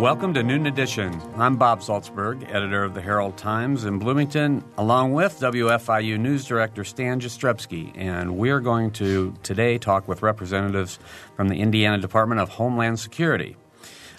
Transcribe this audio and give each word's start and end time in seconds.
Welcome 0.00 0.32
to 0.32 0.42
Noon 0.42 0.64
Edition. 0.64 1.20
I'm 1.36 1.56
Bob 1.56 1.80
Zaltsberg, 1.80 2.50
editor 2.50 2.84
of 2.84 2.94
the 2.94 3.02
Herald 3.02 3.36
Times 3.36 3.84
in 3.84 3.98
Bloomington, 3.98 4.64
along 4.78 5.12
with 5.12 5.38
WFIU 5.40 6.18
News 6.18 6.46
Director 6.46 6.84
Stan 6.84 7.20
Jastrzebski. 7.20 7.92
And 7.98 8.38
we're 8.38 8.60
going 8.60 8.92
to 8.92 9.34
today 9.42 9.76
talk 9.76 10.08
with 10.08 10.22
representatives 10.22 10.98
from 11.36 11.48
the 11.48 11.56
Indiana 11.56 11.98
Department 11.98 12.40
of 12.40 12.48
Homeland 12.48 12.98
Security. 12.98 13.58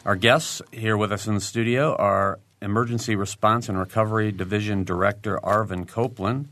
Our 0.05 0.15
guests 0.15 0.61
here 0.71 0.97
with 0.97 1.11
us 1.11 1.25
in 1.25 1.33
the 1.33 1.41
studio 1.41 1.95
are 1.95 2.39
Emergency 2.61 3.15
Response 3.15 3.67
and 3.67 3.79
Recovery 3.79 4.31
Division 4.31 4.83
Director 4.83 5.39
Arvin 5.43 5.87
Copeland 5.87 6.47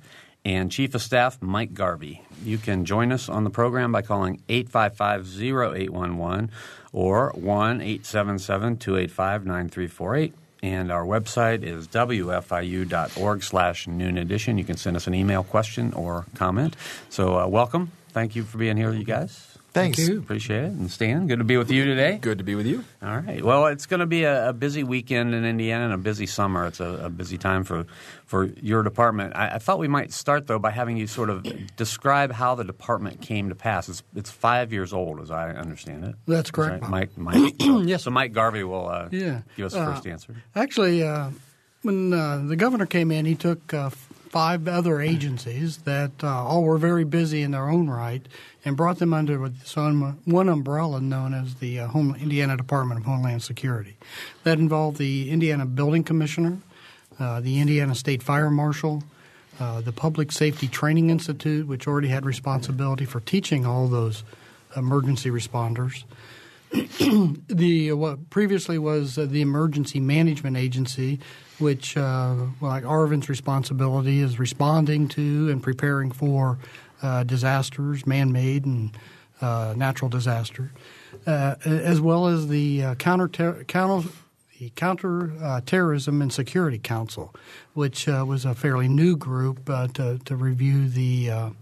and 0.45 0.71
Chief 0.71 0.95
of 0.95 1.01
Staff 1.01 1.41
Mike 1.41 1.73
Garvey. 1.73 2.23
You 2.43 2.57
can 2.57 2.85
join 2.85 3.11
us 3.11 3.29
on 3.29 3.43
the 3.43 3.49
program 3.49 3.91
by 3.91 4.01
calling 4.01 4.41
855 4.49 5.41
0811 5.41 6.51
or 6.91 7.31
1 7.35 7.81
877 7.81 8.77
285 8.77 9.45
9348. 9.45 10.33
And 10.61 10.91
our 10.91 11.05
website 11.05 11.63
is 11.63 11.87
wfiu.org 11.87 13.43
slash 13.43 13.87
noon 13.87 14.17
edition. 14.17 14.57
You 14.57 14.65
can 14.65 14.77
send 14.77 14.97
us 14.97 15.07
an 15.07 15.13
email 15.13 15.43
question 15.43 15.93
or 15.93 16.25
comment. 16.35 16.75
So, 17.09 17.39
uh, 17.39 17.47
welcome. 17.47 17.91
Thank 18.09 18.35
you 18.35 18.43
for 18.43 18.57
being 18.57 18.75
here, 18.75 18.91
you 18.91 19.05
guys. 19.05 19.48
Thanks. 19.71 19.97
Thank 19.97 20.09
you. 20.09 20.19
Appreciate 20.19 20.63
it. 20.63 20.71
And 20.71 20.89
Stan, 20.89 21.27
good 21.27 21.37
to 21.37 21.43
be 21.43 21.57
with 21.57 21.69
you 21.69 21.85
today. 21.85 22.17
Good 22.17 22.39
to 22.39 22.43
be 22.43 22.55
with 22.55 22.65
you. 22.65 22.83
All 23.03 23.17
right. 23.17 23.43
Well, 23.43 23.67
it's 23.67 23.85
going 23.85 23.99
to 23.99 24.07
be 24.07 24.23
a, 24.23 24.49
a 24.49 24.53
busy 24.53 24.83
weekend 24.83 25.35
in 25.35 25.45
Indiana 25.45 25.85
and 25.85 25.93
a 25.93 25.97
busy 25.97 26.25
summer. 26.25 26.65
It's 26.65 26.79
a, 26.79 27.05
a 27.05 27.09
busy 27.09 27.37
time 27.37 27.63
for, 27.63 27.85
for 28.25 28.45
your 28.45 28.81
department. 28.81 29.35
I, 29.35 29.55
I, 29.55 29.59
thought 29.59 29.77
we 29.77 29.87
might 29.87 30.11
start, 30.11 30.47
though, 30.47 30.57
by 30.57 30.71
having 30.71 30.97
you 30.97 31.05
sort 31.05 31.29
of 31.29 31.45
describe 31.75 32.31
how 32.31 32.55
the 32.55 32.63
department 32.63 33.21
came 33.21 33.49
to 33.49 33.55
pass. 33.55 33.89
It's, 33.89 34.01
it's 34.15 34.31
five 34.31 34.73
years 34.73 34.91
old, 34.91 35.19
as 35.19 35.29
I 35.29 35.51
understand 35.51 36.03
it. 36.03 36.15
That's 36.25 36.49
correct. 36.49 36.83
Right? 36.83 36.91
Mike, 36.91 37.17
Mike. 37.17 37.55
yes. 37.59 38.03
So 38.03 38.11
Mike 38.11 38.33
Garvey 38.33 38.63
will 38.63 38.87
uh, 38.87 39.09
yeah. 39.11 39.41
give 39.55 39.67
us 39.67 39.73
the 39.73 39.85
first 39.85 40.07
uh, 40.07 40.09
answer. 40.09 40.35
Actually, 40.55 41.03
uh, 41.03 41.29
when 41.83 42.11
uh, 42.11 42.43
the 42.45 42.55
governor 42.55 42.87
came 42.87 43.11
in, 43.11 43.25
he 43.25 43.35
took 43.35 43.73
uh, 43.73 43.91
five 44.29 44.67
other 44.67 45.01
agencies 45.01 45.77
that 45.79 46.11
uh, 46.23 46.27
all 46.27 46.63
were 46.63 46.77
very 46.77 47.03
busy 47.03 47.41
in 47.41 47.51
their 47.51 47.67
own 47.67 47.89
right 47.89 48.27
and 48.63 48.77
brought 48.77 48.99
them 48.99 49.13
under 49.13 49.37
one 49.39 50.49
umbrella 50.49 51.01
known 51.01 51.33
as 51.33 51.55
the 51.55 51.79
uh, 51.79 51.87
Home, 51.87 52.15
Indiana 52.19 52.55
Department 52.55 52.99
of 52.99 53.05
Homeland 53.05 53.41
Security. 53.41 53.97
That 54.43 54.59
involved 54.59 54.97
the 54.97 55.31
Indiana 55.31 55.65
Building 55.65 56.03
Commissioner, 56.03 56.59
uh, 57.19 57.41
the 57.41 57.59
Indiana 57.59 57.95
State 57.95 58.21
Fire 58.21 58.49
Marshal, 58.51 59.03
uh, 59.59 59.81
the 59.81 59.91
Public 59.91 60.31
Safety 60.31 60.67
Training 60.67 61.09
Institute, 61.09 61.67
which 61.67 61.87
already 61.87 62.09
had 62.09 62.25
responsibility 62.25 63.05
for 63.05 63.19
teaching 63.19 63.65
all 63.65 63.87
those 63.87 64.23
emergency 64.75 65.29
responders. 65.29 66.03
the 67.47 67.93
what 67.93 68.29
previously 68.29 68.77
was 68.77 69.17
uh, 69.17 69.25
the 69.25 69.41
Emergency 69.41 69.99
Management 69.99 70.55
Agency, 70.55 71.19
which, 71.57 71.97
uh, 71.97 72.35
like 72.61 72.83
Arvin's 72.83 73.27
responsibility, 73.27 74.19
is 74.19 74.37
responding 74.37 75.07
to 75.09 75.49
and 75.49 75.63
preparing 75.63 76.11
for 76.11 76.59
uh, 77.01 77.23
disasters, 77.23 78.05
man-made 78.05 78.65
and 78.65 78.91
uh, 79.41 79.73
natural 79.75 80.09
disaster, 80.09 80.71
uh, 81.25 81.55
as 81.65 82.01
well 82.01 82.27
as 82.27 82.49
the 82.49 82.83
uh, 82.83 82.95
counter 82.95 83.27
counter 83.67 84.07
the 84.59 84.69
Counter 84.75 85.31
uh, 85.41 85.61
Terrorism 85.65 86.21
and 86.21 86.33
Security 86.33 86.77
Council, 86.77 87.33
which 87.73 88.07
was 88.07 88.43
a 88.43 88.53
fairly 88.53 88.89
new 88.89 89.15
group 89.15 89.65
to, 89.93 90.19
to 90.25 90.35
review 90.35 90.89
the 90.89 91.53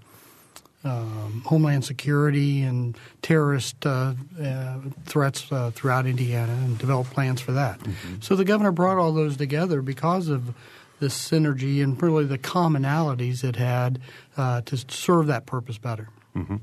um, 0.83 1.43
homeland 1.45 1.83
security 1.83 2.61
and 2.61 2.97
terrorist 3.21 3.85
uh, 3.85 4.13
uh, 4.41 4.77
threats 5.05 5.51
uh, 5.51 5.71
throughout 5.71 6.05
Indiana 6.05 6.53
and 6.53 6.77
develop 6.77 7.07
plans 7.07 7.41
for 7.41 7.51
that. 7.53 7.79
Mm-hmm. 7.79 8.15
So 8.21 8.35
the 8.35 8.45
governor 8.45 8.71
brought 8.71 8.97
all 8.97 9.11
those 9.11 9.38
together 9.38 9.81
because 9.81 10.27
of 10.27 10.53
this 10.99 11.29
synergy 11.29 11.83
and 11.83 12.01
really 12.01 12.25
the 12.25 12.38
commonalities 12.38 13.43
it 13.43 13.55
had 13.55 13.99
uh, 14.35 14.61
to 14.61 14.77
serve 14.88 15.27
that 15.27 15.45
purpose 15.45 15.77
better. 15.77 16.09
Mm-hmm. 16.35 16.57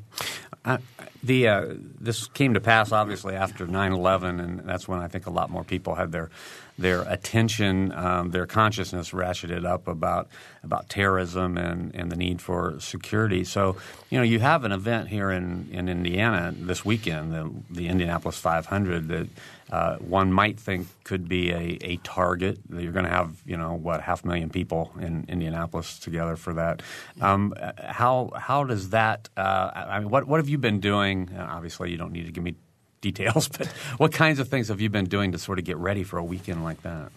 The 1.23 1.49
uh, 1.49 1.75
this 2.01 2.27
came 2.29 2.55
to 2.55 2.61
pass 2.61 2.93
obviously 2.93 3.35
after 3.35 3.67
9/11, 3.67 4.43
and 4.43 4.61
that's 4.61 4.89
when 4.89 5.01
I 5.01 5.09
think 5.09 5.27
a 5.27 5.31
lot 5.31 5.51
more 5.51 5.65
people 5.65 5.95
had 5.95 6.13
their 6.13 6.31
their 6.79 7.03
attention, 7.03 7.93
um, 7.93 8.31
their 8.31 8.47
consciousness 8.47 9.11
ratcheted 9.11 9.65
up 9.65 9.87
about 9.87 10.29
about 10.63 10.89
terrorism 10.89 11.57
and, 11.57 11.95
and 11.95 12.11
the 12.11 12.17
need 12.17 12.41
for 12.41 12.81
security. 12.81 13.45
So, 13.45 13.77
you 14.11 14.19
know, 14.19 14.25
you 14.25 14.41
have 14.41 14.65
an 14.65 14.73
event 14.73 15.09
here 15.09 15.31
in, 15.31 15.69
in 15.71 15.89
Indiana 15.89 16.53
this 16.57 16.85
weekend, 16.85 17.33
the, 17.33 17.51
the 17.71 17.89
Indianapolis 17.89 18.39
500, 18.39 19.09
that 19.09 19.29
uh, 19.71 19.97
one 19.97 20.33
might 20.33 20.59
think 20.59 20.87
could 21.05 21.29
be 21.29 21.51
a, 21.51 21.79
a 21.81 21.97
target. 21.99 22.59
You're 22.71 22.93
going 22.93 23.07
to 23.07 23.11
have, 23.11 23.37
you 23.47 23.57
know, 23.57 23.75
what 23.75 24.01
half 24.01 24.25
a 24.25 24.27
million 24.27 24.51
people 24.51 24.93
in 25.01 25.25
Indianapolis 25.29 25.99
together 25.99 26.37
for 26.37 26.55
that. 26.55 26.83
Um, 27.21 27.55
how 27.79 28.31
how 28.37 28.65
does 28.65 28.91
that? 28.91 29.29
Uh, 29.37 29.71
I 29.75 30.01
mean, 30.01 30.11
what 30.11 30.27
what 30.27 30.39
have 30.41 30.49
you 30.49 30.59
been 30.59 30.81
doing? 30.81 31.31
Obviously, 31.37 31.91
you 31.91 31.97
don't 31.97 32.13
need 32.13 32.27
to 32.27 32.33
give 32.33 32.45
me 32.45 32.55
details, 33.01 33.49
but 33.49 33.67
what 33.99 34.13
kinds 34.13 34.39
of 34.39 34.49
things 34.49 34.69
have 34.69 34.81
you 34.81 34.89
been 34.89 35.05
doing 35.05 35.33
to 35.33 35.39
sort 35.39 35.59
of 35.59 35.65
get 35.65 35.77
ready 35.77 36.05
for 36.05 36.19
a 36.19 36.25
weekend 36.25 36.65
like 36.65 36.83
that? 36.83 37.13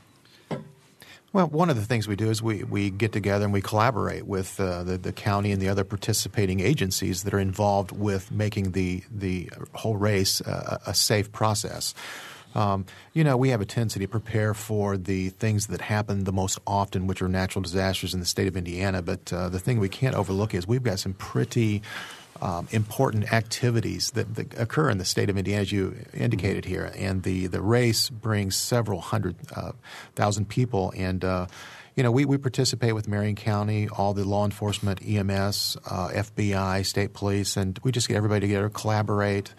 Well, 1.33 1.47
one 1.47 1.69
of 1.69 1.75
the 1.75 1.85
things 1.85 2.07
we 2.07 2.15
do 2.15 2.29
is 2.29 2.41
we, 2.41 2.63
we 2.63 2.89
get 2.89 3.11
together 3.11 3.43
and 3.43 3.53
we 3.53 3.61
collaborate 3.61 4.25
with 4.25 4.59
uh, 4.59 4.83
the, 4.83 4.97
the 4.97 5.11
county 5.11 5.51
and 5.51 5.61
the 5.61 5.69
other 5.69 5.83
participating 5.83 6.61
agencies 6.61 7.23
that 7.23 7.33
are 7.33 7.39
involved 7.39 7.91
with 7.91 8.31
making 8.31 8.71
the, 8.71 9.03
the 9.11 9.49
whole 9.73 9.97
race 9.97 10.41
uh, 10.41 10.79
a 10.87 10.93
safe 10.93 11.31
process. 11.31 11.93
Um, 12.55 12.85
you 13.13 13.23
know, 13.23 13.37
we 13.37 13.49
have 13.49 13.61
a 13.61 13.65
tendency 13.65 13.99
to 13.99 14.07
prepare 14.07 14.53
for 14.53 14.97
the 14.97 15.29
things 15.29 15.67
that 15.67 15.81
happen 15.81 16.23
the 16.23 16.31
most 16.31 16.59
often, 16.65 17.07
which 17.07 17.21
are 17.21 17.27
natural 17.27 17.61
disasters 17.61 18.13
in 18.13 18.19
the 18.19 18.25
state 18.25 18.47
of 18.47 18.57
Indiana. 18.57 19.01
But 19.01 19.31
uh, 19.31 19.49
the 19.49 19.59
thing 19.59 19.79
we 19.79 19.89
can't 19.89 20.15
overlook 20.15 20.53
is 20.53 20.67
we've 20.67 20.83
got 20.83 20.99
some 20.99 21.13
pretty 21.13 21.81
um, 22.41 22.67
important 22.71 23.31
activities 23.33 24.11
that, 24.11 24.35
that, 24.35 24.59
occur 24.59 24.89
in 24.89 24.97
the 24.97 25.05
state 25.05 25.29
of 25.29 25.37
Indiana, 25.37 25.61
as 25.61 25.71
you 25.71 25.95
indicated 26.13 26.63
mm-hmm. 26.63 26.73
here. 26.73 26.91
And 26.95 27.23
the, 27.23 27.47
the 27.47 27.61
race 27.61 28.09
brings 28.09 28.55
several 28.55 29.01
hundred 29.01 29.35
uh, 29.55 29.71
thousand 30.15 30.49
people. 30.49 30.93
And, 30.95 31.23
uh, 31.23 31.47
you 31.95 32.03
know, 32.03 32.11
we, 32.11 32.25
we 32.25 32.37
participate 32.37 32.93
with 32.93 33.07
Marion 33.07 33.35
County, 33.35 33.87
all 33.89 34.13
the 34.13 34.23
law 34.23 34.45
enforcement, 34.45 35.01
EMS, 35.03 35.77
uh, 35.89 36.09
FBI, 36.09 36.85
state 36.85 37.13
police, 37.13 37.57
and 37.57 37.79
we 37.83 37.91
just 37.91 38.07
get 38.07 38.17
everybody 38.17 38.41
together, 38.41 38.69
collaborate 38.69 39.53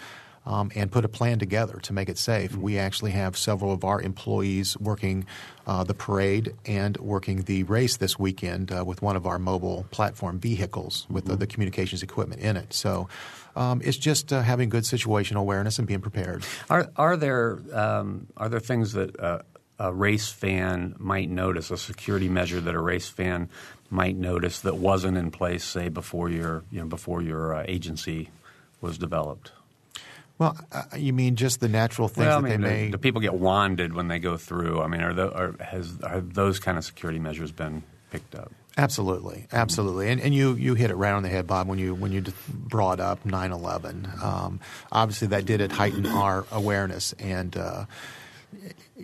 um, 0.49 0.73
and 0.75 0.91
put 0.91 1.05
a 1.05 1.09
plan 1.09 1.39
together 1.39 1.79
to 1.83 1.93
make 1.93 2.09
it 2.09 2.17
safe. 2.17 2.53
Mm-hmm. 2.53 2.63
We 2.63 2.79
actually 2.79 3.11
have 3.13 3.37
several 3.37 3.71
of 3.71 3.85
our 3.85 4.01
employees 4.01 4.77
working 4.79 5.27
uh, 5.67 5.85
the 5.85 5.93
parade 5.93 6.55
and 6.65 6.97
working 6.97 7.43
the 7.43 7.65
race 7.65 7.99
this 7.99 8.19
weekend 8.19 8.73
uh, 8.73 8.83
with 8.85 9.03
one 9.03 9.15
of 9.15 9.27
our 9.27 9.39
mobile 9.39 9.85
platform 9.91 10.41
vehicles 10.41 11.06
with 11.11 11.25
mm-hmm. 11.25 11.33
the, 11.33 11.37
the, 11.41 11.47
communications 11.47 12.03
equipment 12.03 12.41
in 12.41 12.56
it. 12.56 12.73
So 12.73 13.09
um, 13.56 13.83
it's 13.85 13.99
just 13.99 14.33
uh, 14.33 14.41
having 14.41 14.71
good 14.71 14.85
situational 14.85 15.41
awareness 15.41 15.79
and 15.79 15.87
being 15.87 16.00
prepared. 16.00 16.45
Are, 16.71 16.91
are 16.97 17.17
there 17.17 17.59
um, 17.75 18.27
are 18.39 18.49
there 18.49 18.61
things 18.61 18.93
that 18.94 19.21
uh, 19.21 19.43
a 19.79 19.93
race 19.93 20.31
fan 20.31 20.94
might 20.99 21.29
notice, 21.29 21.71
a 21.71 21.77
security 21.77 22.31
measure 22.31 22.61
that 22.61 22.75
a 22.75 22.81
race 22.81 23.09
fan 23.09 23.51
might 23.91 24.17
notice 24.17 24.61
that 24.61 24.77
wasn't 24.77 25.19
in 25.19 25.31
place, 25.31 25.65
say 25.65 25.91
before 25.91 26.31
your 26.31 26.65
you 26.71 26.81
know 26.81 26.87
before 26.87 27.21
your 27.21 27.55
uh, 27.55 27.65
agency 27.69 28.31
was 28.81 28.97
developed? 28.97 29.53
Well, 30.38 30.56
uh, 30.70 30.85
you 30.96 31.12
mean 31.12 31.37
just 31.37 31.61
the 31.61 31.69
natural 31.69 32.08
things 32.08 32.26
well, 32.26 32.40
that 32.43 32.46
I 32.46 32.50
mean, 32.50 32.61
they 32.61 32.85
may? 32.85 32.90
Do 32.90 32.99
people 32.99 33.20
get 33.20 33.35
wanded 33.35 33.93
when 33.93 34.08
they 34.08 34.19
go 34.20 34.37
through? 34.37 34.81
I 34.81 34.87
mean, 34.87 35.02
are, 35.02 35.12
the, 35.12 35.32
are, 35.32 35.55
has, 35.61 35.99
are 36.02 36.20
those 36.20 36.61
kind 36.61 36.79
of 36.79 36.85
security 36.85 37.19
measures 37.19 37.50
been 37.50 37.82
picked 38.11 38.35
up? 38.35 38.52
Absolutely, 38.76 39.49
absolutely, 39.50 40.08
and, 40.08 40.20
and 40.20 40.32
you, 40.32 40.55
you 40.55 40.75
hit 40.75 40.93
it 40.93 40.94
right 40.94 41.11
on 41.11 41.25
the 41.25 41.29
head, 41.29 41.49
Bob, 41.49 41.67
when 41.67 41.81
you 41.81 41.96
when 41.96 42.12
you 42.12 42.23
brought 42.49 43.00
up 43.00 43.25
9/11. 43.25 44.23
Um, 44.23 44.61
obviously, 44.93 45.26
that 45.29 45.46
did 45.46 45.61
it 45.61 45.73
heighten 45.73 46.06
our 46.06 46.46
awareness, 46.52 47.12
and 47.14 47.56
uh, 47.56 47.87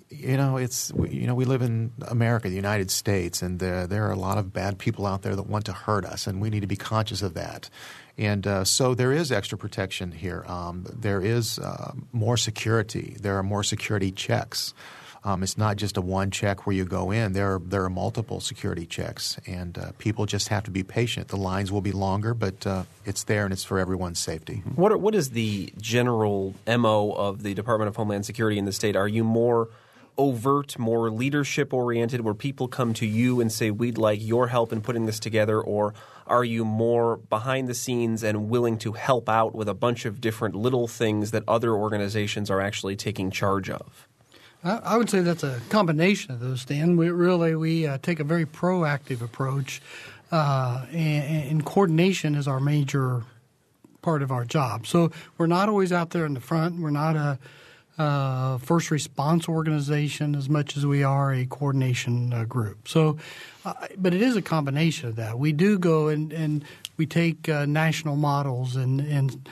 you 0.08 0.37
know, 0.37 0.56
it's 0.56 0.93
you 1.08 1.26
know 1.26 1.35
we 1.35 1.44
live 1.44 1.62
in 1.62 1.93
America, 2.08 2.49
the 2.49 2.55
United 2.56 2.91
States, 2.91 3.43
and 3.43 3.62
uh, 3.62 3.87
there 3.87 4.06
are 4.06 4.12
a 4.12 4.19
lot 4.19 4.38
of 4.38 4.52
bad 4.52 4.79
people 4.79 5.06
out 5.06 5.23
there 5.23 5.37
that 5.37 5.46
want 5.46 5.67
to 5.67 5.73
hurt 5.73 6.05
us, 6.05 6.26
and 6.26 6.41
we 6.41 6.50
need 6.50 6.61
to 6.61 6.67
be 6.67 6.76
conscious 6.76 7.23
of 7.23 7.35
that. 7.35 7.70
And 8.17 8.46
uh, 8.46 8.64
so 8.64 8.94
there 8.94 9.12
is 9.12 9.32
extra 9.32 9.58
protection 9.58 10.12
here. 10.12 10.44
Um, 10.46 10.87
there 10.93 11.20
is 11.20 11.58
uh, 11.58 11.93
more 12.12 12.37
security. 12.37 13.17
There 13.20 13.37
are 13.37 13.43
more 13.43 13.64
security 13.64 14.12
checks. 14.12 14.73
Um, 15.25 15.43
it's 15.43 15.56
not 15.56 15.76
just 15.76 15.97
a 15.97 16.03
one 16.03 16.31
check 16.31 16.67
where 16.67 16.76
you 16.76 16.85
go 16.85 17.11
in. 17.11 17.32
There 17.32 17.55
are, 17.55 17.59
there 17.59 17.82
are 17.85 17.91
multiple 17.91 18.41
security 18.41 18.85
checks, 18.85 19.38
and 19.47 19.76
uh, 19.79 19.93
people 19.97 20.26
just 20.26 20.49
have 20.49 20.65
to 20.65 20.71
be 20.71 20.82
patient. 20.82 21.29
The 21.29 21.38
lines 21.38 21.73
will 21.73 21.81
be 21.81 21.93
longer, 21.93 22.35
but 22.35 22.67
uh, 22.67 22.85
it's 23.06 23.25
there 23.25 23.44
and 23.44 23.53
it's 23.53 23.65
for 23.65 23.79
everyone's 23.79 24.19
safety. 24.19 24.62
What 24.75 24.93
are, 24.93 24.99
what 24.99 25.15
is 25.15 25.31
the 25.31 25.73
general 25.81 26.55
mo 26.67 27.12
of 27.12 27.43
the 27.43 27.55
Department 27.55 27.88
of 27.88 27.97
Homeland 27.97 28.26
Security 28.26 28.59
in 28.59 28.67
the 28.67 28.73
state? 28.73 28.97
Are 28.97 29.09
you 29.09 29.25
more 29.25 29.71
overt, 30.19 30.79
more 30.79 31.11
leadership 31.11 31.73
oriented, 31.73 32.21
where 32.21 32.35
people 32.35 32.69
come 32.69 32.93
to 32.94 33.06
you 33.06 33.41
and 33.41 33.50
say, 33.50 33.71
"We'd 33.71 33.99
like 33.99 34.23
your 34.23 34.49
help 34.49 34.73
in 34.73 34.82
putting 34.82 35.06
this 35.06 35.19
together," 35.19 35.61
or 35.61 35.94
are 36.26 36.44
you 36.44 36.65
more 36.65 37.17
behind 37.17 37.67
the 37.67 37.75
scenes 37.75 38.23
and 38.23 38.49
willing 38.49 38.79
to 38.79 38.93
help 38.93 39.29
out 39.29 39.55
with 39.55 39.69
a 39.69 39.75
bunch 39.75 40.05
of 40.05 40.21
different 40.21 40.55
little 40.55 40.87
things 40.87 41.31
that 41.32 41.43
other 41.49 41.73
organizations 41.73 42.50
are 42.50 42.61
actually 42.61 42.94
taking 42.94 43.31
charge 43.31 43.71
of? 43.71 44.06
I 44.64 44.96
would 44.96 45.11
say 45.11 45.20
that's 45.20 45.43
a 45.43 45.61
combination 45.69 46.32
of 46.32 46.40
those, 46.40 46.64
Dan. 46.64 46.96
We 46.96 47.11
really 47.11 47.55
we 47.55 47.87
uh, 47.87 47.99
take 48.00 48.19
a 48.19 48.25
very 48.25 48.46
proactive 48.46 49.20
approach, 49.20 49.82
uh, 50.32 50.87
and, 50.90 51.50
and, 51.50 51.66
coordination 51.66 52.34
is 52.34 52.49
our 52.49 52.61
major 52.61 53.25
part 54.00 54.22
of 54.22 54.32
our 54.32 54.46
job. 54.46 54.87
So 54.87 55.12
we're 55.37 55.49
not 55.49 55.69
always 55.69 55.93
out 55.93 56.11
there 56.11 56.25
in 56.25 56.32
the 56.32 56.40
front. 56.40 56.81
We're 56.81 56.90
not 56.90 57.14
a 57.14 57.38
uh, 57.99 58.58
first 58.58 58.90
response 58.90 59.49
organization 59.49 60.34
as 60.34 60.49
much 60.49 60.76
as 60.76 60.87
we 60.87 61.05
are 61.05 61.32
a 61.32 61.44
coordination 61.46 62.32
uh, 62.32 62.44
group. 62.44 62.88
So, 62.88 63.19
uh, 63.64 63.75
but 63.99 64.14
it 64.14 64.22
is 64.22 64.34
a 64.34 64.43
combination 64.43 65.11
of 65.11 65.16
that. 65.16 65.38
We 65.38 65.52
do 65.52 65.78
go 65.78 66.08
and, 66.08 66.32
and 66.32 66.64
we 66.96 67.06
take 67.06 67.49
uh, 67.49 67.66
national 67.66 68.16
models 68.16 68.76
and 68.76 69.00
and 69.00 69.49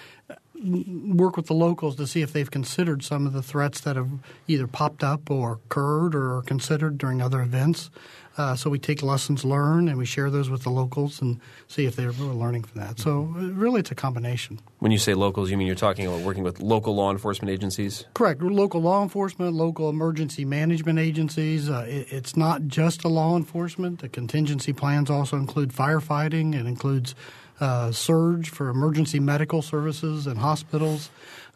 work 0.62 1.36
with 1.36 1.46
the 1.46 1.54
locals 1.54 1.96
to 1.96 2.06
see 2.06 2.22
if 2.22 2.32
they've 2.32 2.50
considered 2.50 3.02
some 3.02 3.26
of 3.26 3.32
the 3.32 3.42
threats 3.42 3.80
that 3.80 3.96
have 3.96 4.10
either 4.46 4.66
popped 4.66 5.02
up 5.02 5.30
or 5.30 5.52
occurred 5.52 6.14
or 6.14 6.36
are 6.36 6.42
considered 6.42 6.98
during 6.98 7.20
other 7.20 7.40
events. 7.40 7.90
Uh, 8.38 8.56
so 8.56 8.70
we 8.70 8.78
take 8.78 9.02
lessons 9.02 9.44
learned 9.44 9.88
and 9.88 9.98
we 9.98 10.06
share 10.06 10.30
those 10.30 10.48
with 10.48 10.62
the 10.62 10.70
locals 10.70 11.20
and 11.20 11.38
see 11.68 11.84
if 11.84 11.96
they're 11.96 12.12
learning 12.12 12.62
from 12.62 12.80
that. 12.80 12.98
So 12.98 13.22
really, 13.22 13.80
it's 13.80 13.90
a 13.90 13.94
combination. 13.94 14.58
When 14.78 14.90
you 14.90 14.98
say 14.98 15.12
locals, 15.12 15.50
you 15.50 15.58
mean 15.58 15.66
you're 15.66 15.76
talking 15.76 16.06
about 16.06 16.20
working 16.20 16.42
with 16.42 16.60
local 16.60 16.94
law 16.94 17.10
enforcement 17.10 17.50
agencies? 17.50 18.06
Correct. 18.14 18.40
Local 18.40 18.80
law 18.80 19.02
enforcement, 19.02 19.52
local 19.52 19.90
emergency 19.90 20.46
management 20.46 20.98
agencies. 20.98 21.68
Uh, 21.68 21.84
it, 21.86 22.10
it's 22.10 22.34
not 22.36 22.66
just 22.66 23.04
a 23.04 23.08
law 23.08 23.36
enforcement. 23.36 24.00
The 24.00 24.08
contingency 24.08 24.72
plans 24.72 25.10
also 25.10 25.36
include 25.36 25.70
firefighting. 25.70 26.58
It 26.58 26.66
includes 26.66 27.14
uh, 27.62 27.92
surge 27.92 28.50
for 28.50 28.70
emergency 28.70 29.20
medical 29.20 29.62
services 29.62 30.26
and 30.26 30.38
hospitals. 30.38 31.10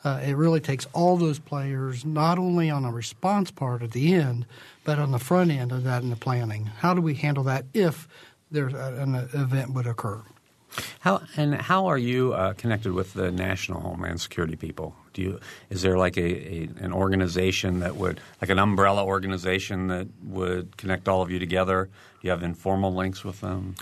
Uh, 0.05 0.21
it 0.25 0.35
really 0.35 0.61
takes 0.61 0.87
all 0.93 1.17
those 1.17 1.41
players, 1.41 2.05
not 2.05 2.39
only 2.39 2.71
on 2.71 2.85
a 2.85 2.93
response 2.93 3.51
part 3.51 3.83
at 3.83 3.91
the 3.91 4.15
end, 4.15 4.47
but 4.85 5.01
on 5.01 5.11
the 5.11 5.19
front 5.19 5.51
end 5.51 5.73
of 5.73 5.83
that 5.83 6.05
in 6.05 6.11
the 6.11 6.17
planning. 6.17 6.67
How 6.67 6.95
do 6.95 7.01
we 7.01 7.15
handle 7.15 7.43
that 7.45 7.65
if 7.75 8.07
there's 8.53 8.73
a, 8.73 8.95
an 9.03 9.17
event 9.17 9.75
would 9.75 9.89
occur? 9.89 10.23
How 11.01 11.23
and 11.37 11.55
how 11.55 11.87
are 11.87 11.99
you 11.99 12.35
uh, 12.35 12.53
connected 12.53 12.93
with 12.93 13.15
the 13.15 13.33
national 13.33 13.81
Homeland 13.81 14.21
Security 14.21 14.55
people? 14.55 14.95
Do 15.13 15.23
you 15.23 15.41
is 15.71 15.83
there 15.83 15.99
like 15.99 16.17
a, 16.17 16.21
a, 16.21 16.69
an 16.79 16.93
organization 16.93 17.81
that 17.81 17.97
would 17.97 18.21
like 18.41 18.51
an 18.51 18.61
umbrella 18.61 19.05
organization 19.05 19.89
that 19.89 20.07
would 20.23 20.77
connect 20.77 21.09
all 21.09 21.23
of 21.23 21.33
you 21.33 21.41
together? 21.41 21.87
Do 21.87 22.29
you 22.29 22.31
have 22.31 22.45
informal 22.45 22.95
links 22.95 23.25
with 23.25 23.41
them? 23.41 23.75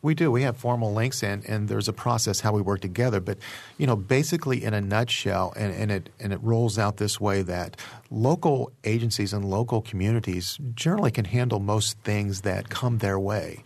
We 0.00 0.14
do. 0.14 0.30
We 0.30 0.42
have 0.42 0.56
formal 0.56 0.92
links, 0.92 1.24
and, 1.24 1.44
and 1.46 1.68
there's 1.68 1.88
a 1.88 1.92
process 1.92 2.40
how 2.40 2.52
we 2.52 2.62
work 2.62 2.80
together. 2.80 3.18
But, 3.18 3.38
you 3.78 3.86
know, 3.86 3.96
basically 3.96 4.62
in 4.62 4.72
a 4.72 4.80
nutshell, 4.80 5.52
and, 5.56 5.74
and 5.74 5.90
it 5.90 6.10
and 6.20 6.32
it 6.32 6.38
rolls 6.42 6.78
out 6.78 6.98
this 6.98 7.20
way 7.20 7.42
that 7.42 7.76
local 8.10 8.70
agencies 8.84 9.32
and 9.32 9.44
local 9.44 9.82
communities 9.82 10.58
generally 10.74 11.10
can 11.10 11.24
handle 11.24 11.58
most 11.58 11.98
things 12.00 12.42
that 12.42 12.68
come 12.68 12.98
their 12.98 13.18
way. 13.18 13.64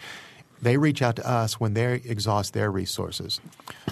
They 0.62 0.76
reach 0.76 1.02
out 1.02 1.16
to 1.16 1.28
us 1.28 1.58
when 1.60 1.74
they 1.74 1.94
exhaust 1.94 2.54
their 2.54 2.70
resources. 2.70 3.40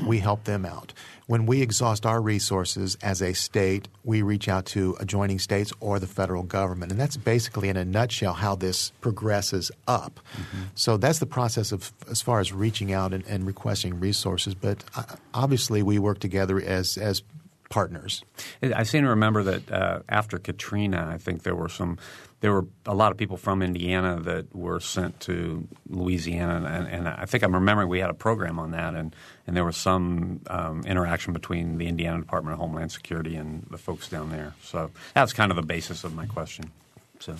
We 0.06 0.20
help 0.20 0.44
them 0.44 0.64
out. 0.64 0.92
When 1.26 1.46
we 1.46 1.62
exhaust 1.62 2.06
our 2.06 2.20
resources 2.20 2.96
as 3.02 3.20
a 3.20 3.34
state, 3.34 3.88
we 4.04 4.22
reach 4.22 4.48
out 4.48 4.66
to 4.66 4.96
adjoining 4.98 5.38
states 5.38 5.72
or 5.80 5.98
the 5.98 6.06
federal 6.06 6.42
government. 6.42 6.90
And 6.90 7.00
that's 7.00 7.16
basically, 7.16 7.68
in 7.68 7.76
a 7.76 7.84
nutshell, 7.84 8.34
how 8.34 8.54
this 8.54 8.90
progresses 9.00 9.70
up. 9.86 10.20
Mm-hmm. 10.34 10.62
So 10.74 10.96
that's 10.96 11.18
the 11.18 11.26
process 11.26 11.72
of 11.72 11.92
as 12.08 12.22
far 12.22 12.40
as 12.40 12.52
reaching 12.52 12.92
out 12.92 13.12
and, 13.12 13.24
and 13.26 13.46
requesting 13.46 14.00
resources. 14.00 14.54
But 14.54 14.84
uh, 14.96 15.02
obviously, 15.34 15.82
we 15.82 15.98
work 15.98 16.18
together 16.18 16.60
as 16.60 16.96
as 16.96 17.22
partners. 17.68 18.24
I 18.62 18.82
seem 18.82 19.04
to 19.04 19.10
remember 19.10 19.44
that 19.44 19.70
uh, 19.70 20.00
after 20.08 20.38
Katrina, 20.38 21.08
I 21.08 21.18
think 21.18 21.44
there 21.44 21.54
were 21.54 21.68
some 21.68 21.98
there 22.40 22.52
were 22.52 22.66
a 22.86 22.94
lot 22.94 23.12
of 23.12 23.18
people 23.18 23.36
from 23.36 23.62
Indiana 23.62 24.18
that 24.20 24.54
were 24.54 24.80
sent 24.80 25.20
to 25.20 25.68
Louisiana, 25.88 26.66
and, 26.66 26.88
and 26.88 27.08
I 27.08 27.26
think 27.26 27.44
I'm 27.44 27.54
remembering 27.54 27.88
we 27.88 28.00
had 28.00 28.10
a 28.10 28.14
program 28.14 28.58
on 28.58 28.70
that, 28.70 28.94
and, 28.94 29.14
and 29.46 29.56
there 29.56 29.64
was 29.64 29.76
some 29.76 30.40
um, 30.46 30.82
interaction 30.86 31.32
between 31.32 31.76
the 31.76 31.86
Indiana 31.86 32.18
Department 32.18 32.54
of 32.54 32.60
Homeland 32.60 32.92
Security 32.92 33.36
and 33.36 33.66
the 33.70 33.78
folks 33.78 34.08
down 34.08 34.30
there. 34.30 34.54
So 34.62 34.90
that's 35.14 35.32
kind 35.34 35.52
of 35.52 35.56
the 35.56 35.62
basis 35.62 36.02
of 36.02 36.14
my 36.14 36.26
question. 36.26 36.70
So, 37.18 37.36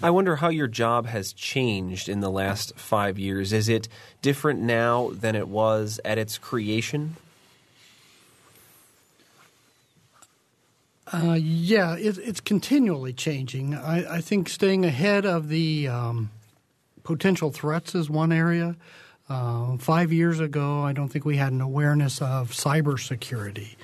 I 0.00 0.10
wonder 0.10 0.36
how 0.36 0.50
your 0.50 0.68
job 0.68 1.06
has 1.06 1.32
changed 1.32 2.08
in 2.08 2.20
the 2.20 2.30
last 2.30 2.76
five 2.76 3.18
years. 3.18 3.52
Is 3.52 3.68
it 3.68 3.88
different 4.22 4.60
now 4.60 5.10
than 5.12 5.34
it 5.34 5.48
was 5.48 5.98
at 6.04 6.16
its 6.16 6.38
creation? 6.38 7.16
Uh, 11.12 11.38
yeah, 11.40 11.94
it, 11.96 12.18
it's 12.18 12.40
continually 12.40 13.12
changing. 13.12 13.74
I, 13.74 14.16
I, 14.16 14.20
think 14.20 14.48
staying 14.48 14.84
ahead 14.84 15.24
of 15.24 15.48
the 15.48 15.86
um, 15.86 16.30
potential 17.04 17.52
threats 17.52 17.94
is 17.94 18.10
one 18.10 18.32
area. 18.32 18.76
Uh, 19.28 19.76
five 19.76 20.12
years 20.12 20.40
ago, 20.40 20.82
I 20.82 20.92
don't 20.92 21.08
think 21.08 21.24
we 21.24 21.36
had 21.36 21.52
an 21.52 21.60
awareness 21.60 22.20
of 22.20 22.50
cybersecurity 22.50 23.76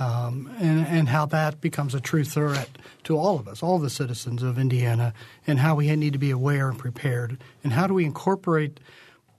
um, 0.00 0.50
and, 0.58 0.86
and 0.86 1.08
how 1.08 1.26
that 1.26 1.60
becomes 1.60 1.94
a 1.94 2.00
true 2.00 2.24
threat 2.24 2.70
to 3.04 3.16
all 3.16 3.38
of 3.38 3.46
us, 3.46 3.62
all 3.62 3.78
the 3.78 3.90
citizens 3.90 4.42
of 4.42 4.58
Indiana, 4.58 5.12
and 5.46 5.58
how 5.58 5.74
we 5.74 5.94
need 5.94 6.14
to 6.14 6.18
be 6.18 6.30
aware 6.30 6.70
and 6.70 6.78
prepared. 6.78 7.38
And 7.62 7.74
how 7.74 7.86
do 7.86 7.94
we 7.94 8.06
incorporate 8.06 8.80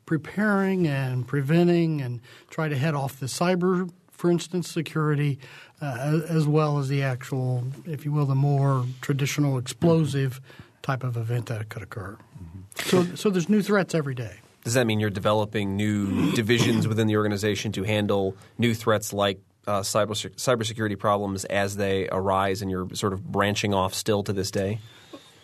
preparing 0.05 0.87
and 0.87 1.27
preventing 1.27 2.01
and 2.01 2.21
try 2.49 2.69
to 2.69 2.77
head 2.77 2.93
off 2.93 3.19
the 3.19 3.25
cyber, 3.25 3.91
for 4.21 4.29
instance, 4.29 4.69
security 4.69 5.39
uh, 5.81 6.21
as 6.29 6.45
well 6.45 6.77
as 6.77 6.89
the 6.89 7.01
actual, 7.01 7.63
if 7.87 8.05
you 8.05 8.11
will, 8.11 8.27
the 8.27 8.35
more 8.35 8.85
traditional 9.01 9.57
explosive 9.57 10.39
type 10.83 11.03
of 11.03 11.17
event 11.17 11.47
that 11.47 11.69
could 11.69 11.81
occur. 11.81 12.15
Mm-hmm. 12.39 12.59
So, 12.87 13.15
so 13.15 13.29
there's 13.31 13.49
new 13.49 13.63
threats 13.63 13.95
every 13.95 14.13
day. 14.13 14.35
Does 14.63 14.75
that 14.75 14.85
mean 14.85 14.99
you're 14.99 15.09
developing 15.09 15.75
new 15.75 16.31
divisions 16.35 16.87
within 16.87 17.07
the 17.07 17.17
organization 17.17 17.71
to 17.71 17.81
handle 17.81 18.37
new 18.59 18.75
threats 18.75 19.11
like 19.11 19.39
uh, 19.65 19.79
cyber 19.81 20.11
cybersecurity 20.35 20.99
problems 20.99 21.43
as 21.45 21.77
they 21.77 22.07
arise, 22.11 22.61
and 22.61 22.69
you're 22.69 22.93
sort 22.93 23.13
of 23.13 23.31
branching 23.31 23.73
off 23.73 23.95
still 23.95 24.21
to 24.21 24.33
this 24.33 24.51
day? 24.51 24.77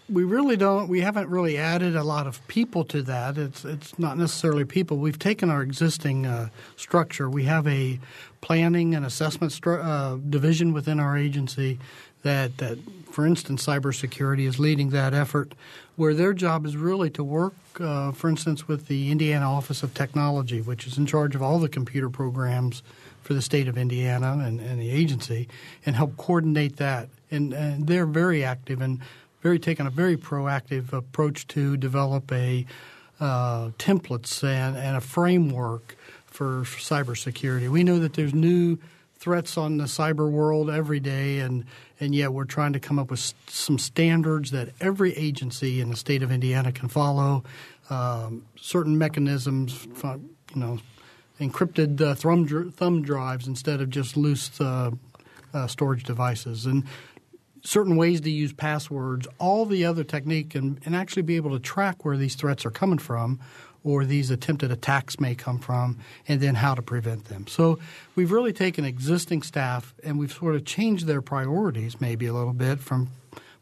We 0.10 0.24
really 0.24 0.56
don't. 0.56 0.88
We 0.88 1.02
haven't 1.02 1.30
really 1.30 1.58
added 1.58 1.96
a 1.96 2.04
lot 2.04 2.28
of 2.28 2.46
people 2.48 2.84
to 2.86 3.02
that. 3.04 3.38
It's 3.38 3.66
it's 3.66 4.00
not 4.00 4.18
necessarily 4.18 4.66
people. 4.66 4.98
We've 4.98 5.20
taken 5.20 5.50
our 5.50 5.62
existing 5.62 6.26
uh, 6.26 6.50
structure. 6.76 7.30
We 7.30 7.44
have 7.44 7.68
a 7.68 8.00
planning 8.42 8.96
and 8.96 9.06
assessment 9.06 9.52
stru- 9.52 9.84
uh, 9.84 10.18
division 10.30 10.72
within 10.72 11.00
our 11.00 11.18
agency 11.18 11.80
that 12.24 12.58
that, 12.58 12.78
for 13.12 13.26
instance, 13.26 13.66
cybersecurity 13.66 14.48
is 14.48 14.60
leading 14.60 14.92
that 14.92 15.14
effort, 15.14 15.54
where 15.96 16.14
their 16.14 16.34
job 16.34 16.66
is 16.66 16.78
really 16.78 17.10
to 17.12 17.24
work, 17.24 17.54
uh, 17.80 18.12
for 18.12 18.30
instance, 18.30 18.68
with 18.68 18.88
the 18.88 19.12
Indiana 19.12 19.52
Office 19.52 19.84
of 19.84 19.94
Technology, 19.94 20.62
which 20.62 20.88
is 20.88 20.98
in 20.98 21.06
charge 21.06 21.36
of 21.36 21.42
all 21.42 21.60
the 21.60 21.70
computer 21.70 22.10
programs 22.10 22.82
for 23.22 23.34
the 23.34 23.42
state 23.42 23.68
of 23.68 23.78
Indiana 23.78 24.42
and, 24.42 24.62
and 24.62 24.80
the 24.80 24.90
agency, 24.90 25.50
and 25.86 25.98
help 25.98 26.16
coordinate 26.16 26.78
that. 26.78 27.10
And, 27.30 27.52
and 27.52 27.88
they're 27.88 28.06
very 28.06 28.42
active 28.46 28.80
and 28.80 29.02
very 29.48 29.60
taken 29.60 29.88
a 29.88 29.90
very 29.90 30.18
proactive 30.18 30.92
approach 30.92 31.48
to 31.48 31.78
develop 31.78 32.30
a 32.34 32.66
uh, 33.22 33.70
templates 33.80 34.44
and, 34.44 34.76
and 34.76 34.98
a 34.98 35.00
framework 35.00 35.96
for, 36.26 36.64
cybersecurity. 36.64 37.70
We 37.70 37.86
know 37.86 37.98
that 38.00 38.14
there's 38.16 38.34
new 38.34 38.78
threats 39.20 39.58
on 39.58 39.78
the 39.78 39.86
cyber 39.86 40.30
world 40.30 40.70
every 40.70 41.00
day, 41.00 41.40
and 41.40 41.64
and 42.02 42.14
yet 42.14 42.34
we're 42.34 42.44
trying 42.44 42.74
to 42.74 42.80
come 42.82 43.00
up 43.00 43.10
with 43.10 43.34
some 43.48 43.80
standards 43.80 44.52
that 44.52 44.68
every 44.82 45.16
agency 45.16 45.80
in 45.80 45.92
the 45.92 45.96
state 45.96 46.24
of 46.24 46.30
Indiana 46.30 46.74
can 46.74 46.90
follow. 46.90 47.46
Um, 47.90 48.46
certain 48.60 48.98
mechanisms, 48.98 49.88
you 50.04 50.20
know, 50.56 50.80
encrypted 51.40 52.02
uh, 52.02 52.16
thumb, 52.16 52.72
thumb 52.74 53.02
drives 53.02 53.48
instead 53.48 53.80
of 53.80 53.90
just 53.90 54.18
loose 54.18 54.60
uh, 54.60 54.92
uh, 55.54 55.68
storage 55.68 56.04
devices, 56.04 56.66
and 56.66 56.84
certain 57.64 57.96
ways 57.96 58.22
to 58.22 58.30
use 58.30 58.54
passwords, 58.54 59.28
all 59.40 59.66
the 59.66 59.86
other 59.86 60.04
technique, 60.04 60.56
and, 60.56 60.80
and 60.86 60.96
actually 60.96 61.22
be 61.22 61.36
able 61.36 61.52
to 61.52 61.60
track 61.60 62.06
where 62.06 62.18
these 62.18 62.36
threats 62.36 62.66
are 62.66 62.72
coming 62.72 63.00
from 63.00 63.40
or 63.84 64.04
these 64.04 64.32
attempted 64.32 64.70
attacks 64.72 65.20
may 65.20 65.34
come 65.34 65.60
from, 65.60 65.98
and 66.28 66.42
then 66.42 66.56
how 66.56 66.76
to 66.76 66.82
prevent 66.82 67.26
them. 67.26 67.48
So 67.48 67.80
we've 68.16 68.32
really 68.32 68.52
taken 68.52 68.84
existing 68.84 69.44
staff 69.44 69.94
and 70.04 70.20
we've 70.20 70.34
sort 70.34 70.56
of 70.56 70.66
changed 70.66 71.06
their 71.06 71.22
priorities 71.22 72.02
maybe 72.02 72.26
a 72.26 72.34
little 72.34 72.54
bit 72.54 72.80
from 72.80 73.10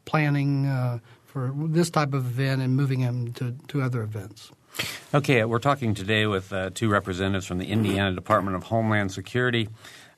planning 0.04 0.66
uh, 0.66 0.98
for 1.26 1.52
this 1.54 1.90
type 1.90 2.12
of 2.12 2.26
event 2.26 2.60
and 2.60 2.74
moving 2.74 3.00
them 3.02 3.32
to, 3.34 3.54
to 3.68 3.82
other 3.82 4.02
events. 4.02 4.50
Okay, 5.14 5.44
we're 5.44 5.58
talking 5.58 5.94
today 5.94 6.26
with 6.26 6.52
uh, 6.52 6.70
two 6.74 6.88
representatives 6.88 7.46
from 7.46 7.58
the 7.58 7.66
Indiana 7.66 8.14
Department 8.14 8.56
of 8.56 8.64
Homeland 8.64 9.12
Security. 9.12 9.68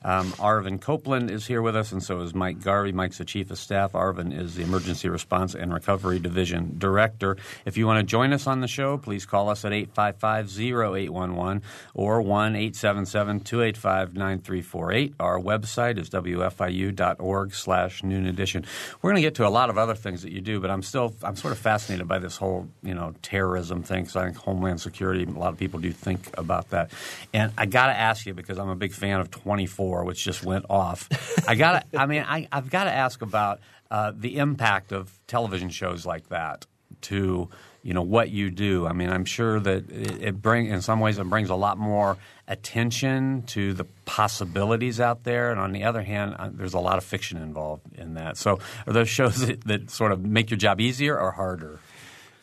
Um, 0.01 0.31
Arvin 0.33 0.79
Copeland 0.79 1.29
is 1.29 1.45
here 1.45 1.61
with 1.61 1.75
us, 1.75 1.91
and 1.91 2.01
so 2.01 2.21
is 2.21 2.33
Mike 2.33 2.61
Garvey. 2.61 2.93
Mike's 2.93 3.17
the 3.17 3.25
Chief 3.25 3.51
of 3.51 3.59
Staff. 3.59 3.91
Arvin 3.91 4.33
is 4.37 4.55
the 4.55 4.63
Emergency 4.63 5.09
Response 5.09 5.55
and 5.55 5.73
Recovery 5.73 6.19
Division 6.19 6.75
Director. 6.77 7.35
If 7.65 7.75
you 7.75 7.85
want 7.85 7.99
to 7.99 8.03
join 8.03 8.31
us 8.31 8.47
on 8.47 8.61
the 8.61 8.67
show, 8.67 8.97
please 8.97 9.25
call 9.25 9.49
us 9.49 9.65
at 9.65 9.73
855-0811 9.73 11.61
or 11.93 12.21
1-877-285-9348. 12.21 15.15
Our 15.19 15.37
website 15.37 15.97
is 15.97 16.09
wfiu.org 16.09 17.53
slash 17.53 18.01
noon 18.01 18.25
edition. 18.25 18.65
We're 19.01 19.09
going 19.09 19.21
to 19.21 19.27
get 19.27 19.35
to 19.35 19.45
a 19.45 19.49
lot 19.49 19.69
of 19.69 19.77
other 19.77 19.95
things 19.95 20.21
that 20.21 20.31
you 20.31 20.39
do, 20.39 20.61
but 20.61 20.71
I'm 20.71 20.81
still 20.81 21.13
I'm 21.23 21.35
sort 21.35 21.51
of 21.51 21.59
fascinated 21.59 22.07
by 22.07 22.19
this 22.19 22.37
whole 22.37 22.69
you 22.83 22.93
know 22.93 23.15
terrorism 23.21 23.83
thing 23.83 24.03
because 24.03 24.15
I 24.15 24.23
think 24.25 24.37
Homeland 24.37 24.79
Security, 24.79 25.25
a 25.25 25.29
lot 25.29 25.51
of 25.51 25.59
people 25.59 25.81
do 25.81 25.91
think 25.91 26.29
about 26.37 26.69
that. 26.69 26.91
And 27.33 27.51
I 27.57 27.65
got 27.65 27.87
to 27.87 27.93
ask 27.93 28.25
you 28.25 28.33
because 28.33 28.57
I'm 28.57 28.69
a 28.69 28.77
big 28.77 28.93
fan 28.93 29.19
of 29.19 29.29
24 29.29 29.88
which 30.03 30.23
just 30.23 30.43
went 30.43 30.65
off. 30.69 31.09
I 31.47 31.55
got. 31.55 31.87
I 31.95 32.05
mean, 32.05 32.23
I, 32.27 32.47
have 32.51 32.69
got 32.69 32.85
to 32.85 32.91
ask 32.91 33.21
about 33.21 33.59
uh, 33.91 34.11
the 34.15 34.37
impact 34.37 34.91
of 34.91 35.11
television 35.27 35.69
shows 35.69 36.05
like 36.05 36.29
that 36.29 36.65
to 37.01 37.49
you 37.83 37.93
know 37.93 38.01
what 38.01 38.29
you 38.29 38.49
do. 38.49 38.85
I 38.85 38.93
mean, 38.93 39.09
I'm 39.09 39.25
sure 39.25 39.59
that 39.59 39.89
it, 39.89 40.21
it 40.21 40.41
bring 40.41 40.67
in 40.67 40.81
some 40.81 40.99
ways 40.99 41.17
it 41.17 41.23
brings 41.25 41.49
a 41.49 41.55
lot 41.55 41.77
more 41.77 42.17
attention 42.47 43.43
to 43.43 43.73
the 43.73 43.85
possibilities 44.05 44.99
out 44.99 45.23
there, 45.23 45.51
and 45.51 45.59
on 45.59 45.71
the 45.71 45.83
other 45.83 46.01
hand, 46.01 46.35
uh, 46.37 46.49
there's 46.51 46.73
a 46.73 46.79
lot 46.79 46.97
of 46.97 47.03
fiction 47.03 47.41
involved 47.41 47.83
in 47.97 48.15
that. 48.15 48.37
So, 48.37 48.59
are 48.85 48.93
those 48.93 49.09
shows 49.09 49.39
that, 49.45 49.63
that 49.65 49.89
sort 49.89 50.11
of 50.11 50.23
make 50.23 50.49
your 50.49 50.57
job 50.57 50.81
easier 50.81 51.17
or 51.17 51.31
harder? 51.31 51.79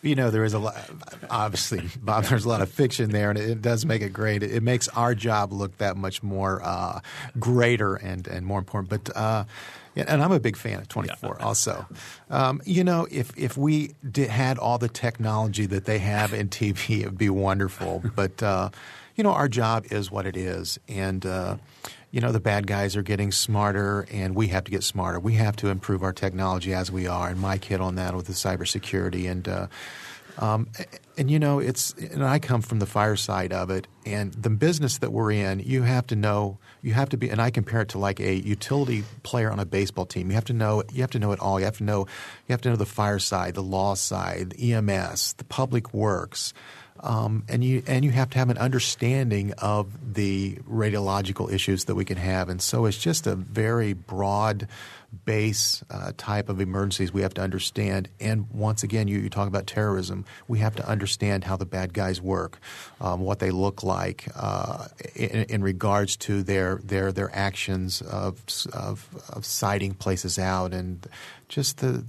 You 0.06 0.14
know, 0.14 0.30
there 0.30 0.44
is 0.44 0.54
a 0.54 0.58
lot. 0.58 0.76
Obviously, 1.28 1.82
Bob, 2.00 2.24
there's 2.24 2.44
a 2.44 2.48
lot 2.48 2.62
of 2.62 2.70
fiction 2.70 3.10
there, 3.10 3.30
and 3.30 3.38
it, 3.38 3.60
does 3.60 3.84
make 3.84 4.02
it 4.02 4.12
great. 4.12 4.42
It, 4.42 4.62
makes 4.62 4.88
our 4.88 5.14
job 5.14 5.52
look 5.52 5.76
that 5.78 5.96
much 5.96 6.22
more 6.22 6.62
uh, 6.62 7.00
greater 7.38 7.96
and 7.96 8.26
and 8.26 8.46
more 8.46 8.58
important. 8.58 8.88
But 9.04 9.16
uh, 9.16 9.44
and 9.96 10.22
I'm 10.22 10.32
a 10.32 10.40
big 10.40 10.56
fan 10.56 10.78
of 10.78 10.88
24 10.88 11.36
yeah. 11.38 11.44
also. 11.44 11.86
Um, 12.30 12.60
you 12.64 12.84
know, 12.84 13.06
if 13.10 13.36
if 13.36 13.56
we 13.56 13.94
did, 14.08 14.28
had 14.28 14.58
all 14.58 14.78
the 14.78 14.88
technology 14.88 15.66
that 15.66 15.86
they 15.86 15.98
have 15.98 16.32
in 16.32 16.48
TV, 16.48 17.00
it'd 17.00 17.18
be 17.18 17.30
wonderful. 17.30 18.02
but 18.14 18.42
uh, 18.42 18.70
you 19.16 19.24
know, 19.24 19.32
our 19.32 19.48
job 19.48 19.86
is 19.90 20.10
what 20.10 20.26
it 20.26 20.36
is, 20.36 20.78
and 20.88 21.24
uh, 21.24 21.56
you 22.10 22.20
know 22.20 22.32
the 22.32 22.40
bad 22.40 22.66
guys 22.66 22.96
are 22.96 23.02
getting 23.02 23.32
smarter, 23.32 24.06
and 24.10 24.34
we 24.34 24.48
have 24.48 24.64
to 24.64 24.70
get 24.70 24.84
smarter. 24.84 25.18
We 25.20 25.34
have 25.34 25.56
to 25.56 25.68
improve 25.68 26.02
our 26.02 26.12
technology 26.12 26.72
as 26.72 26.90
we 26.90 27.06
are. 27.06 27.28
And 27.28 27.40
Mike 27.40 27.64
hit 27.64 27.80
on 27.80 27.96
that 27.96 28.14
with 28.14 28.26
the 28.26 28.32
cybersecurity 28.32 29.30
and. 29.30 29.48
Uh, 29.48 29.66
um, 30.38 30.68
and 31.16 31.30
you 31.30 31.38
know, 31.38 31.60
it's 31.60 31.94
and 31.94 32.22
I 32.22 32.38
come 32.38 32.60
from 32.60 32.78
the 32.78 32.86
fire 32.86 33.16
side 33.16 33.52
of 33.52 33.70
it, 33.70 33.86
and 34.04 34.34
the 34.34 34.50
business 34.50 34.98
that 34.98 35.10
we're 35.10 35.32
in, 35.32 35.60
you 35.60 35.82
have 35.82 36.06
to 36.08 36.16
know, 36.16 36.58
you 36.82 36.92
have 36.92 37.08
to 37.10 37.16
be, 37.16 37.30
and 37.30 37.40
I 37.40 37.50
compare 37.50 37.80
it 37.80 37.88
to 37.90 37.98
like 37.98 38.20
a 38.20 38.34
utility 38.34 39.02
player 39.22 39.50
on 39.50 39.58
a 39.58 39.64
baseball 39.64 40.04
team. 40.04 40.28
You 40.28 40.34
have 40.34 40.44
to 40.46 40.52
know, 40.52 40.82
you 40.92 41.00
have 41.00 41.10
to 41.12 41.18
know 41.18 41.32
it 41.32 41.40
all. 41.40 41.58
You 41.58 41.64
have 41.64 41.78
to 41.78 41.84
know, 41.84 42.00
you 42.00 42.52
have 42.52 42.60
to 42.62 42.70
know 42.70 42.76
the 42.76 42.84
fire 42.84 43.18
side, 43.18 43.54
the 43.54 43.62
law 43.62 43.94
side, 43.94 44.50
the 44.50 44.74
EMS, 44.74 45.34
the 45.34 45.44
public 45.44 45.94
works. 45.94 46.52
Um, 47.00 47.44
and 47.48 47.62
you 47.62 47.82
and 47.86 48.04
you 48.04 48.10
have 48.12 48.30
to 48.30 48.38
have 48.38 48.50
an 48.50 48.58
understanding 48.58 49.52
of 49.58 50.14
the 50.14 50.56
radiological 50.68 51.52
issues 51.52 51.84
that 51.84 51.94
we 51.94 52.04
can 52.04 52.16
have, 52.16 52.48
and 52.48 52.60
so 52.60 52.86
it's 52.86 52.98
just 52.98 53.26
a 53.26 53.34
very 53.34 53.92
broad 53.92 54.68
base 55.24 55.82
uh, 55.90 56.12
type 56.16 56.48
of 56.48 56.60
emergencies 56.60 57.12
we 57.12 57.22
have 57.22 57.34
to 57.34 57.40
understand. 57.40 58.08
And 58.20 58.50
once 58.50 58.82
again, 58.82 59.08
you, 59.08 59.18
you 59.18 59.30
talk 59.30 59.48
about 59.48 59.66
terrorism. 59.66 60.24
We 60.48 60.58
have 60.58 60.74
to 60.76 60.86
understand 60.86 61.44
how 61.44 61.56
the 61.56 61.64
bad 61.64 61.94
guys 61.94 62.20
work, 62.20 62.58
um, 63.00 63.20
what 63.20 63.38
they 63.38 63.50
look 63.50 63.82
like 63.82 64.28
uh, 64.36 64.88
in, 65.14 65.44
in, 65.44 65.62
regards 65.62 66.16
to 66.16 66.42
their 66.42 66.80
their 66.84 67.12
their 67.12 67.34
actions 67.34 68.02
of, 68.02 68.42
of 68.72 69.08
of 69.30 69.44
sighting 69.44 69.94
places 69.94 70.38
out 70.38 70.72
and 70.72 71.06
just 71.48 71.78
the 71.78 72.04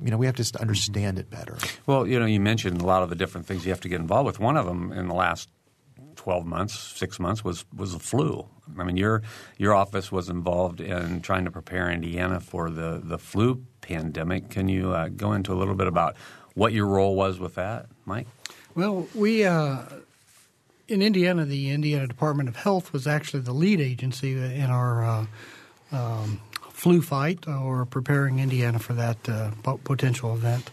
you 0.00 0.10
know, 0.10 0.16
we 0.16 0.26
have 0.26 0.36
to 0.36 0.60
understand 0.60 1.18
it 1.18 1.30
better. 1.30 1.58
Well, 1.86 2.06
you 2.06 2.18
know, 2.18 2.26
you 2.26 2.40
mentioned 2.40 2.80
a 2.80 2.86
lot 2.86 3.02
of 3.02 3.08
the 3.08 3.14
different 3.14 3.46
things 3.46 3.64
you 3.64 3.70
have 3.70 3.80
to 3.82 3.88
get 3.88 4.00
involved 4.00 4.26
with. 4.26 4.40
One 4.40 4.56
of 4.56 4.66
them 4.66 4.92
in 4.92 5.08
the 5.08 5.14
last 5.14 5.48
12 6.16 6.46
months, 6.46 6.78
six 6.78 7.18
months 7.18 7.44
was 7.44 7.64
was 7.74 7.92
the 7.92 7.98
flu. 7.98 8.46
I 8.78 8.84
mean, 8.84 8.96
your 8.96 9.22
your 9.58 9.74
office 9.74 10.12
was 10.12 10.28
involved 10.28 10.80
in 10.80 11.20
trying 11.20 11.44
to 11.44 11.50
prepare 11.50 11.90
Indiana 11.90 12.40
for 12.40 12.70
the, 12.70 13.00
the 13.02 13.18
flu 13.18 13.64
pandemic. 13.80 14.50
Can 14.50 14.68
you 14.68 14.92
uh, 14.92 15.08
go 15.08 15.32
into 15.32 15.52
a 15.52 15.56
little 15.56 15.74
bit 15.74 15.86
about 15.86 16.16
what 16.54 16.72
your 16.72 16.86
role 16.86 17.16
was 17.16 17.38
with 17.38 17.54
that, 17.56 17.86
Mike? 18.04 18.26
Well, 18.74 19.08
we 19.14 19.44
uh, 19.44 19.80
in 20.88 21.02
Indiana, 21.02 21.44
the 21.44 21.70
Indiana 21.70 22.06
Department 22.06 22.48
of 22.48 22.56
Health 22.56 22.92
was 22.92 23.06
actually 23.06 23.40
the 23.40 23.52
lead 23.52 23.80
agency 23.80 24.32
in 24.32 24.70
our 24.70 25.04
uh, 25.04 25.26
um, 25.90 26.40
flu 26.82 27.00
fight 27.00 27.46
or 27.46 27.86
preparing 27.86 28.40
Indiana 28.40 28.76
for 28.76 28.92
that 28.94 29.28
uh, 29.28 29.52
potential 29.84 30.34
event. 30.34 30.68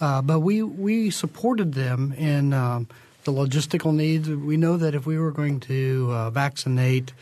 Uh, 0.00 0.22
but 0.22 0.40
we 0.40 0.62
we 0.62 1.10
supported 1.10 1.74
them 1.74 2.14
in 2.14 2.54
um, 2.54 2.88
the 3.24 3.32
logistical 3.32 3.94
needs. 3.94 4.26
We 4.30 4.56
know 4.56 4.78
that 4.78 4.94
if 4.94 5.04
we 5.04 5.18
were 5.18 5.32
going 5.32 5.60
to 5.60 6.08
uh, 6.12 6.30
vaccinate, 6.30 7.12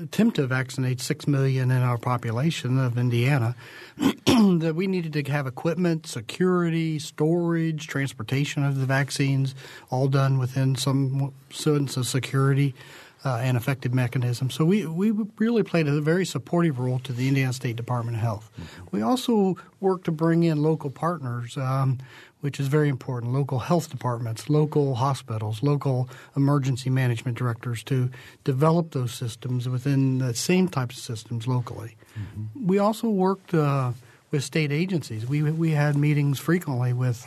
attempt 0.00 0.36
to 0.36 0.46
vaccinate 0.46 1.00
six 1.00 1.26
million 1.26 1.72
in 1.72 1.82
our 1.82 1.98
population 1.98 2.78
of 2.78 2.96
Indiana, 2.96 3.56
that 3.98 4.74
we 4.76 4.86
needed 4.86 5.12
to 5.14 5.32
have 5.32 5.48
equipment, 5.48 6.06
security, 6.06 7.00
storage, 7.00 7.88
transportation 7.88 8.64
of 8.64 8.78
the 8.78 8.86
vaccines, 8.86 9.56
all 9.90 10.06
done 10.06 10.38
within 10.38 10.76
some 10.76 11.32
sense 11.50 11.96
of 11.96 12.06
security 12.06 12.76
uh, 13.24 13.36
and 13.42 13.56
effective 13.56 13.92
mechanism. 13.92 14.50
So 14.50 14.64
we, 14.64 14.86
we 14.86 15.10
really 15.38 15.62
played 15.62 15.86
a 15.86 16.00
very 16.00 16.24
supportive 16.24 16.78
role 16.78 16.98
to 17.00 17.12
the 17.12 17.28
Indiana 17.28 17.52
State 17.52 17.76
Department 17.76 18.16
of 18.16 18.22
Health. 18.22 18.50
We 18.90 19.02
also 19.02 19.56
work 19.80 20.04
to 20.04 20.12
bring 20.12 20.42
in 20.42 20.62
local 20.62 20.90
partners, 20.90 21.56
um, 21.56 21.98
which 22.40 22.58
is 22.58 22.68
very 22.68 22.88
important, 22.88 23.32
local 23.32 23.58
health 23.58 23.90
departments, 23.90 24.48
local 24.48 24.94
hospitals, 24.94 25.62
local 25.62 26.08
emergency 26.34 26.88
management 26.88 27.36
directors 27.36 27.82
to 27.84 28.10
develop 28.44 28.92
those 28.92 29.12
systems 29.12 29.68
within 29.68 30.18
the 30.18 30.34
same 30.34 30.68
types 30.68 30.96
of 30.96 31.02
systems 31.02 31.46
locally. 31.46 31.96
Mm-hmm. 32.18 32.66
We 32.66 32.78
also 32.78 33.08
worked 33.08 33.52
uh, 33.52 33.92
with 34.30 34.44
state 34.44 34.72
agencies. 34.72 35.26
We, 35.26 35.42
we 35.42 35.72
had 35.72 35.96
meetings 35.96 36.38
frequently 36.38 36.94
with 36.94 37.26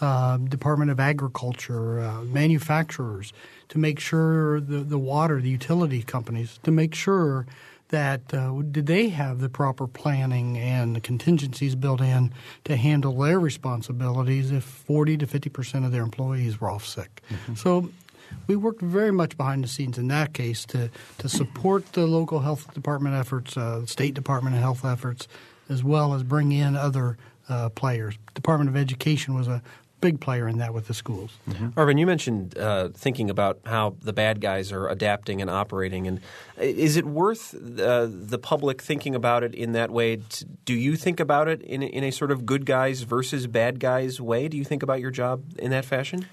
uh, 0.00 0.36
Department 0.38 0.90
of 0.90 1.00
Agriculture, 1.00 2.00
uh, 2.00 2.22
manufacturers, 2.22 3.32
to 3.68 3.78
make 3.78 3.98
sure 3.98 4.60
the, 4.60 4.78
the 4.78 4.98
water, 4.98 5.40
the 5.40 5.48
utility 5.48 6.02
companies, 6.02 6.58
to 6.62 6.70
make 6.70 6.94
sure 6.94 7.46
that 7.88 8.34
uh, 8.34 8.62
did 8.70 8.86
they 8.86 9.08
have 9.10 9.40
the 9.40 9.48
proper 9.48 9.86
planning 9.86 10.58
and 10.58 10.96
the 10.96 11.00
contingencies 11.00 11.74
built 11.74 12.00
in 12.00 12.32
to 12.64 12.76
handle 12.76 13.16
their 13.16 13.38
responsibilities 13.38 14.50
if 14.50 14.64
40 14.64 15.18
to 15.18 15.26
50 15.26 15.50
percent 15.50 15.84
of 15.84 15.92
their 15.92 16.02
employees 16.02 16.60
were 16.60 16.68
off 16.68 16.84
sick. 16.84 17.22
Mm-hmm. 17.30 17.54
So 17.54 17.90
we 18.46 18.56
worked 18.56 18.82
very 18.82 19.12
much 19.12 19.36
behind 19.36 19.64
the 19.64 19.68
scenes 19.68 19.98
in 19.98 20.08
that 20.08 20.32
case 20.32 20.64
to, 20.66 20.90
to 21.18 21.28
support 21.28 21.92
the 21.92 22.06
local 22.06 22.40
health 22.40 22.72
department 22.74 23.14
efforts, 23.14 23.56
uh, 23.56 23.86
state 23.86 24.14
department 24.14 24.56
of 24.56 24.62
health 24.62 24.84
efforts, 24.84 25.28
as 25.68 25.84
well 25.84 26.14
as 26.14 26.22
bring 26.22 26.52
in 26.52 26.76
other 26.76 27.16
uh, 27.48 27.68
players. 27.70 28.16
Department 28.34 28.68
of 28.68 28.76
Education 28.76 29.34
was 29.34 29.46
a 29.46 29.62
big 30.00 30.20
player 30.20 30.46
in 30.46 30.58
that 30.58 30.74
with 30.74 30.88
the 30.88 30.94
schools. 30.94 31.32
Mm-hmm. 31.48 31.68
Arvin, 31.70 31.98
you 31.98 32.06
mentioned 32.06 32.56
uh, 32.58 32.88
thinking 32.90 33.30
about 33.30 33.60
how 33.64 33.96
the 34.02 34.12
bad 34.12 34.40
guys 34.40 34.72
are 34.72 34.88
adapting 34.88 35.40
and 35.40 35.50
operating, 35.50 36.06
and 36.06 36.20
is 36.58 36.96
it 36.96 37.06
worth 37.06 37.54
uh, 37.54 38.06
the 38.08 38.38
public 38.38 38.82
thinking 38.82 39.14
about 39.14 39.42
it 39.42 39.54
in 39.54 39.72
that 39.72 39.90
way? 39.90 40.20
Do 40.64 40.74
you 40.74 40.96
think 40.96 41.20
about 41.20 41.48
it 41.48 41.62
in 41.62 41.82
in 41.82 42.04
a 42.04 42.10
sort 42.10 42.30
of 42.30 42.46
good 42.46 42.66
guys 42.66 43.02
versus 43.02 43.46
bad 43.46 43.80
guys 43.80 44.20
way? 44.20 44.48
Do 44.48 44.56
you 44.56 44.64
think 44.64 44.82
about 44.82 45.00
your 45.00 45.10
job 45.10 45.42
in 45.58 45.70
that 45.70 45.84
fashion? 45.84 46.26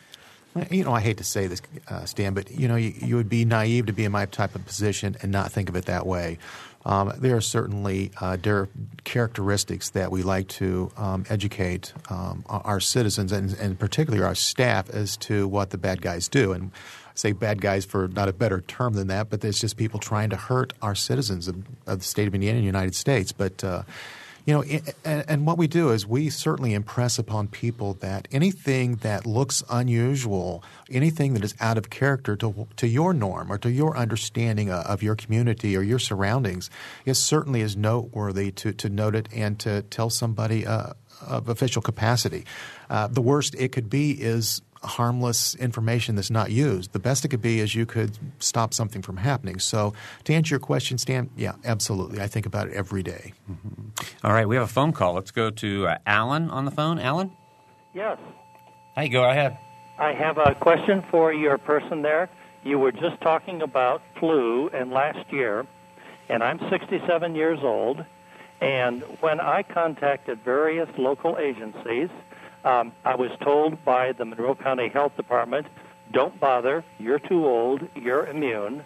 You 0.70 0.84
know, 0.84 0.94
I 0.94 1.02
hate 1.02 1.18
to 1.18 1.24
say 1.24 1.48
this, 1.48 1.64
uh, 1.88 2.06
Stan, 2.06 2.36
but 2.36 2.52
you 2.52 2.68
know, 2.68 2.76
you, 2.76 2.94
you, 3.02 3.16
would 3.16 3.30
be 3.30 3.44
naive 3.44 3.88
to 3.88 3.94
be 3.94 4.06
in 4.06 4.12
my 4.12 4.28
type 4.28 4.54
of 4.54 4.64
position 4.66 5.16
and 5.24 5.32
not 5.32 5.52
think 5.52 5.68
of 5.68 5.76
it 5.76 5.86
that 5.86 6.06
way. 6.06 6.38
Um, 6.86 7.14
there 7.18 7.38
are 7.38 7.42
certainly 7.42 8.12
uh, 8.20 8.38
there 8.42 8.68
characteristics 9.04 9.92
that 9.92 10.12
we 10.12 10.22
like 10.22 10.50
to 10.50 10.92
um, 10.98 11.26
educate 11.30 11.94
um, 12.10 12.44
our 12.48 12.80
citizens 12.80 13.32
and, 13.32 13.54
and, 13.54 13.80
particularly 13.80 14.24
our 14.24 14.36
staff 14.36 14.90
as 14.90 15.16
to 15.18 15.48
what 15.48 15.70
the 15.70 15.78
bad 15.78 16.02
guys 16.02 16.28
do. 16.28 16.52
And 16.52 16.72
say 17.16 17.32
bad 17.32 17.62
guys 17.62 17.86
for 17.86 18.08
not 18.08 18.28
a 18.28 18.34
better 18.34 18.62
term 18.62 18.94
than 18.94 19.08
that, 19.08 19.30
but 19.30 19.44
it's 19.44 19.60
just 19.60 19.78
people 19.78 20.00
trying 20.00 20.30
to 20.32 20.36
hurt 20.36 20.74
our 20.82 20.96
citizens 20.96 21.48
of, 21.48 21.64
of 21.86 22.00
the 22.00 22.06
state 22.06 22.28
of 22.28 22.36
Indiana 22.36 22.58
and 22.58 22.64
the 22.64 22.68
United 22.68 22.96
States. 22.96 23.32
But 23.32 23.64
uh, 23.64 23.84
You 24.46 24.56
know, 24.56 24.64
and, 25.06 25.24
and, 25.30 25.46
what 25.48 25.58
we 25.58 25.68
do 25.68 25.92
is 25.92 26.06
we 26.06 26.30
certainly 26.30 26.74
impress 26.74 27.18
upon 27.18 27.48
people 27.48 27.94
that 28.02 28.28
anything 28.30 28.98
that 28.98 29.26
looks 29.26 29.64
unusual, 29.70 30.66
anything 30.92 31.34
that 31.36 31.46
is 31.46 31.56
out 31.62 31.78
of 31.78 31.90
character 31.90 32.36
to, 32.36 32.68
to 32.76 32.88
your 32.88 33.14
norm 33.14 33.50
or 33.50 33.58
to 33.60 33.72
your 33.72 33.96
understanding 33.96 34.70
of 34.70 35.02
your 35.02 35.16
community 35.16 35.78
or 35.78 35.82
your 35.82 36.00
surroundings, 36.00 36.70
is 37.06 37.18
certainly 37.18 37.62
is 37.62 37.78
noteworthy 37.78 38.52
to, 38.52 38.74
to 38.74 38.90
note 38.90 39.16
it 39.16 39.30
and 39.34 39.60
to 39.60 39.82
tell 39.84 40.10
somebody 40.10 40.66
uh, 40.66 40.92
of 41.26 41.48
official 41.48 41.82
capacity. 41.82 42.46
Uh, 42.90 43.08
the 43.08 43.22
worst 43.22 43.56
it 43.58 43.72
could 43.72 43.90
be 43.90 44.12
is 44.12 44.62
harmless 44.84 45.56
information 45.56 46.16
that's 46.16 46.30
not 46.30 46.52
used. 46.52 46.94
The 46.94 47.00
best 47.00 47.26
it 47.26 47.30
could 47.30 47.42
be 47.42 47.60
is 47.60 47.76
you 47.76 47.86
could 47.86 48.18
stop 48.40 48.74
something 48.74 49.02
from 49.02 49.18
happening. 49.18 49.60
So, 49.60 49.94
to 50.26 50.34
answer 50.34 50.54
your 50.54 50.60
question, 50.60 50.98
Stan, 50.98 51.30
yeah, 51.36 51.54
absolutely. 51.66 52.22
I 52.22 52.28
think 52.28 52.46
about 52.46 52.68
it 52.68 52.74
every 52.74 53.04
day. 53.04 53.34
Mm-hmm. 53.50 53.90
All 54.24 54.34
right, 54.34 54.48
we 54.48 54.56
have 54.56 54.66
a 54.66 54.72
phone 54.72 54.92
call. 54.92 55.14
Let's 55.14 55.32
go 55.32 55.50
to 55.50 55.88
uh, 55.88 55.98
Alan 56.06 56.50
on 56.50 56.66
the 56.66 56.72
phone. 56.72 57.00
Alan? 57.00 57.32
Yes. 57.94 58.18
Hey, 58.96 59.10
go 59.10 59.30
ahead. 59.30 59.58
I 59.98 60.14
have 60.14 60.38
a 60.38 60.56
question 60.56 61.04
for 61.12 61.32
your 61.32 61.58
person 61.58 62.02
there. 62.02 62.30
You 62.64 62.80
were 62.80 62.92
just 62.92 63.20
talking 63.22 63.62
about 63.62 64.02
flu 64.20 64.70
and 64.70 64.92
last 64.92 65.32
year, 65.32 65.66
and 66.30 66.44
I'm 66.44 66.60
67 66.70 67.36
years 67.36 67.60
old. 67.62 68.04
And 68.62 69.04
when 69.20 69.42
I 69.42 69.64
contacted 69.64 70.40
various 70.46 70.88
local 70.98 71.38
agencies, 71.38 72.10
um, 72.64 72.94
I 73.04 73.16
was 73.16 73.32
told 73.42 73.84
by 73.84 74.12
the 74.14 74.26
Monroe 74.26 74.56
County 74.56 74.90
Health 74.90 75.16
Department, 75.16 75.68
don't 76.12 76.40
bother, 76.40 76.84
you're 77.00 77.20
too 77.20 77.46
old, 77.46 77.88
you're 77.96 78.26
immune. 78.28 78.84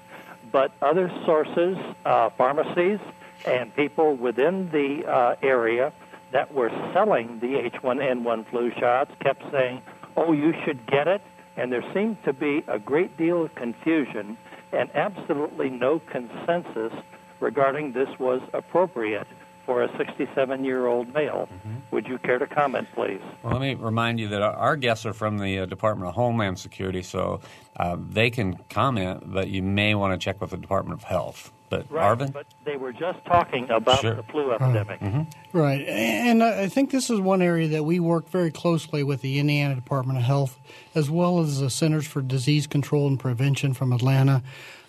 But 0.51 0.71
other 0.81 1.11
sources, 1.25 1.77
uh, 2.05 2.29
pharmacies, 2.37 2.99
and 3.45 3.75
people 3.75 4.15
within 4.15 4.69
the 4.71 5.05
uh, 5.05 5.35
area 5.43 5.91
that 6.31 6.53
were 6.53 6.69
selling 6.93 7.39
the 7.39 7.69
H1N1 7.69 8.49
flu 8.49 8.71
shots 8.79 9.11
kept 9.21 9.43
saying, 9.51 9.81
oh, 10.15 10.31
you 10.31 10.53
should 10.65 10.85
get 10.87 11.07
it. 11.07 11.21
And 11.55 11.71
there 11.71 11.83
seemed 11.93 12.23
to 12.23 12.33
be 12.33 12.63
a 12.67 12.79
great 12.79 13.17
deal 13.17 13.43
of 13.43 13.55
confusion 13.55 14.37
and 14.71 14.89
absolutely 14.95 15.69
no 15.69 15.99
consensus 15.99 16.93
regarding 17.39 17.93
this 17.93 18.09
was 18.19 18.41
appropriate 18.53 19.27
for 19.67 19.83
a 19.83 19.97
67 19.97 20.63
year 20.63 20.87
old 20.87 21.13
male. 21.13 21.47
Mm-hmm. 21.53 21.75
Would 21.91 22.07
you 22.07 22.17
care 22.17 22.39
to 22.39 22.47
comment, 22.47 22.87
please? 22.95 23.21
Well, 23.43 23.53
let 23.53 23.61
me 23.61 23.75
remind 23.75 24.19
you 24.19 24.29
that 24.29 24.41
our 24.41 24.77
guests 24.77 25.05
are 25.05 25.13
from 25.13 25.37
the 25.37 25.59
uh, 25.59 25.65
Department 25.67 26.09
of 26.09 26.15
Homeland 26.15 26.57
Security, 26.57 27.03
so 27.03 27.41
uh, 27.75 27.97
they 27.99 28.31
can 28.31 28.57
comment, 28.69 29.31
but 29.31 29.49
you 29.49 29.61
may 29.61 29.93
want 29.93 30.19
to 30.19 30.23
check 30.23 30.41
with 30.41 30.49
the 30.51 30.57
Department 30.57 30.99
of 30.99 31.03
Health. 31.03 31.51
But 31.69 31.91
right, 31.91 32.17
Arvin? 32.17 32.31
But 32.31 32.45
they 32.63 32.77
were 32.77 32.93
just 32.93 33.23
talking 33.25 33.69
about 33.69 33.99
sure. 33.99 34.15
the 34.15 34.23
flu 34.23 34.53
epidemic. 34.53 35.01
Mm-hmm. 35.01 35.57
Right. 35.57 35.81
And 35.85 36.41
I 36.41 36.69
think 36.69 36.91
this 36.91 37.09
is 37.09 37.19
one 37.19 37.41
area 37.41 37.67
that 37.67 37.83
we 37.83 37.99
work 37.99 38.29
very 38.29 38.51
closely 38.51 39.03
with 39.03 39.21
the 39.21 39.37
Indiana 39.37 39.75
Department 39.75 40.17
of 40.17 40.23
Health, 40.23 40.57
as 40.95 41.09
well 41.09 41.39
as 41.39 41.59
the 41.59 41.69
Centers 41.69 42.07
for 42.07 42.21
Disease 42.21 42.67
Control 42.67 43.05
and 43.07 43.19
Prevention 43.19 43.73
from 43.73 43.91
Atlanta. 43.91 44.43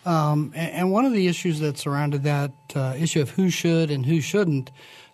Um, 0.07 0.53
and, 0.55 0.91
one 0.91 1.05
of 1.05 1.13
the 1.13 1.27
issues 1.27 1.61
that 1.61 1.77
surrounded 1.77 2.23
that 2.23 2.53
uh, 2.75 2.95
issue 2.99 3.21
of 3.21 3.31
who 3.31 3.51
should 3.51 3.91
and 3.91 4.07
who 4.07 4.21
shouldn't 4.21 4.71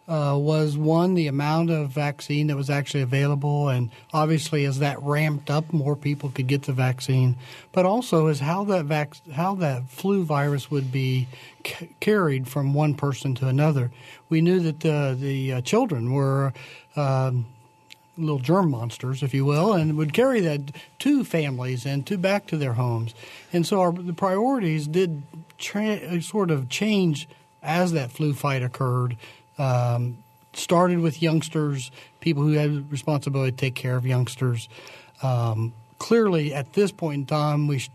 uh, 0.06 0.36
was 0.38 0.76
one 0.76 1.14
the 1.14 1.26
amount 1.26 1.70
of 1.70 1.88
vaccine 1.88 2.48
that 2.48 2.56
was 2.56 2.68
actually 2.68 3.02
available, 3.02 3.68
and 3.68 3.90
obviously 4.12 4.64
as 4.66 4.78
that 4.78 5.00
ramped 5.02 5.50
up, 5.50 5.72
more 5.72 5.96
people 5.96 6.28
could 6.30 6.46
get 6.46 6.64
the 6.64 6.72
vaccine. 6.72 7.36
But 7.72 7.86
also 7.86 8.26
is 8.26 8.40
how 8.40 8.64
that 8.64 8.84
vac- 8.84 9.26
how 9.32 9.54
that 9.56 9.88
flu 9.88 10.22
virus 10.24 10.70
would 10.70 10.92
be 10.92 11.26
c- 11.64 11.88
carried 12.00 12.46
from 12.46 12.74
one 12.74 12.94
person 12.94 13.34
to 13.36 13.48
another. 13.48 13.90
We 14.28 14.42
knew 14.42 14.60
that 14.60 14.80
the 14.80 15.16
the 15.18 15.54
uh, 15.54 15.60
children 15.62 16.12
were. 16.12 16.52
Um, 16.96 17.46
little 18.16 18.38
germ 18.38 18.71
monsters, 18.71 19.23
if 19.23 19.35
you 19.35 19.44
will, 19.44 19.73
and 19.73 19.97
would 19.97 20.12
carry 20.12 20.40
that 20.40 20.73
to 21.00 21.25
families 21.25 21.85
and 21.85 22.06
to 22.06 22.16
back 22.16 22.47
to 22.47 22.56
their 22.56 22.75
homes. 22.75 23.14
And 23.52 23.66
so 23.66 23.80
our, 23.80 23.92
the 23.92 24.12
priorities 24.12 24.87
did 24.87 25.23
tra- 25.58 26.21
sort 26.23 26.50
of 26.50 26.69
change 26.69 27.28
as 27.62 27.93
that 27.93 28.10
flu 28.12 28.34
fight 28.34 28.62
occurred. 28.62 29.17
Um, 29.58 30.19
started 30.52 31.00
with 31.00 31.21
youngsters, 31.23 31.91
people 32.21 32.43
who 32.43 32.52
had 32.52 32.91
responsibility 32.91 33.50
to 33.50 33.56
take 33.56 33.75
care 33.75 33.97
of 33.97 34.06
youngsters. 34.06 34.69
Um, 35.23 35.73
clearly, 35.99 36.54
at 36.54 36.73
this 36.75 36.93
point 36.93 37.15
in 37.15 37.26
time, 37.26 37.67
we 37.67 37.78
sh- 37.78 37.91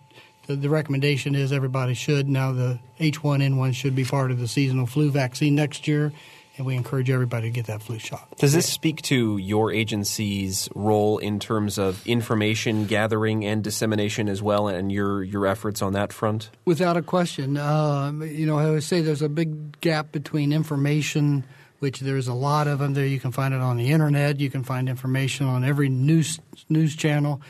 the, 0.48 0.56
the 0.56 0.70
recommendation 0.70 1.36
is 1.36 1.54
everybody 1.54 1.94
should 1.94 2.28
now 2.28 2.52
the 2.52 2.80
H1N1 3.00 3.76
should 3.76 3.96
be 3.96 4.04
part 4.04 4.32
of 4.32 4.40
the 4.40 4.48
seasonal 4.48 4.88
flu 4.88 5.12
vaccine 5.12 5.56
next 5.56 5.88
year 5.88 6.12
and 6.60 6.68
we 6.68 6.76
encourage 6.76 7.10
everybody 7.10 7.48
to 7.48 7.52
get 7.52 7.68
that 7.68 7.82
flu 7.82 7.98
shot. 7.98 8.38
Does 8.38 8.54
this 8.54 8.68
speak 8.68 9.02
to 9.04 9.38
your 9.38 9.72
agency's 9.72 10.70
role 10.76 11.18
in 11.18 11.40
terms 11.40 11.80
of 11.80 12.06
information 12.06 12.86
gathering 12.86 13.46
and 13.46 13.64
dissemination 13.64 14.28
as 14.28 14.44
well, 14.44 14.68
and 14.68 14.92
your 14.92 15.24
your 15.24 15.48
efforts 15.48 15.82
on 15.82 15.94
that 15.94 16.12
front? 16.14 16.52
Without 16.66 16.98
a 16.98 17.02
question, 17.02 17.58
uh, 17.58 18.12
you 18.12 18.46
know, 18.46 18.60
I 18.60 18.66
always 18.66 18.86
say 18.86 19.02
there's 19.02 19.22
a 19.22 19.30
big 19.30 19.80
gap 19.82 20.12
between 20.12 20.54
information. 20.54 21.46
Which 21.80 22.02
there's 22.02 22.28
a 22.28 22.34
lot 22.34 22.68
of 22.68 22.80
them 22.80 22.94
there. 22.94 23.06
You 23.06 23.22
can 23.22 23.32
find 23.32 23.54
it 23.54 23.62
on 23.62 23.78
the 23.78 23.92
internet. 23.92 24.42
You 24.42 24.50
can 24.50 24.66
find 24.66 24.90
information 24.90 25.46
on 25.46 25.64
every 25.64 25.88
news 25.88 26.38
news 26.68 26.94
channel. 26.94 27.42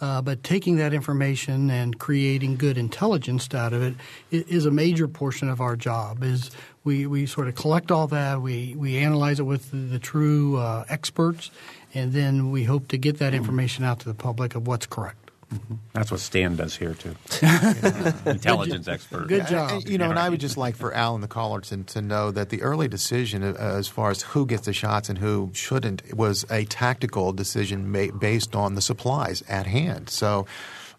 Uh, 0.00 0.22
but 0.22 0.44
taking 0.44 0.76
that 0.76 0.94
information 0.94 1.70
and 1.70 1.98
creating 1.98 2.56
good 2.56 2.78
intelligence 2.78 3.52
out 3.52 3.72
of 3.72 3.82
it 3.82 3.94
is 4.30 4.64
a 4.64 4.70
major 4.70 5.08
portion 5.08 5.48
of 5.48 5.60
our 5.60 5.74
job. 5.74 6.22
Is 6.22 6.50
we, 6.84 7.06
we 7.06 7.26
sort 7.26 7.48
of 7.48 7.56
collect 7.56 7.90
all 7.90 8.06
that, 8.06 8.40
we, 8.40 8.74
we 8.76 8.96
analyze 8.98 9.40
it 9.40 9.42
with 9.44 9.70
the, 9.72 9.76
the 9.76 9.98
true 9.98 10.56
uh, 10.56 10.84
experts, 10.88 11.50
and 11.94 12.12
then 12.12 12.50
we 12.50 12.64
hope 12.64 12.88
to 12.88 12.96
get 12.96 13.18
that 13.18 13.34
information 13.34 13.84
out 13.84 13.98
to 14.00 14.06
the 14.06 14.14
public 14.14 14.54
of 14.54 14.66
what's 14.66 14.86
correct. 14.86 15.17
Mm-hmm. 15.52 15.74
That's 15.94 16.10
what 16.10 16.20
Stan 16.20 16.56
does 16.56 16.76
here 16.76 16.94
too. 16.94 17.14
Intelligence 18.26 18.86
expert. 18.86 19.28
Good 19.28 19.46
job. 19.46 19.70
And, 19.70 19.88
you 19.88 19.96
know, 19.96 20.10
and 20.10 20.18
I 20.18 20.28
would 20.28 20.40
just 20.40 20.58
like 20.58 20.76
for 20.76 20.92
Al 20.92 21.14
and 21.14 21.24
the 21.24 21.28
caller 21.28 21.60
to, 21.62 21.82
to 21.84 22.02
know 22.02 22.30
that 22.30 22.50
the 22.50 22.60
early 22.62 22.86
decision 22.86 23.42
uh, 23.42 23.54
as 23.58 23.88
far 23.88 24.10
as 24.10 24.22
who 24.22 24.44
gets 24.44 24.66
the 24.66 24.74
shots 24.74 25.08
and 25.08 25.18
who 25.18 25.50
shouldn't 25.54 26.14
was 26.14 26.44
a 26.50 26.64
tactical 26.66 27.32
decision 27.32 27.90
made 27.90 28.20
based 28.20 28.54
on 28.54 28.74
the 28.74 28.82
supplies 28.82 29.42
at 29.48 29.66
hand. 29.66 30.10
So 30.10 30.46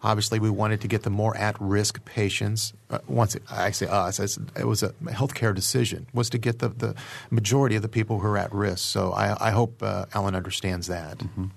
Obviously, 0.01 0.39
we 0.39 0.49
wanted 0.49 0.79
to 0.81 0.87
get 0.87 1.03
the 1.03 1.09
more 1.09 1.35
at-risk 1.35 2.05
patients. 2.05 2.71
Uh, 2.89 2.99
once 3.07 3.35
I 3.51 3.71
say 3.71 3.85
us, 3.85 4.17
it 4.19 4.65
was 4.65 4.81
a 4.81 4.93
healthcare 5.07 5.53
decision 5.53 6.07
was 6.13 6.29
to 6.29 6.37
get 6.37 6.59
the, 6.59 6.69
the 6.69 6.95
majority 7.29 7.75
of 7.75 7.81
the 7.81 7.89
people 7.89 8.19
who 8.19 8.27
are 8.27 8.37
at 8.37 8.53
risk. 8.53 8.87
So 8.87 9.11
I, 9.11 9.49
I 9.49 9.51
hope 9.51 9.83
uh, 9.83 10.05
Alan 10.13 10.35
understands 10.35 10.87
that. 10.87 11.17
Mm-hmm. 11.17 11.47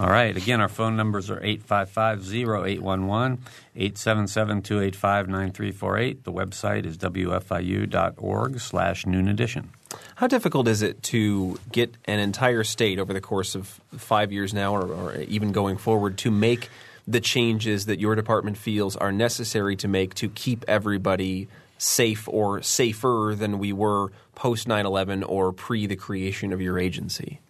All 0.00 0.08
right. 0.08 0.36
Again, 0.36 0.60
our 0.60 0.68
phone 0.68 0.96
numbers 0.96 1.30
are 1.30 1.40
855-0811, 1.40 3.38
877-285-9348. 3.76 6.24
The 6.24 6.32
website 6.32 6.86
is 6.86 6.98
wfiu.org 6.98 8.58
slash 8.58 9.06
noon 9.06 9.28
edition. 9.28 9.70
How 10.16 10.26
difficult 10.26 10.66
is 10.66 10.82
it 10.82 11.04
to 11.04 11.60
get 11.70 11.94
an 12.06 12.18
entire 12.18 12.64
state 12.64 12.98
over 12.98 13.12
the 13.12 13.20
course 13.20 13.54
of 13.54 13.80
five 13.96 14.32
years 14.32 14.52
now 14.52 14.74
or, 14.74 14.92
or 14.92 15.20
even 15.20 15.52
going 15.52 15.76
forward 15.76 16.18
to 16.18 16.32
make– 16.32 16.68
the 17.06 17.20
changes 17.20 17.86
that 17.86 17.98
your 17.98 18.14
department 18.14 18.56
feels 18.56 18.96
are 18.96 19.12
necessary 19.12 19.76
to 19.76 19.88
make 19.88 20.14
to 20.14 20.28
keep 20.28 20.64
everybody 20.68 21.48
safe 21.78 22.28
or 22.28 22.62
safer 22.62 23.34
than 23.36 23.58
we 23.58 23.72
were 23.72 24.12
post 24.34 24.68
9 24.68 24.86
11 24.86 25.22
or 25.24 25.52
pre 25.52 25.86
the 25.86 25.96
creation 25.96 26.52
of 26.52 26.60
your 26.60 26.78
agency? 26.78 27.40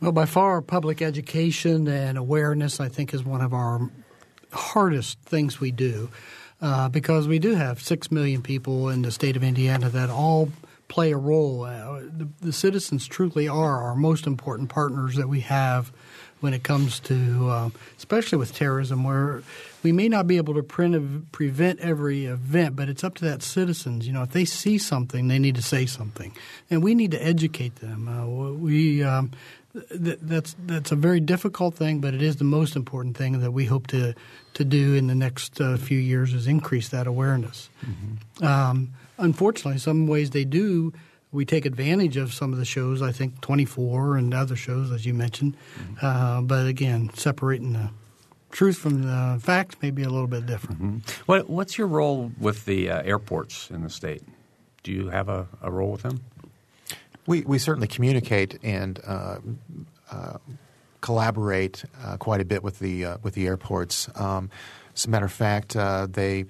Well, 0.00 0.12
by 0.12 0.26
far, 0.26 0.60
public 0.60 1.00
education 1.00 1.88
and 1.88 2.18
awareness, 2.18 2.80
I 2.80 2.88
think, 2.88 3.14
is 3.14 3.24
one 3.24 3.40
of 3.40 3.54
our 3.54 3.90
hardest 4.52 5.18
things 5.20 5.58
we 5.58 5.70
do 5.70 6.10
uh, 6.60 6.88
because 6.90 7.26
we 7.26 7.38
do 7.38 7.54
have 7.54 7.80
6 7.80 8.10
million 8.10 8.42
people 8.42 8.88
in 8.90 9.02
the 9.02 9.10
state 9.10 9.36
of 9.36 9.42
Indiana 9.42 9.88
that 9.88 10.10
all 10.10 10.50
play 10.88 11.12
a 11.12 11.16
role. 11.16 11.64
Uh, 11.64 12.00
the, 12.00 12.28
the, 12.40 12.52
citizens 12.52 13.06
truly 13.06 13.48
are 13.48 13.82
our 13.82 13.96
most 13.96 14.26
important 14.26 14.68
partners 14.68 15.16
that 15.16 15.28
we 15.28 15.40
have 15.40 15.92
when 16.40 16.52
it 16.54 16.62
comes 16.62 17.00
to, 17.00 17.48
uh, 17.48 17.70
especially 17.96 18.38
with 18.38 18.54
terrorism, 18.54 19.04
where 19.04 19.42
we 19.82 19.92
may 19.92 20.08
not 20.08 20.26
be 20.26 20.36
able 20.36 20.54
to 20.54 20.62
pre- 20.62 21.22
prevent 21.32 21.80
every 21.80 22.26
event, 22.26 22.76
but 22.76 22.88
it's 22.88 23.04
up 23.04 23.14
to 23.16 23.24
that 23.24 23.42
citizens. 23.42 24.06
You 24.06 24.12
know, 24.12 24.22
if 24.22 24.30
they 24.30 24.44
see 24.44 24.78
something, 24.78 25.28
they 25.28 25.38
need 25.38 25.54
to 25.54 25.62
say 25.62 25.86
something, 25.86 26.36
and 26.70 26.82
we 26.82 26.94
need 26.94 27.12
to 27.12 27.24
educate 27.24 27.76
them. 27.76 28.08
Uh, 28.08 28.26
we 28.52 29.02
um, 29.02 29.30
th- 29.88 30.18
that's 30.22 30.56
that's 30.66 30.92
a 30.92 30.96
very 30.96 31.20
difficult 31.20 31.74
thing, 31.74 32.00
but 32.00 32.14
it 32.14 32.22
is 32.22 32.36
the 32.36 32.44
most 32.44 32.76
important 32.76 33.16
thing 33.16 33.40
that 33.40 33.52
we 33.52 33.64
hope 33.66 33.86
to 33.88 34.14
to 34.54 34.64
do 34.64 34.94
in 34.94 35.06
the 35.06 35.14
next 35.14 35.60
uh, 35.60 35.76
few 35.76 35.98
years 35.98 36.32
is 36.32 36.46
increase 36.46 36.88
that 36.88 37.06
awareness. 37.06 37.70
Mm-hmm. 37.84 38.44
Um, 38.44 38.94
unfortunately, 39.18 39.78
some 39.78 40.06
ways 40.06 40.30
they 40.30 40.44
do 40.44 40.92
we 41.36 41.44
take 41.44 41.66
advantage 41.66 42.16
of 42.16 42.32
some 42.32 42.52
of 42.52 42.58
the 42.58 42.64
shows. 42.64 43.02
I 43.02 43.12
think 43.12 43.40
24 43.42 44.16
and 44.16 44.34
other 44.34 44.56
shows, 44.56 44.90
as 44.90 45.04
you 45.04 45.14
mentioned. 45.14 45.56
Mm-hmm. 45.78 46.04
Uh, 46.04 46.40
but 46.40 46.66
again, 46.66 47.10
separating 47.14 47.74
the 47.74 47.90
truth 48.50 48.78
from 48.78 49.02
the 49.02 49.38
facts 49.40 49.76
may 49.82 49.90
be 49.90 50.02
a 50.02 50.08
little 50.08 50.26
bit 50.26 50.46
different. 50.46 50.82
Mm-hmm. 50.82 51.22
What, 51.26 51.50
what's 51.50 51.76
your 51.76 51.86
role 51.86 52.32
with 52.40 52.64
the 52.64 52.90
uh, 52.90 53.02
airports 53.02 53.70
in 53.70 53.82
the 53.82 53.90
state? 53.90 54.22
Do 54.82 54.92
you 54.92 55.08
have 55.08 55.28
a, 55.28 55.46
a 55.60 55.70
role 55.70 55.92
with 55.92 56.02
them? 56.02 56.24
We 57.26 57.42
we 57.42 57.58
certainly 57.58 57.88
communicate 57.88 58.56
and 58.62 59.00
uh, 59.04 59.38
uh, 60.12 60.38
collaborate 61.00 61.84
uh, 62.00 62.16
quite 62.18 62.40
a 62.40 62.44
bit 62.44 62.62
with 62.62 62.78
the 62.78 63.04
uh, 63.04 63.16
with 63.20 63.34
the 63.34 63.46
airports. 63.46 64.08
Um, 64.14 64.48
as 64.94 65.06
a 65.06 65.10
matter 65.10 65.26
of 65.26 65.32
fact, 65.32 65.74
uh, 65.74 66.06
they 66.08 66.46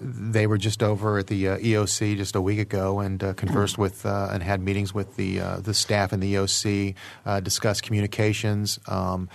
they 0.00 0.46
were 0.46 0.58
just 0.58 0.82
over 0.82 1.18
at 1.18 1.26
the 1.26 1.48
uh, 1.48 1.58
EOC 1.58 2.16
just 2.16 2.36
a 2.36 2.40
week 2.40 2.58
ago 2.58 3.00
and 3.00 3.22
uh, 3.22 3.32
conversed 3.34 3.78
with 3.78 4.06
uh, 4.06 4.28
and 4.32 4.42
had 4.42 4.60
meetings 4.60 4.94
with 4.94 5.16
the 5.16 5.40
uh, 5.40 5.56
the 5.56 5.74
staff 5.74 6.12
in 6.12 6.20
the 6.20 6.34
EOC, 6.34 6.94
uh, 7.26 7.40
discussed 7.40 7.82
communications. 7.82 8.78
Um, 8.86 9.28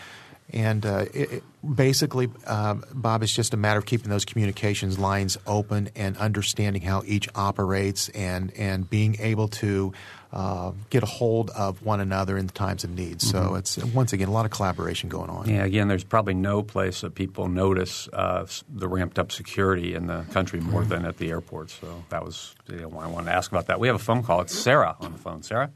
and 0.53 0.85
uh, 0.85 1.05
it, 1.13 1.31
it 1.33 1.43
basically, 1.75 2.27
Bob, 2.27 3.21
it's 3.21 3.33
just 3.33 3.53
a 3.53 3.57
matter 3.57 3.79
of 3.79 3.85
keeping 3.85 4.09
those 4.09 4.23
communications 4.23 4.97
lines 4.97 5.37
open 5.45 5.89
and 5.93 6.15
understanding 6.17 6.81
how 6.81 7.03
each 7.05 7.27
operates 7.35 8.07
and, 8.09 8.53
and 8.53 8.89
being 8.89 9.17
able 9.19 9.49
to 9.49 9.91
uh, 10.31 10.71
get 10.89 11.03
a 11.03 11.05
hold 11.05 11.49
of 11.51 11.83
one 11.85 11.99
another 11.99 12.37
in 12.37 12.47
times 12.47 12.83
of 12.83 12.89
need. 12.89 13.21
So 13.21 13.37
Mm-hmm. 13.39 13.55
it's, 13.57 13.77
once 13.77 14.13
again, 14.13 14.27
a 14.27 14.31
lot 14.31 14.45
of 14.45 14.51
collaboration 14.51 15.09
going 15.09 15.29
on. 15.29 15.49
Yeah, 15.49 15.63
again, 15.63 15.87
there's 15.87 16.03
probably 16.03 16.33
no 16.33 16.63
place 16.63 17.01
that 17.01 17.15
people 17.15 17.47
notice 17.47 18.09
uh, 18.11 18.45
the 18.67 18.87
ramped 18.87 19.17
up 19.19 19.31
security 19.31 19.95
in 19.95 20.07
the 20.07 20.23
country 20.31 20.59
more 20.59 20.83
than 20.83 21.05
at 21.05 21.17
the 21.17 21.29
airport. 21.29 21.69
So 21.69 22.03
that 22.09 22.25
was 22.25 22.55
you 22.67 22.77
know, 22.77 22.89
why 22.89 23.05
I 23.05 23.07
wanted 23.07 23.27
to 23.27 23.33
ask 23.35 23.51
about 23.51 23.67
that. 23.67 23.79
We 23.79 23.87
have 23.87 23.95
a 23.95 23.99
phone 23.99 24.23
call. 24.23 24.41
It's 24.41 24.53
Sarah 24.57 24.95
on 24.99 25.13
the 25.13 25.17
phone. 25.17 25.43
Sarah? 25.43 25.71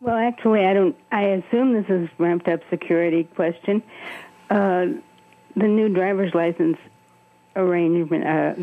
Well, 0.00 0.16
actually, 0.16 0.64
I 0.64 0.74
don't. 0.74 0.96
I 1.10 1.22
assume 1.22 1.72
this 1.72 1.90
is 1.90 2.08
ramped 2.18 2.46
up 2.46 2.60
security 2.70 3.24
question. 3.24 3.82
Uh, 4.48 4.86
the 5.56 5.66
new 5.66 5.88
driver's 5.88 6.32
license 6.34 6.78
arrangement 7.56 8.24
uh, 8.24 8.54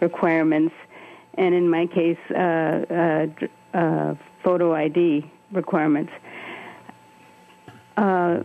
requirements, 0.00 0.74
and 1.34 1.54
in 1.54 1.70
my 1.70 1.86
case, 1.86 2.18
uh, 3.74 4.14
photo 4.42 4.74
ID 4.74 5.30
requirements, 5.52 6.12
uh, 7.96 8.38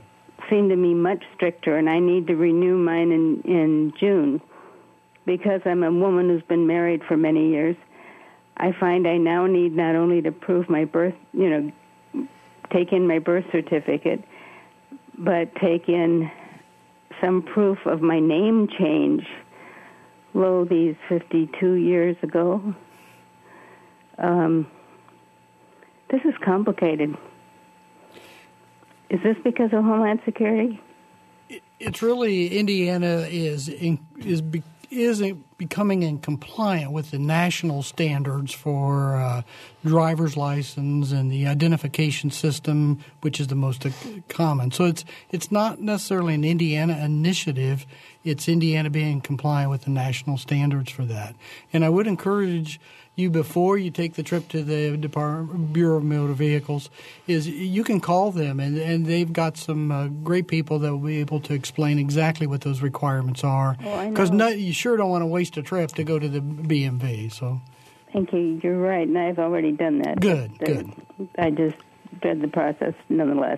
seem 0.50 0.70
to 0.70 0.76
me 0.76 0.94
much 0.94 1.24
stricter, 1.36 1.78
and 1.78 1.90
I 1.90 2.00
need 2.00 2.28
to 2.28 2.36
renew 2.36 2.78
mine 2.78 3.12
in 3.12 3.42
in 3.46 3.94
June 4.00 4.42
because 5.26 5.62
I'm 5.66 5.84
a 5.84 5.92
woman 5.92 6.30
who's 6.30 6.44
been 6.44 6.68
married 6.68 7.02
for 7.08 7.16
many 7.16 7.50
years. 7.50 7.76
I 8.58 8.72
find 8.80 9.08
I 9.08 9.18
now 9.18 9.48
need 9.48 9.76
not 9.76 9.96
only 9.96 10.22
to 10.22 10.32
prove 10.32 10.70
my 10.70 10.86
birth, 10.86 11.16
you 11.34 11.50
know, 11.50 12.28
take 12.72 12.92
in 12.92 13.08
my 13.08 13.20
birth 13.20 13.46
certificate, 13.52 14.24
but 15.18 15.56
take 15.56 15.88
in 15.88 16.30
some 17.22 17.42
proof 17.42 17.78
of 17.86 18.02
my 18.02 18.20
name 18.20 18.68
change. 18.78 19.24
Lo, 20.34 20.66
these 20.66 20.96
52 21.10 21.74
years 21.74 22.18
ago. 22.24 22.74
Um, 24.18 24.68
this 26.14 26.22
is 26.26 26.36
complicated. 26.46 27.18
Is 29.10 29.20
this 29.24 29.36
because 29.44 29.74
of 29.74 29.84
Homeland 29.84 30.22
Security? 30.24 30.80
it's 31.80 32.02
really 32.02 32.58
Indiana 32.58 33.28
is 33.30 33.68
in, 33.68 34.00
is 34.18 34.42
be, 34.42 34.64
is 34.90 35.24
becoming 35.58 36.04
in 36.04 36.20
compliant 36.20 36.92
with 36.92 37.12
the 37.12 37.20
national 37.20 37.82
standards 37.82 38.54
for 38.54 39.16
uh, 39.16 39.42
driver's 39.84 40.38
license 40.38 41.12
and 41.12 41.32
the 41.32 41.48
identification 41.48 42.30
system, 42.30 43.04
which 43.22 43.40
is 43.40 43.48
the 43.48 43.56
most 43.56 43.86
uh, 43.86 43.90
common. 44.30 44.72
So 44.72 44.86
it's 44.86 45.04
it's 45.32 45.52
not 45.52 45.82
necessarily 45.82 46.36
an 46.36 46.44
Indiana 46.44 46.98
initiative. 46.98 47.86
It's 48.24 48.48
Indiana 48.48 48.90
being 48.90 49.20
compliant 49.20 49.72
with 49.72 49.82
the 49.82 49.90
national 49.90 50.38
standards 50.38 50.92
for 50.92 51.06
that. 51.06 51.36
And 51.74 51.84
I 51.84 51.90
would 51.90 52.08
encourage 52.08 52.80
you 53.16 53.30
before 53.30 53.78
you 53.78 53.92
take 53.92 54.14
the 54.16 54.24
trip 54.24 54.48
to 54.50 54.64
the 54.64 54.98
Department 54.98 55.72
Bureau 55.72 55.98
of 55.98 56.04
Motor 56.04 56.34
Vehicles 56.34 56.90
is 57.28 57.48
you 57.48 57.84
can 57.84 58.00
call 58.00 58.32
them 58.32 58.60
and, 58.60 58.78
and 58.78 59.06
they've 59.06 59.32
got 59.32 59.56
some 59.58 59.92
uh, 59.92 60.08
great 60.08 60.48
people 60.48 60.80
that 60.80 60.92
will 60.92 61.06
be 61.06 61.20
able 61.20 61.40
to 61.42 61.54
explain 61.54 62.00
exactly 62.00 62.48
what 62.48 62.62
those 62.62 62.82
requirements 62.82 63.44
are. 63.44 63.78
Oh, 63.84 63.94
I 63.94 64.10
Because 64.10 64.32
know. 64.32 64.48
you 64.48 64.74
sure 64.74 64.98
don't 64.98 65.10
want 65.12 65.22
to 65.22 65.28
waste 65.28 65.58
a 65.58 65.62
trip 65.62 65.92
to 65.92 66.04
go 66.04 66.18
to 66.18 66.28
the 66.28 66.40
BMV. 66.40 67.32
So 67.32 67.62
Thank 68.12 68.32
you. 68.32 68.60
You're 68.64 68.78
right, 68.80 69.08
and 69.08 69.18
I've 69.18 69.40
already 69.40 69.72
done 69.72 70.00
that. 70.04 70.20
Good, 70.20 70.52
But, 70.60 70.68
good. 70.68 70.92
I 71.38 71.50
just 71.50 71.76
read 72.24 72.42
the 72.42 72.48
process 72.48 72.94
nonetheless. 73.10 73.58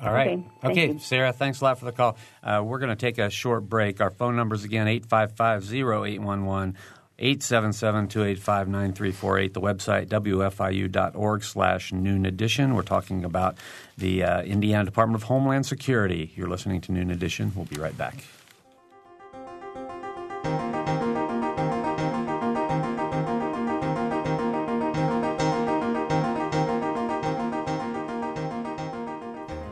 All 0.00 0.12
right. 0.12 0.38
Okay, 0.62 0.70
Okay, 0.70 0.92
you. 0.92 0.98
Sarah, 1.00 1.32
thanks 1.32 1.60
a 1.60 1.64
lot 1.64 1.80
for 1.80 1.84
the 1.84 1.90
call. 1.92 2.16
Uh, 2.44 2.62
we're 2.64 2.78
going 2.78 2.90
to 2.90 2.96
take 2.96 3.18
a 3.18 3.28
short 3.30 3.68
break. 3.68 4.00
Our 4.00 4.10
phone 4.12 4.36
number 4.36 4.54
is 4.54 4.62
again 4.62 4.86
855 4.86 5.64
0811 5.74 6.76
877 7.18 8.08
285 8.08 8.68
9348. 8.68 9.54
The 9.54 9.60
website, 9.60 10.06
wfiu.org 10.08 11.42
slash 11.42 11.92
noon 11.92 12.24
edition. 12.26 12.74
We're 12.74 12.82
talking 12.82 13.24
about 13.24 13.56
the 13.96 14.22
uh, 14.22 14.42
Indiana 14.42 14.84
Department 14.84 15.20
of 15.20 15.28
Homeland 15.28 15.66
Security. 15.66 16.32
You're 16.36 16.48
listening 16.48 16.80
to 16.82 16.92
Noon 16.92 17.10
Edition. 17.10 17.52
We'll 17.56 17.64
be 17.64 17.76
right 17.76 17.96
back. 17.96 18.22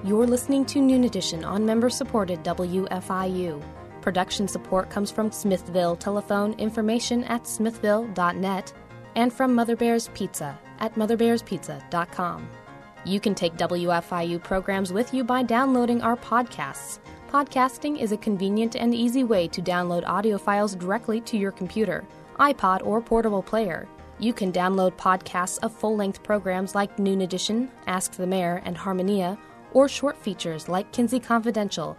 You're 0.05 0.27
listening 0.27 0.65
to 0.67 0.81
Noon 0.81 1.05
Edition 1.05 1.45
on 1.45 1.67
member 1.67 1.91
supported 1.91 2.43
WFIU. 2.43 3.63
Production 4.07 4.47
support 4.47 4.89
comes 4.89 5.11
from 5.11 5.33
Smithville 5.33 5.97
Telephone 5.97 6.53
Information 6.61 7.25
at 7.25 7.45
smithville.net 7.45 8.73
and 9.17 9.33
from 9.33 9.53
Mother 9.53 9.75
Bear's 9.75 10.11
Pizza 10.15 10.57
at 10.79 10.95
motherbearspizza.com. 10.95 12.49
You 13.05 13.19
can 13.19 13.35
take 13.35 13.57
WFIU 13.57 14.41
programs 14.45 14.93
with 14.93 15.13
you 15.13 15.25
by 15.25 15.43
downloading 15.43 16.03
our 16.03 16.17
podcasts. 16.17 17.01
Podcasting 17.33 17.99
is 18.01 18.13
a 18.13 18.17
convenient 18.17 18.77
and 18.77 18.95
easy 18.95 19.25
way 19.25 19.49
to 19.49 19.61
download 19.61 20.07
audio 20.07 20.39
files 20.39 20.77
directly 20.77 21.21
to 21.23 21.37
your 21.37 21.51
computer, 21.51 22.05
iPod, 22.39 22.87
or 22.87 23.01
portable 23.01 23.43
player. 23.43 23.89
You 24.21 24.33
can 24.33 24.53
download 24.53 24.93
podcasts 24.93 25.59
of 25.65 25.73
full 25.73 25.97
length 25.97 26.23
programs 26.23 26.77
like 26.77 27.01
Noon 27.01 27.23
Edition, 27.23 27.73
Ask 27.89 28.13
the 28.13 28.25
Mayor, 28.29 28.63
and 28.65 28.77
Harmonia, 28.77 29.37
or 29.73 29.89
short 29.89 30.17
features 30.17 30.69
like 30.69 30.93
Kinsey 30.93 31.19
Confidential, 31.19 31.99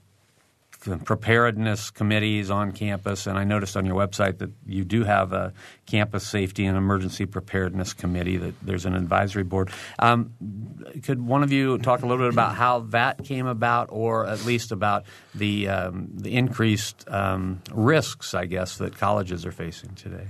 preparedness 1.05 1.91
committees 1.91 2.51
on 2.51 2.73
campus, 2.73 3.27
and 3.27 3.39
I 3.39 3.45
noticed 3.45 3.77
on 3.77 3.87
your 3.87 3.95
website 3.95 4.39
that 4.39 4.51
you 4.67 4.85
do 4.85 5.05
have 5.05 5.33
a 5.33 5.53
campus 5.87 6.27
safety 6.27 6.67
and 6.67 6.77
emergency 6.77 7.27
preparedness 7.27 7.93
committee. 7.93 8.37
That 8.37 8.55
there's 8.63 8.87
an 8.87 8.95
advisory 8.95 9.45
board. 9.45 9.71
Um, 9.99 10.33
could 11.03 11.25
one 11.25 11.43
of 11.43 11.53
you 11.53 11.79
talk 11.79 12.03
a 12.03 12.07
little 12.07 12.25
bit 12.25 12.33
about 12.33 12.55
how 12.55 12.81
that 12.91 13.25
came 13.25 13.47
about, 13.47 13.89
or 13.91 14.27
at 14.27 14.45
least 14.45 14.73
about 14.73 15.05
the 15.35 15.69
um, 15.69 16.09
the 16.15 16.37
increased 16.37 17.05
um, 17.09 17.61
risks, 17.73 18.35
I 18.35 18.47
guess, 18.47 18.79
that 18.79 18.99
colleges 18.99 19.47
are 19.47 19.53
facing 19.53 19.95
today? 19.95 20.27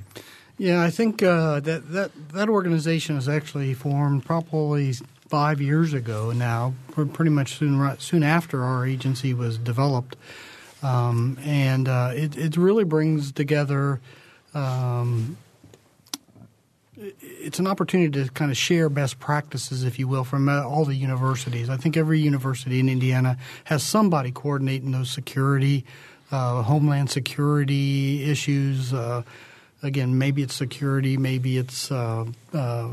Yeah, 0.58 0.82
I 0.82 0.90
think 0.90 1.22
uh, 1.22 1.60
that, 1.60 1.90
that 1.92 2.10
that 2.32 2.48
organization 2.48 3.16
is 3.16 3.28
actually 3.28 3.74
formed 3.74 4.24
probably 4.24 4.94
five 5.28 5.60
years 5.60 5.94
ago 5.94 6.30
now, 6.32 6.74
pretty 6.92 7.30
much 7.30 7.54
soon 7.56 7.98
soon 7.98 8.22
after 8.22 8.62
our 8.62 8.86
agency 8.86 9.32
was 9.34 9.58
developed, 9.58 10.16
um, 10.82 11.38
and 11.42 11.88
uh, 11.88 12.12
it 12.14 12.36
it 12.36 12.56
really 12.56 12.84
brings 12.84 13.32
together. 13.32 14.00
Um, 14.54 15.38
it's 17.20 17.58
an 17.58 17.66
opportunity 17.66 18.24
to 18.24 18.30
kind 18.32 18.50
of 18.50 18.56
share 18.56 18.88
best 18.88 19.18
practices, 19.18 19.84
if 19.84 19.98
you 19.98 20.08
will, 20.08 20.24
from 20.24 20.48
uh, 20.48 20.62
all 20.62 20.84
the 20.84 20.94
universities. 20.94 21.68
I 21.68 21.76
think 21.76 21.96
every 21.96 22.20
university 22.20 22.80
in 22.80 22.88
Indiana 22.88 23.36
has 23.64 23.82
somebody 23.82 24.30
coordinating 24.30 24.92
those 24.92 25.10
security, 25.10 25.84
uh, 26.30 26.62
homeland 26.62 27.10
security 27.10 28.30
issues. 28.30 28.92
Uh, 28.92 29.22
again, 29.82 30.18
maybe 30.18 30.42
it's 30.42 30.54
security, 30.54 31.16
maybe 31.16 31.58
it's 31.58 31.90
uh, 31.90 32.24
uh, 32.52 32.88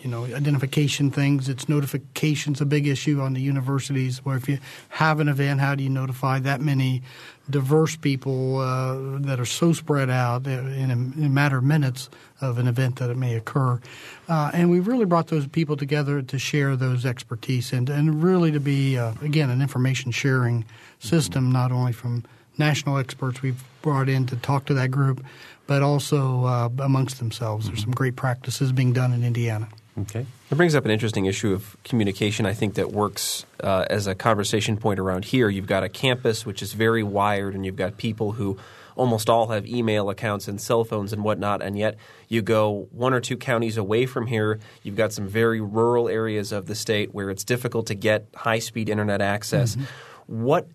you 0.00 0.10
know 0.10 0.24
identification 0.24 1.10
things. 1.10 1.48
It's 1.48 1.68
notifications 1.68 2.60
a 2.60 2.66
big 2.66 2.86
issue 2.86 3.20
on 3.20 3.34
the 3.34 3.40
universities. 3.40 4.24
Where 4.24 4.36
if 4.36 4.48
you 4.48 4.58
have 4.90 5.20
an 5.20 5.28
event, 5.28 5.60
how 5.60 5.74
do 5.74 5.84
you 5.84 5.90
notify 5.90 6.40
that 6.40 6.60
many 6.60 7.02
diverse 7.50 7.96
people 7.96 8.58
uh, 8.58 9.18
that 9.20 9.40
are 9.40 9.44
so 9.44 9.72
spread 9.72 10.08
out 10.08 10.46
in 10.46 10.90
a, 10.90 10.94
in 10.94 11.24
a, 11.24 11.28
matter 11.28 11.58
of 11.58 11.64
minutes 11.64 12.08
of 12.40 12.58
an 12.58 12.68
event 12.68 12.96
that 12.96 13.10
it 13.10 13.16
may 13.16 13.34
occur? 13.34 13.80
Uh, 14.28 14.50
and 14.54 14.70
we 14.70 14.80
really 14.80 15.04
brought 15.04 15.28
those 15.28 15.46
people 15.46 15.76
together 15.76 16.22
to 16.22 16.38
share 16.38 16.76
those 16.76 17.04
expertise 17.04 17.72
and 17.72 17.88
and 17.90 18.22
really 18.22 18.52
to 18.52 18.60
be 18.60 18.96
uh, 18.96 19.12
again 19.22 19.50
an 19.50 19.60
information 19.60 20.10
sharing 20.10 20.64
system, 20.98 21.44
mm-hmm. 21.44 21.52
not 21.52 21.72
only 21.72 21.92
from 21.92 22.24
national 22.58 22.98
experts 22.98 23.42
we've 23.42 23.64
brought 23.80 24.08
in 24.08 24.26
to 24.26 24.36
talk 24.36 24.66
to 24.66 24.74
that 24.74 24.90
group, 24.90 25.24
but 25.66 25.82
also 25.82 26.44
uh, 26.44 26.68
amongst 26.78 27.18
themselves. 27.18 27.64
Mm-hmm. 27.64 27.74
There's 27.74 27.82
some 27.82 27.92
great 27.92 28.16
practices 28.16 28.72
being 28.72 28.92
done 28.92 29.12
in 29.12 29.24
Indiana. 29.24 29.68
Okay. 29.98 30.24
It 30.50 30.54
brings 30.54 30.74
up 30.74 30.84
an 30.84 30.90
interesting 30.90 31.26
issue 31.26 31.52
of 31.52 31.76
communication, 31.84 32.46
I 32.46 32.54
think, 32.54 32.74
that 32.74 32.92
works 32.92 33.44
uh, 33.62 33.84
as 33.90 34.06
a 34.06 34.14
conversation 34.14 34.76
point 34.78 34.98
around 34.98 35.26
here. 35.26 35.50
You've 35.50 35.66
got 35.66 35.82
a 35.82 35.88
campus 35.88 36.46
which 36.46 36.62
is 36.62 36.72
very 36.72 37.02
wired, 37.02 37.54
and 37.54 37.66
you've 37.66 37.76
got 37.76 37.98
people 37.98 38.32
who 38.32 38.58
almost 38.96 39.28
all 39.28 39.48
have 39.48 39.66
email 39.66 40.10
accounts 40.10 40.48
and 40.48 40.60
cell 40.60 40.84
phones 40.84 41.12
and 41.12 41.22
whatnot, 41.24 41.62
and 41.62 41.78
yet 41.78 41.96
you 42.28 42.42
go 42.42 42.88
one 42.90 43.12
or 43.12 43.20
two 43.20 43.36
counties 43.36 43.76
away 43.76 44.06
from 44.06 44.26
here, 44.26 44.60
you've 44.82 44.96
got 44.96 45.12
some 45.12 45.26
very 45.26 45.60
rural 45.60 46.08
areas 46.08 46.52
of 46.52 46.66
the 46.66 46.74
state 46.74 47.14
where 47.14 47.30
it's 47.30 47.44
difficult 47.44 47.86
to 47.86 47.94
get 47.94 48.26
high 48.34 48.58
speed 48.58 48.88
internet 48.88 49.20
access. 49.20 49.76
Mm-hmm. 49.76 50.44
What 50.44 50.68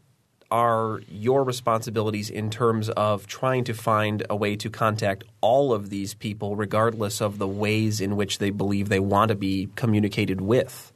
are 0.49 1.01
your 1.09 1.43
responsibilities 1.43 2.29
in 2.29 2.49
terms 2.49 2.89
of 2.89 3.27
trying 3.27 3.63
to 3.65 3.73
find 3.73 4.25
a 4.29 4.35
way 4.35 4.55
to 4.55 4.69
contact 4.69 5.23
all 5.41 5.73
of 5.73 5.89
these 5.89 6.13
people, 6.13 6.55
regardless 6.55 7.21
of 7.21 7.37
the 7.37 7.47
ways 7.47 7.99
in 7.99 8.15
which 8.15 8.39
they 8.39 8.49
believe 8.49 8.89
they 8.89 8.99
want 8.99 9.29
to 9.29 9.35
be 9.35 9.69
communicated 9.75 10.41
with? 10.41 10.91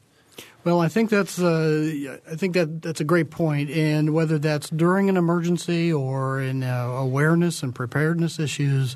Well, 0.64 0.80
I 0.80 0.90
think 0.90 1.10
that's 1.10 1.40
uh, 1.40 2.18
I 2.32 2.36
think 2.36 2.54
that 2.54 2.84
that's 2.84 3.02
a 3.02 3.04
great 3.04 3.32
point, 3.32 3.72
and 3.72 4.14
whether 4.14 4.38
that's 4.38 4.70
during 4.70 5.10
an 5.10 5.18
emergency 5.18 5.92
or 5.92 6.40
in 6.40 6.62
uh, 6.64 6.86
awareness 6.86 7.64
and 7.64 7.74
preparedness 7.74 8.38
issues, 8.38 8.96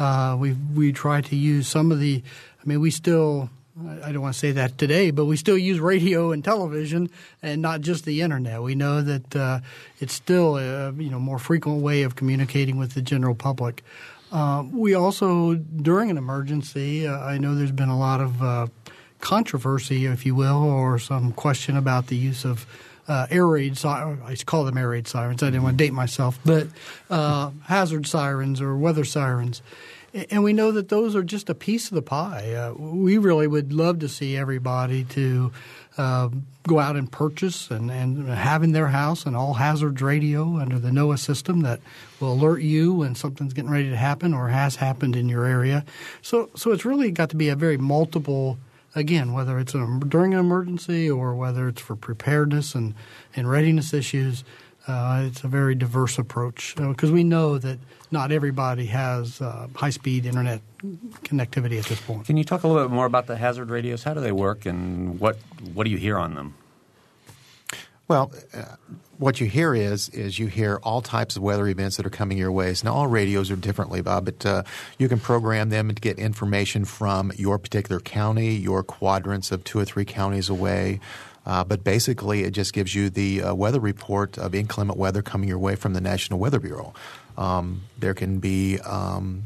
uh, 0.00 0.36
we 0.38 0.54
we 0.74 0.92
try 0.92 1.20
to 1.20 1.36
use 1.36 1.68
some 1.68 1.92
of 1.92 2.00
the. 2.00 2.22
I 2.60 2.66
mean, 2.66 2.80
we 2.80 2.90
still 2.90 3.48
I 3.76 4.12
don't 4.12 4.22
want 4.22 4.34
to 4.34 4.38
say 4.38 4.52
that 4.52 4.78
today, 4.78 5.10
but 5.10 5.24
we 5.24 5.36
still 5.36 5.58
use 5.58 5.80
radio 5.80 6.30
and 6.30 6.44
television, 6.44 7.10
and 7.42 7.60
not 7.60 7.80
just 7.80 8.04
the 8.04 8.20
internet. 8.20 8.62
We 8.62 8.76
know 8.76 9.02
that 9.02 9.34
uh, 9.34 9.60
it's 9.98 10.14
still 10.14 10.56
a 10.58 10.92
you 10.92 11.10
know 11.10 11.18
more 11.18 11.40
frequent 11.40 11.82
way 11.82 12.02
of 12.02 12.14
communicating 12.14 12.76
with 12.78 12.94
the 12.94 13.02
general 13.02 13.34
public. 13.34 13.82
Uh, 14.30 14.64
we 14.72 14.94
also, 14.94 15.54
during 15.54 16.10
an 16.10 16.18
emergency, 16.18 17.06
uh, 17.06 17.18
I 17.18 17.38
know 17.38 17.54
there's 17.54 17.72
been 17.72 17.88
a 17.88 17.98
lot 17.98 18.20
of 18.20 18.42
uh, 18.42 18.66
controversy, 19.20 20.06
if 20.06 20.24
you 20.24 20.34
will, 20.34 20.62
or 20.62 20.98
some 20.98 21.32
question 21.32 21.76
about 21.76 22.06
the 22.06 22.16
use 22.16 22.44
of 22.44 22.66
uh, 23.08 23.26
air 23.30 23.46
raid. 23.46 23.84
I 23.84 24.36
call 24.46 24.64
them 24.64 24.78
air 24.78 24.90
raid 24.90 25.08
sirens. 25.08 25.42
I 25.42 25.46
didn't 25.46 25.62
want 25.62 25.78
to 25.78 25.84
date 25.84 25.92
myself, 25.92 26.38
but 26.44 26.68
uh, 27.10 27.50
hazard 27.64 28.06
sirens 28.06 28.60
or 28.60 28.76
weather 28.76 29.04
sirens. 29.04 29.62
And 30.30 30.44
we 30.44 30.52
know 30.52 30.70
that 30.70 30.90
those 30.90 31.16
are 31.16 31.24
just 31.24 31.50
a 31.50 31.54
piece 31.54 31.88
of 31.88 31.96
the 31.96 32.02
pie. 32.02 32.52
Uh, 32.52 32.72
we 32.74 33.18
really 33.18 33.48
would 33.48 33.72
love 33.72 33.98
to 33.98 34.08
see 34.08 34.36
everybody 34.36 35.02
to 35.04 35.50
uh, 35.98 36.28
go 36.68 36.78
out 36.78 36.94
and 36.94 37.10
purchase 37.10 37.68
and, 37.70 37.90
and 37.90 38.28
have 38.28 38.62
in 38.62 38.70
their 38.70 38.88
house 38.88 39.26
an 39.26 39.34
all 39.34 39.54
hazards 39.54 40.00
radio 40.00 40.58
under 40.58 40.78
the 40.78 40.90
NOAA 40.90 41.18
system 41.18 41.62
that 41.62 41.80
will 42.20 42.32
alert 42.32 42.62
you 42.62 42.94
when 42.94 43.16
something's 43.16 43.52
getting 43.52 43.70
ready 43.70 43.90
to 43.90 43.96
happen 43.96 44.32
or 44.32 44.48
has 44.48 44.76
happened 44.76 45.16
in 45.16 45.28
your 45.28 45.46
area. 45.46 45.84
So, 46.22 46.48
so 46.54 46.70
it's 46.70 46.84
really 46.84 47.10
got 47.10 47.30
to 47.30 47.36
be 47.36 47.48
a 47.48 47.56
very 47.56 47.76
multiple 47.76 48.58
again, 48.94 49.32
whether 49.32 49.58
it's 49.58 49.72
during 49.72 50.34
an 50.34 50.40
emergency 50.40 51.10
or 51.10 51.34
whether 51.34 51.68
it's 51.68 51.80
for 51.80 51.96
preparedness 51.96 52.76
and, 52.76 52.94
and 53.34 53.50
readiness 53.50 53.92
issues, 53.92 54.44
uh, 54.86 55.24
it's 55.26 55.42
a 55.42 55.48
very 55.48 55.74
diverse 55.74 56.18
approach 56.18 56.74
because 56.76 57.10
we 57.10 57.24
know 57.24 57.58
that 57.58 57.78
not 58.14 58.32
everybody 58.32 58.86
has 58.86 59.42
uh, 59.42 59.68
high 59.74 59.90
speed 59.90 60.24
internet 60.24 60.62
connectivity 61.24 61.78
at 61.78 61.84
this 61.84 62.00
point. 62.00 62.24
Can 62.24 62.38
you 62.38 62.44
talk 62.44 62.62
a 62.62 62.68
little 62.68 62.84
bit 62.84 62.94
more 62.94 63.04
about 63.04 63.26
the 63.26 63.36
hazard 63.36 63.68
radios? 63.68 64.02
How 64.04 64.14
do 64.14 64.20
they 64.20 64.32
work 64.32 64.64
and 64.64 65.20
what, 65.20 65.36
what 65.74 65.84
do 65.84 65.90
you 65.90 65.98
hear 65.98 66.16
on 66.16 66.34
them? 66.34 66.54
Well, 68.06 68.32
uh, 68.54 68.76
what 69.18 69.40
you 69.40 69.46
hear 69.46 69.74
is 69.74 70.08
is 70.10 70.38
you 70.38 70.46
hear 70.46 70.78
all 70.82 71.00
types 71.00 71.36
of 71.36 71.42
weather 71.42 71.66
events 71.66 71.96
that 71.96 72.06
are 72.06 72.10
coming 72.10 72.38
your 72.38 72.52
way. 72.52 72.74
Now, 72.84 72.94
all 72.94 73.06
radios 73.06 73.50
are 73.50 73.56
differently, 73.56 74.00
Bob, 74.02 74.26
but 74.26 74.46
uh, 74.46 74.62
you 74.98 75.08
can 75.08 75.18
program 75.18 75.70
them 75.70 75.88
to 75.88 75.94
get 75.94 76.18
information 76.18 76.84
from 76.84 77.32
your 77.36 77.58
particular 77.58 78.00
county, 78.00 78.54
your 78.54 78.82
quadrants 78.82 79.52
of 79.52 79.64
two 79.64 79.78
or 79.78 79.84
three 79.84 80.04
counties 80.04 80.48
away. 80.48 81.00
Uh, 81.46 81.62
but 81.64 81.84
basically, 81.84 82.42
it 82.44 82.52
just 82.52 82.72
gives 82.72 82.94
you 82.94 83.10
the 83.10 83.42
uh, 83.42 83.54
weather 83.54 83.80
report 83.80 84.38
of 84.38 84.54
inclement 84.54 84.98
weather 84.98 85.22
coming 85.22 85.48
your 85.48 85.58
way 85.58 85.76
from 85.76 85.92
the 85.92 86.00
National 86.00 86.38
Weather 86.38 86.58
Bureau. 86.58 86.94
Um, 87.36 87.82
there 87.98 88.14
can 88.14 88.38
be 88.38 88.78
um, 88.80 89.42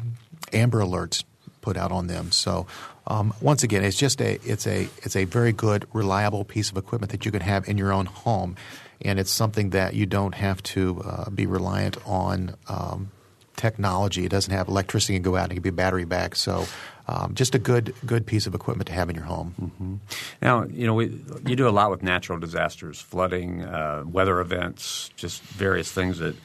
amber 0.52 0.80
alerts 0.80 1.24
put 1.60 1.76
out 1.76 1.92
on 1.92 2.06
them. 2.06 2.32
So 2.32 2.66
um, 3.06 3.32
once 3.40 3.62
again, 3.62 3.84
it's 3.84 3.96
just 3.96 4.20
a 4.20 4.38
it's 4.44 4.66
a 4.66 4.88
it's 4.98 5.16
a 5.16 5.24
very 5.24 5.52
good, 5.52 5.86
reliable 5.92 6.44
piece 6.44 6.70
of 6.70 6.76
equipment 6.76 7.10
that 7.12 7.24
you 7.24 7.32
can 7.32 7.40
have 7.40 7.68
in 7.68 7.78
your 7.78 7.92
own 7.92 8.06
home, 8.06 8.56
and 9.00 9.18
it's 9.18 9.30
something 9.32 9.70
that 9.70 9.94
you 9.94 10.04
don't 10.04 10.34
have 10.34 10.62
to 10.74 11.02
uh, 11.04 11.30
be 11.30 11.46
reliant 11.46 11.96
on 12.06 12.54
um, 12.68 13.10
technology. 13.56 14.24
It 14.24 14.30
doesn't 14.30 14.52
have 14.52 14.68
electricity 14.68 15.16
and 15.16 15.24
go 15.24 15.36
out 15.36 15.44
and 15.44 15.52
it 15.52 15.54
can 15.56 15.62
be 15.62 15.70
battery 15.70 16.04
back. 16.04 16.36
So 16.36 16.66
um, 17.06 17.34
just 17.34 17.54
a 17.54 17.58
good 17.58 17.94
good 18.06 18.26
piece 18.26 18.46
of 18.46 18.54
equipment 18.54 18.86
to 18.88 18.92
have 18.92 19.08
in 19.08 19.16
your 19.16 19.24
home. 19.24 19.54
Mm-hmm. 19.60 19.94
Now, 20.40 20.64
you 20.64 20.86
know, 20.86 20.94
we, 20.94 21.06
you 21.46 21.56
do 21.56 21.68
a 21.68 21.70
lot 21.70 21.90
with 21.90 22.02
natural 22.02 22.38
disasters, 22.38 23.00
flooding, 23.00 23.62
uh, 23.64 24.04
weather 24.06 24.40
events, 24.40 25.10
just 25.16 25.42
various 25.42 25.90
things 25.90 26.18
that 26.18 26.36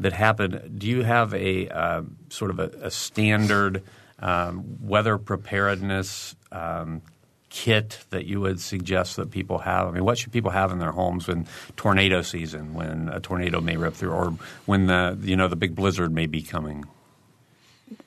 that 0.00 0.12
happen. 0.12 0.74
Do 0.76 0.86
you 0.86 1.02
have 1.02 1.34
a 1.34 1.68
uh, 1.68 2.02
sort 2.28 2.50
of 2.50 2.58
a, 2.58 2.70
a 2.82 2.90
standard 2.90 3.82
um, 4.18 4.78
weather 4.80 5.18
preparedness 5.18 6.34
um, 6.52 7.02
kit 7.50 8.00
that 8.10 8.26
you 8.26 8.40
would 8.40 8.60
suggest 8.60 9.16
that 9.16 9.30
people 9.30 9.58
have? 9.58 9.86
I 9.86 9.90
mean, 9.92 10.04
what 10.04 10.18
should 10.18 10.32
people 10.32 10.50
have 10.50 10.72
in 10.72 10.78
their 10.78 10.92
homes 10.92 11.28
when 11.28 11.46
tornado 11.76 12.22
season, 12.22 12.74
when 12.74 13.08
a 13.08 13.20
tornado 13.20 13.60
may 13.60 13.76
rip 13.76 13.94
through, 13.94 14.10
or 14.10 14.34
when 14.66 14.86
the 14.86 15.18
you 15.22 15.36
know 15.36 15.48
the 15.48 15.56
big 15.56 15.74
blizzard 15.74 16.12
may 16.12 16.26
be 16.26 16.42
coming? 16.42 16.84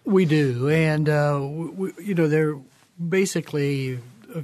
We 0.03 0.25
do, 0.25 0.69
and 0.69 1.07
uh, 1.07 1.39
we, 1.41 1.93
you 2.01 2.13
know 2.13 2.27
they're 2.27 2.57
basically 2.97 3.99
uh, 4.35 4.41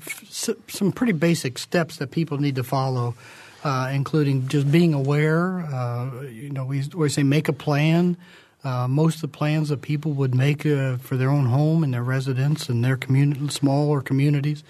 some 0.68 0.92
pretty 0.92 1.14
basic 1.14 1.58
steps 1.58 1.98
that 1.98 2.12
people 2.12 2.38
need 2.38 2.56
to 2.56 2.64
follow, 2.64 3.16
uh, 3.64 3.90
including 3.94 4.48
just 4.48 4.72
being 4.72 4.94
aware. 4.94 5.60
Uh, 5.62 6.22
you 6.24 6.50
know, 6.50 6.66
we 6.66 6.84
always 6.94 7.14
say 7.14 7.24
make 7.24 7.48
a 7.48 7.54
plan. 7.54 8.18
Uh, 8.64 8.88
most 8.88 9.16
of 9.16 9.22
the 9.22 9.28
plans 9.28 9.70
that 9.70 9.82
people 9.82 10.14
would 10.14 10.34
make 10.34 10.66
uh, 10.66 10.98
for 10.98 11.18
their 11.18 11.30
own 11.30 11.48
home 11.48 11.84
and 11.84 11.94
their 11.94 12.04
residence 12.04 12.70
and 12.70 12.84
their 12.84 12.96
community, 12.96 13.48
smaller 13.50 14.02
communities, 14.02 14.64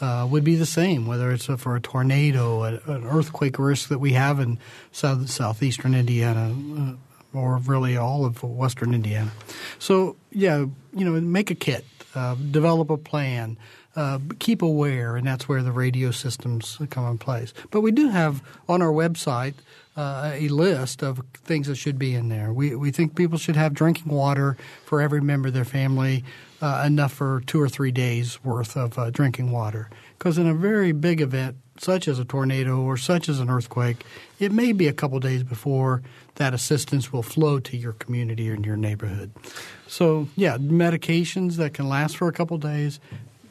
would 0.00 0.44
be 0.44 0.54
the 0.54 0.66
same. 0.66 1.06
Whether 1.06 1.32
it's 1.32 1.46
for 1.46 1.74
a 1.74 1.80
tornado, 1.80 2.62
an 2.62 3.04
earthquake 3.04 3.58
risk 3.58 3.88
that 3.88 3.98
we 3.98 4.12
have 4.12 4.38
in 4.38 4.58
south, 4.92 5.30
southeastern 5.30 5.94
Indiana, 5.94 6.96
or 7.32 7.58
really 7.58 7.96
all 7.96 8.24
of 8.24 8.42
Western 8.42 8.94
Indiana. 8.94 9.32
So, 9.78 10.16
yeah, 10.30 10.66
you 10.92 11.04
know, 11.04 11.20
make 11.20 11.50
a 11.50 11.54
kit, 11.54 11.84
uh, 12.14 12.34
develop 12.34 12.90
a 12.90 12.96
plan, 12.96 13.56
uh, 13.98 14.20
keep 14.38 14.62
aware, 14.62 15.16
and 15.16 15.26
that's 15.26 15.48
where 15.48 15.60
the 15.60 15.72
radio 15.72 16.12
systems 16.12 16.78
come 16.88 17.04
in 17.10 17.18
place. 17.18 17.52
But 17.72 17.80
we 17.80 17.90
do 17.90 18.10
have 18.10 18.42
on 18.68 18.80
our 18.80 18.92
website 18.92 19.54
uh, 19.96 20.30
a 20.34 20.48
list 20.50 21.02
of 21.02 21.20
things 21.34 21.66
that 21.66 21.74
should 21.74 21.98
be 21.98 22.14
in 22.14 22.28
there. 22.28 22.52
We 22.52 22.76
we 22.76 22.92
think 22.92 23.16
people 23.16 23.38
should 23.38 23.56
have 23.56 23.74
drinking 23.74 24.12
water 24.12 24.56
for 24.84 25.00
every 25.00 25.20
member 25.20 25.48
of 25.48 25.54
their 25.54 25.64
family, 25.64 26.22
uh, 26.62 26.84
enough 26.86 27.12
for 27.12 27.42
two 27.46 27.60
or 27.60 27.68
three 27.68 27.90
days 27.90 28.38
worth 28.44 28.76
of 28.76 28.96
uh, 28.96 29.10
drinking 29.10 29.50
water. 29.50 29.90
Because 30.16 30.38
in 30.38 30.46
a 30.46 30.54
very 30.54 30.92
big 30.92 31.20
event, 31.20 31.56
such 31.80 32.06
as 32.06 32.20
a 32.20 32.24
tornado 32.24 32.80
or 32.80 32.96
such 32.96 33.28
as 33.28 33.40
an 33.40 33.50
earthquake, 33.50 34.04
it 34.38 34.52
may 34.52 34.70
be 34.70 34.86
a 34.86 34.92
couple 34.92 35.18
days 35.18 35.42
before 35.42 36.02
that 36.36 36.54
assistance 36.54 37.12
will 37.12 37.24
flow 37.24 37.58
to 37.58 37.76
your 37.76 37.94
community 37.94 38.48
or 38.48 38.54
in 38.54 38.62
your 38.62 38.76
neighborhood. 38.76 39.32
So, 39.88 40.28
yeah, 40.36 40.56
medications 40.56 41.56
that 41.56 41.74
can 41.74 41.88
last 41.88 42.16
for 42.16 42.28
a 42.28 42.32
couple 42.32 42.58
days. 42.58 43.00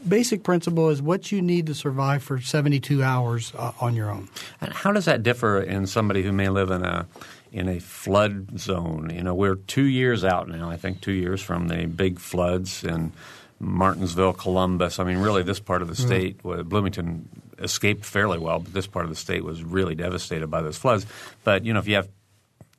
Basic 0.07 0.43
principle 0.43 0.89
is 0.89 1.01
what 1.01 1.31
you 1.31 1.41
need 1.41 1.67
to 1.67 1.75
survive 1.75 2.23
for 2.23 2.39
72 2.39 3.03
hours 3.03 3.53
uh, 3.57 3.71
on 3.79 3.95
your 3.95 4.09
own. 4.09 4.29
And 4.61 4.71
how 4.73 4.91
does 4.91 5.05
that 5.05 5.23
differ 5.23 5.61
in 5.61 5.87
somebody 5.87 6.23
who 6.23 6.31
may 6.31 6.49
live 6.49 6.71
in 6.71 6.83
a 6.83 7.07
in 7.51 7.67
a 7.67 7.79
flood 7.79 8.59
zone? 8.59 9.11
You 9.13 9.23
know, 9.23 9.35
we're 9.35 9.55
two 9.55 9.85
years 9.85 10.23
out 10.23 10.47
now. 10.47 10.69
I 10.69 10.77
think 10.77 11.01
two 11.01 11.11
years 11.11 11.41
from 11.41 11.67
the 11.67 11.85
big 11.85 12.19
floods 12.19 12.83
in 12.83 13.11
Martinsville, 13.59 14.33
Columbus. 14.33 14.99
I 14.99 15.03
mean, 15.03 15.17
really, 15.17 15.43
this 15.43 15.59
part 15.59 15.81
of 15.81 15.87
the 15.87 15.95
mm-hmm. 15.95 16.07
state, 16.07 16.43
mm. 16.43 16.65
Bloomington 16.65 17.27
escaped 17.59 18.05
fairly 18.05 18.37
well, 18.37 18.59
but 18.59 18.73
this 18.73 18.87
part 18.87 19.05
of 19.05 19.09
the 19.09 19.15
state 19.15 19.43
was 19.43 19.63
really 19.63 19.95
devastated 19.95 20.47
by 20.47 20.61
those 20.61 20.77
floods. 20.77 21.05
But 21.43 21.65
you 21.65 21.73
know, 21.73 21.79
if 21.79 21.87
you 21.87 21.95
have 21.95 22.09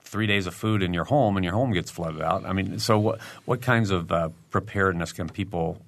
three 0.08 0.26
days 0.26 0.46
of 0.46 0.54
food 0.54 0.82
in 0.82 0.94
your 0.94 1.04
home 1.04 1.36
and 1.36 1.44
your 1.44 1.52
home 1.52 1.72
gets 1.72 1.90
flooded 1.90 2.22
out. 2.22 2.44
I 2.46 2.52
mean, 2.52 2.78
so 2.78 2.98
what 2.98 3.20
what 3.44 3.60
kinds 3.60 3.90
of 3.90 4.10
uh, 4.10 4.30
preparedness 4.50 5.12
can 5.12 5.28
people 5.28 5.80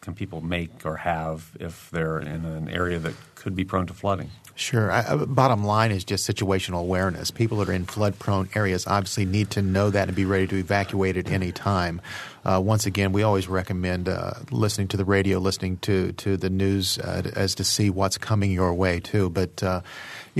can 0.00 0.14
people 0.14 0.40
make 0.40 0.84
or 0.84 0.96
have 0.96 1.56
if 1.60 1.90
they're 1.90 2.18
in 2.18 2.44
an 2.44 2.68
area 2.68 2.98
that 2.98 3.14
could 3.34 3.54
be 3.54 3.64
prone 3.64 3.86
to 3.86 3.94
flooding? 3.94 4.30
Sure. 4.54 4.92
I, 4.92 5.16
bottom 5.16 5.64
line 5.64 5.90
is 5.90 6.04
just 6.04 6.28
situational 6.28 6.80
awareness. 6.80 7.30
People 7.30 7.58
that 7.58 7.68
are 7.70 7.72
in 7.72 7.86
flood 7.86 8.18
prone 8.18 8.48
areas 8.54 8.86
obviously 8.86 9.24
need 9.24 9.50
to 9.50 9.62
know 9.62 9.88
that 9.88 10.08
and 10.08 10.16
be 10.16 10.26
ready 10.26 10.46
to 10.48 10.56
evacuate 10.56 11.16
at 11.16 11.30
any 11.30 11.50
time. 11.50 12.02
Uh, 12.44 12.60
once 12.62 12.84
again, 12.84 13.12
we 13.12 13.22
always 13.22 13.48
recommend 13.48 14.08
uh, 14.08 14.32
listening 14.50 14.88
to 14.88 14.96
the 14.96 15.04
radio, 15.04 15.38
listening 15.38 15.78
to, 15.78 16.12
to 16.12 16.36
the 16.36 16.50
news 16.50 16.98
uh, 16.98 17.30
as 17.34 17.54
to 17.54 17.64
see 17.64 17.88
what's 17.88 18.18
coming 18.18 18.50
your 18.50 18.74
way, 18.74 19.00
too. 19.00 19.30
But 19.30 19.62
uh, 19.62 19.80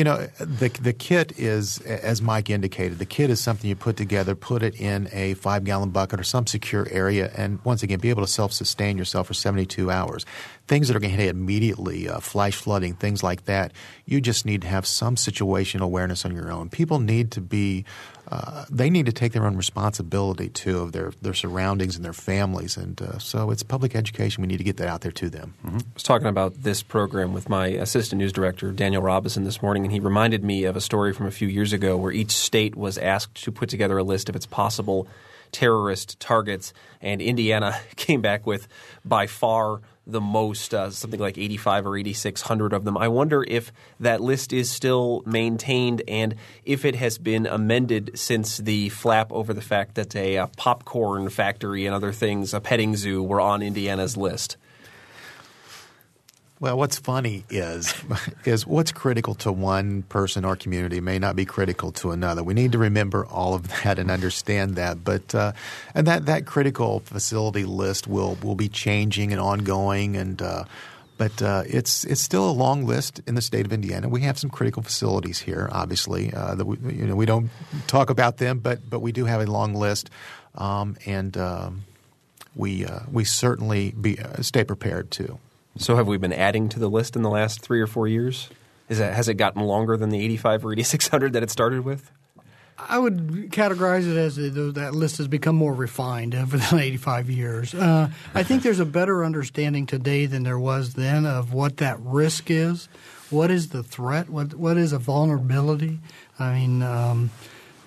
you 0.00 0.04
know, 0.04 0.26
the 0.38 0.70
the 0.80 0.94
kit 0.94 1.38
is, 1.38 1.78
as 1.82 2.22
Mike 2.22 2.48
indicated, 2.48 2.98
the 2.98 3.04
kit 3.04 3.28
is 3.28 3.38
something 3.38 3.68
you 3.68 3.76
put 3.76 3.98
together, 3.98 4.34
put 4.34 4.62
it 4.62 4.80
in 4.80 5.10
a 5.12 5.34
five 5.34 5.62
gallon 5.64 5.90
bucket 5.90 6.18
or 6.18 6.22
some 6.22 6.46
secure 6.46 6.88
area, 6.90 7.30
and 7.36 7.62
once 7.66 7.82
again, 7.82 7.98
be 7.98 8.08
able 8.08 8.22
to 8.22 8.26
self 8.26 8.50
sustain 8.50 8.96
yourself 8.96 9.26
for 9.26 9.34
72 9.34 9.90
hours. 9.90 10.24
Things 10.66 10.88
that 10.88 10.96
are 10.96 11.00
going 11.00 11.14
to 11.14 11.22
hit 11.22 11.28
immediately, 11.28 12.08
uh, 12.08 12.18
flash 12.20 12.54
flooding, 12.56 12.94
things 12.94 13.22
like 13.22 13.44
that, 13.44 13.74
you 14.06 14.22
just 14.22 14.46
need 14.46 14.62
to 14.62 14.68
have 14.68 14.86
some 14.86 15.16
situational 15.16 15.82
awareness 15.82 16.24
on 16.24 16.34
your 16.34 16.50
own. 16.50 16.70
People 16.70 16.98
need 16.98 17.30
to 17.32 17.42
be 17.42 17.84
uh, 18.30 18.64
they 18.70 18.90
need 18.90 19.06
to 19.06 19.12
take 19.12 19.32
their 19.32 19.44
own 19.44 19.56
responsibility 19.56 20.48
too 20.48 20.78
of 20.78 20.92
their, 20.92 21.12
their 21.20 21.34
surroundings 21.34 21.96
and 21.96 22.04
their 22.04 22.12
families, 22.12 22.76
and 22.76 23.02
uh, 23.02 23.18
so 23.18 23.50
it's 23.50 23.64
public 23.64 23.96
education. 23.96 24.42
We 24.42 24.46
need 24.46 24.58
to 24.58 24.64
get 24.64 24.76
that 24.76 24.88
out 24.88 25.00
there 25.00 25.10
to 25.12 25.28
them. 25.28 25.54
Mm-hmm. 25.66 25.78
I 25.78 25.94
was 25.94 26.02
talking 26.04 26.28
about 26.28 26.62
this 26.62 26.82
program 26.82 27.32
with 27.32 27.48
my 27.48 27.66
assistant 27.68 28.20
news 28.20 28.32
director 28.32 28.70
Daniel 28.70 29.02
Robinson 29.02 29.42
this 29.42 29.60
morning, 29.60 29.84
and 29.84 29.92
he 29.92 29.98
reminded 29.98 30.44
me 30.44 30.64
of 30.64 30.76
a 30.76 30.80
story 30.80 31.12
from 31.12 31.26
a 31.26 31.32
few 31.32 31.48
years 31.48 31.72
ago 31.72 31.96
where 31.96 32.12
each 32.12 32.30
state 32.30 32.76
was 32.76 32.98
asked 32.98 33.42
to 33.42 33.50
put 33.50 33.68
together 33.68 33.98
a 33.98 34.04
list 34.04 34.28
of 34.28 34.36
its 34.36 34.46
possible 34.46 35.08
terrorist 35.52 36.18
targets, 36.20 36.72
and 37.00 37.20
Indiana 37.20 37.78
came 37.96 38.20
back 38.20 38.46
with 38.46 38.68
by 39.04 39.26
far 39.26 39.80
the 40.06 40.20
most, 40.20 40.74
uh, 40.74 40.90
something 40.90 41.20
like 41.20 41.38
85 41.38 41.86
or 41.86 41.96
8,600 41.96 42.72
of 42.72 42.84
them. 42.84 42.96
I 42.96 43.08
wonder 43.08 43.44
if 43.46 43.72
that 44.00 44.20
list 44.20 44.52
is 44.52 44.70
still 44.70 45.22
maintained 45.24 46.02
and 46.08 46.34
if 46.64 46.84
it 46.84 46.96
has 46.96 47.18
been 47.18 47.46
amended 47.46 48.12
since 48.14 48.58
the 48.58 48.88
flap 48.88 49.30
over 49.32 49.54
the 49.54 49.62
fact 49.62 49.94
that 49.94 50.16
a, 50.16 50.36
a 50.36 50.46
popcorn 50.48 51.28
factory 51.28 51.86
and 51.86 51.94
other 51.94 52.12
things, 52.12 52.52
a 52.52 52.60
petting 52.60 52.96
zoo, 52.96 53.22
were 53.22 53.40
on 53.40 53.62
Indiana's 53.62 54.16
list. 54.16 54.56
Well, 56.60 56.76
what's 56.76 56.98
funny 56.98 57.44
is 57.48 57.94
is 58.44 58.66
what's 58.66 58.92
critical 58.92 59.34
to 59.36 59.50
one 59.50 60.02
person 60.02 60.44
or 60.44 60.56
community 60.56 61.00
may 61.00 61.18
not 61.18 61.34
be 61.34 61.46
critical 61.46 61.90
to 61.92 62.10
another. 62.10 62.44
We 62.44 62.52
need 62.52 62.72
to 62.72 62.78
remember 62.78 63.24
all 63.24 63.54
of 63.54 63.68
that 63.82 63.98
and 63.98 64.10
understand 64.10 64.74
that. 64.76 65.02
But 65.02 65.34
uh, 65.34 65.52
and 65.94 66.06
that 66.06 66.26
that 66.26 66.44
critical 66.44 67.00
facility 67.00 67.64
list 67.64 68.06
will 68.06 68.36
will 68.42 68.56
be 68.56 68.68
changing 68.68 69.32
and 69.32 69.40
ongoing 69.40 70.16
and. 70.16 70.40
Uh, 70.40 70.64
but 71.16 71.42
uh, 71.42 71.64
it's 71.66 72.04
it's 72.04 72.22
still 72.22 72.48
a 72.48 72.52
long 72.52 72.86
list 72.86 73.20
in 73.26 73.34
the 73.34 73.42
state 73.42 73.66
of 73.66 73.74
Indiana. 73.74 74.08
We 74.08 74.22
have 74.22 74.38
some 74.38 74.48
critical 74.48 74.82
facilities 74.82 75.38
here, 75.38 75.68
obviously. 75.70 76.32
Uh, 76.32 76.54
that 76.54 76.64
we, 76.64 76.94
you 76.94 77.04
know 77.04 77.14
we 77.14 77.26
don't 77.26 77.50
talk 77.86 78.08
about 78.08 78.38
them, 78.38 78.58
but 78.58 78.88
but 78.88 79.00
we 79.00 79.12
do 79.12 79.26
have 79.26 79.42
a 79.42 79.44
long 79.44 79.74
list, 79.74 80.08
um, 80.54 80.96
and 81.04 81.36
um, 81.36 81.84
we 82.54 82.86
uh, 82.86 83.00
we 83.12 83.24
certainly 83.24 83.90
be, 83.90 84.18
uh, 84.18 84.40
stay 84.40 84.64
prepared 84.64 85.10
too. 85.10 85.38
So 85.76 85.96
have 85.96 86.06
we 86.06 86.18
been 86.18 86.32
adding 86.32 86.68
to 86.70 86.78
the 86.78 86.88
list 86.88 87.16
in 87.16 87.22
the 87.22 87.30
last 87.30 87.60
three 87.60 87.80
or 87.80 87.86
four 87.86 88.08
years? 88.08 88.50
Is 88.88 88.98
that, 88.98 89.14
has 89.14 89.28
it 89.28 89.34
gotten 89.34 89.62
longer 89.62 89.96
than 89.96 90.10
the 90.10 90.22
85 90.22 90.66
or 90.66 90.72
8600 90.72 91.32
that 91.32 91.42
it 91.42 91.50
started 91.50 91.84
with? 91.84 92.10
I 92.88 92.98
would 92.98 93.50
categorize 93.50 94.10
it 94.10 94.16
as 94.16 94.36
that 94.36 94.94
list 94.94 95.18
has 95.18 95.28
become 95.28 95.54
more 95.54 95.74
refined 95.74 96.34
over 96.34 96.56
the 96.56 96.78
85 96.78 97.30
years. 97.30 97.74
Uh, 97.74 98.10
I 98.34 98.42
think 98.42 98.62
there's 98.62 98.80
a 98.80 98.86
better 98.86 99.24
understanding 99.24 99.86
today 99.86 100.26
than 100.26 100.42
there 100.42 100.58
was 100.58 100.94
then 100.94 101.26
of 101.26 101.52
what 101.52 101.76
that 101.78 101.98
risk 102.00 102.50
is. 102.50 102.88
What 103.28 103.50
is 103.50 103.68
the 103.68 103.82
threat? 103.82 104.28
What 104.28 104.54
what 104.54 104.76
is 104.76 104.92
a 104.92 104.98
vulnerability? 104.98 106.00
I 106.38 106.54
mean, 106.54 106.82
um, 106.82 107.30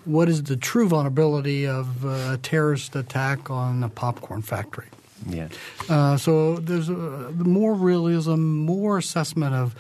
what 0.06 0.30
is 0.30 0.44
the 0.44 0.56
true 0.56 0.88
vulnerability 0.88 1.68
of 1.68 2.06
a 2.06 2.40
terrorist 2.42 2.96
attack 2.96 3.50
on 3.50 3.84
a 3.84 3.90
popcorn 3.90 4.42
factory? 4.42 4.88
Yeah. 5.28 5.48
Uh, 5.90 6.18
so 6.18 6.58
there's 6.58 6.90
a, 6.90 6.94
more 6.94 7.74
realism, 7.74 8.42
more 8.66 8.98
assessment 8.98 9.54
of 9.56 9.76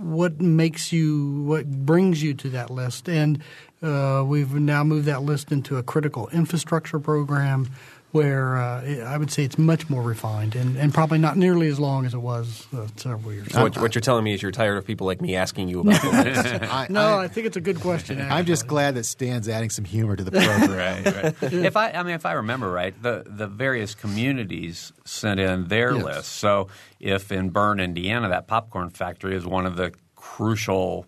what 0.00 0.40
makes 0.40 0.92
you, 0.92 1.42
what 1.42 1.66
brings 1.66 2.22
you 2.22 2.34
to 2.34 2.50
that 2.50 2.70
list, 2.70 3.08
and 3.08 3.42
uh, 3.82 4.22
we've 4.26 4.52
now 4.52 4.84
moved 4.84 5.06
that 5.06 5.22
list 5.22 5.50
into 5.52 5.76
a 5.76 5.82
critical 5.82 6.28
infrastructure 6.28 6.98
program 6.98 7.70
where 8.12 8.56
uh, 8.56 9.04
I 9.04 9.18
would 9.18 9.30
say 9.30 9.44
it's 9.44 9.58
much 9.58 9.90
more 9.90 10.02
refined 10.02 10.56
and, 10.56 10.76
and 10.76 10.94
probably 10.94 11.18
not 11.18 11.36
nearly 11.36 11.68
as 11.68 11.78
long 11.78 12.06
as 12.06 12.14
it 12.14 12.18
was 12.18 12.66
uh, 12.74 12.86
several 12.96 13.32
years 13.32 13.48
ago. 13.48 13.56
So 13.56 13.62
what, 13.64 13.76
what, 13.78 13.94
you're 13.94 14.00
telling 14.00 14.24
me 14.24 14.32
is 14.32 14.40
you're 14.40 14.50
tired 14.50 14.78
of 14.78 14.86
people 14.86 15.06
like 15.06 15.20
me 15.20 15.36
asking 15.36 15.68
you 15.68 15.80
about 15.80 16.00
it. 16.04 16.90
no, 16.90 17.00
I, 17.00 17.24
I, 17.24 17.28
think 17.28 17.46
it's 17.46 17.58
a 17.58 17.60
good 17.60 17.80
question. 17.80 18.18
Actually. 18.18 18.38
I'm 18.38 18.46
just 18.46 18.66
glad 18.66 18.94
that 18.94 19.04
Stan's 19.04 19.48
adding 19.48 19.68
some 19.68 19.84
humor 19.84 20.16
to 20.16 20.24
the 20.24 20.30
program. 20.30 21.04
right, 21.04 21.42
right. 21.42 21.52
If 21.52 21.76
I, 21.76 21.90
I 21.90 22.02
mean, 22.02 22.14
if 22.14 22.24
I 22.24 22.32
remember 22.32 22.70
right, 22.70 23.00
the 23.02 23.24
the 23.26 23.46
various 23.46 23.94
communities 23.94 24.92
sent 25.04 25.38
in 25.38 25.68
their 25.68 25.94
yes. 25.94 26.04
lists. 26.04 26.32
So 26.32 26.68
if 26.98 27.30
in 27.30 27.50
Berne, 27.50 27.80
Indiana, 27.80 28.30
that 28.30 28.46
popcorn 28.46 28.88
factory 28.88 29.36
is 29.36 29.44
one 29.44 29.66
of 29.66 29.76
the 29.76 29.92
crucial 30.16 31.04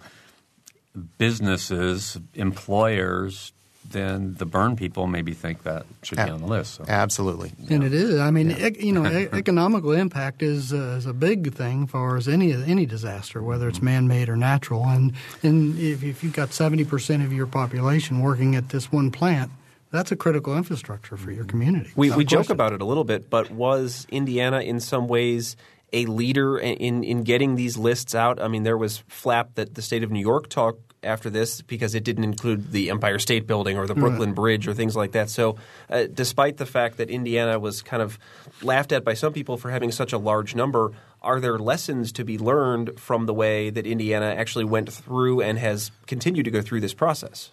businesses, 1.16 2.18
employers 2.34 3.52
then 3.90 4.34
the 4.34 4.46
Berne 4.46 4.76
people 4.76 5.06
maybe 5.06 5.32
think 5.32 5.62
that 5.64 5.86
should 6.02 6.16
be 6.16 6.22
on 6.22 6.40
the 6.40 6.46
list. 6.46 6.74
So. 6.74 6.84
Absolutely, 6.88 7.52
yeah. 7.58 7.74
and 7.74 7.84
it 7.84 7.92
is. 7.92 8.18
I 8.18 8.30
mean, 8.30 8.50
yeah. 8.50 8.68
e- 8.68 8.86
you 8.86 8.92
know, 8.92 9.06
e- 9.06 9.28
economical 9.32 9.92
impact 9.92 10.42
is 10.42 10.72
uh, 10.72 10.96
is 10.98 11.06
a 11.06 11.12
big 11.12 11.54
thing 11.54 11.84
as 11.84 11.90
far 11.90 12.16
as 12.16 12.28
any 12.28 12.52
any 12.52 12.86
disaster, 12.86 13.42
whether 13.42 13.68
it's 13.68 13.82
man 13.82 14.08
made 14.08 14.28
or 14.28 14.36
natural. 14.36 14.84
And 14.84 15.12
and 15.42 15.78
if, 15.78 16.02
if 16.02 16.24
you've 16.24 16.32
got 16.32 16.52
seventy 16.52 16.84
percent 16.84 17.22
of 17.22 17.32
your 17.32 17.46
population 17.46 18.20
working 18.20 18.56
at 18.56 18.70
this 18.70 18.90
one 18.90 19.10
plant, 19.10 19.50
that's 19.90 20.12
a 20.12 20.16
critical 20.16 20.56
infrastructure 20.56 21.16
for 21.16 21.32
your 21.32 21.44
community. 21.44 21.90
We, 21.96 22.10
we 22.10 22.24
joke 22.24 22.50
about 22.50 22.72
it 22.72 22.80
a 22.80 22.84
little 22.84 23.04
bit, 23.04 23.28
but 23.28 23.50
was 23.50 24.06
Indiana 24.10 24.60
in 24.60 24.80
some 24.80 25.08
ways 25.08 25.56
a 25.92 26.06
leader 26.06 26.56
in, 26.56 27.02
in 27.02 27.24
getting 27.24 27.56
these 27.56 27.76
lists 27.76 28.14
out? 28.14 28.40
I 28.40 28.46
mean, 28.46 28.62
there 28.62 28.78
was 28.78 28.98
flap 29.08 29.56
that 29.56 29.74
the 29.74 29.82
state 29.82 30.04
of 30.04 30.10
New 30.10 30.20
York 30.20 30.48
talk, 30.48 30.78
after 31.02 31.30
this 31.30 31.62
because 31.62 31.94
it 31.94 32.04
didn't 32.04 32.24
include 32.24 32.72
the 32.72 32.90
Empire 32.90 33.18
State 33.18 33.46
Building 33.46 33.78
or 33.78 33.86
the 33.86 33.94
Brooklyn 33.94 34.34
Bridge 34.34 34.68
or 34.68 34.74
things 34.74 34.94
like 34.94 35.12
that. 35.12 35.30
So, 35.30 35.56
uh, 35.88 36.04
despite 36.12 36.58
the 36.58 36.66
fact 36.66 36.98
that 36.98 37.10
Indiana 37.10 37.58
was 37.58 37.82
kind 37.82 38.02
of 38.02 38.18
laughed 38.62 38.92
at 38.92 39.04
by 39.04 39.14
some 39.14 39.32
people 39.32 39.56
for 39.56 39.70
having 39.70 39.92
such 39.92 40.12
a 40.12 40.18
large 40.18 40.54
number, 40.54 40.92
are 41.22 41.40
there 41.40 41.58
lessons 41.58 42.12
to 42.12 42.24
be 42.24 42.38
learned 42.38 42.98
from 42.98 43.26
the 43.26 43.34
way 43.34 43.70
that 43.70 43.86
Indiana 43.86 44.26
actually 44.26 44.64
went 44.64 44.92
through 44.92 45.40
and 45.40 45.58
has 45.58 45.90
continued 46.06 46.44
to 46.44 46.50
go 46.50 46.62
through 46.62 46.80
this 46.80 46.94
process? 46.94 47.50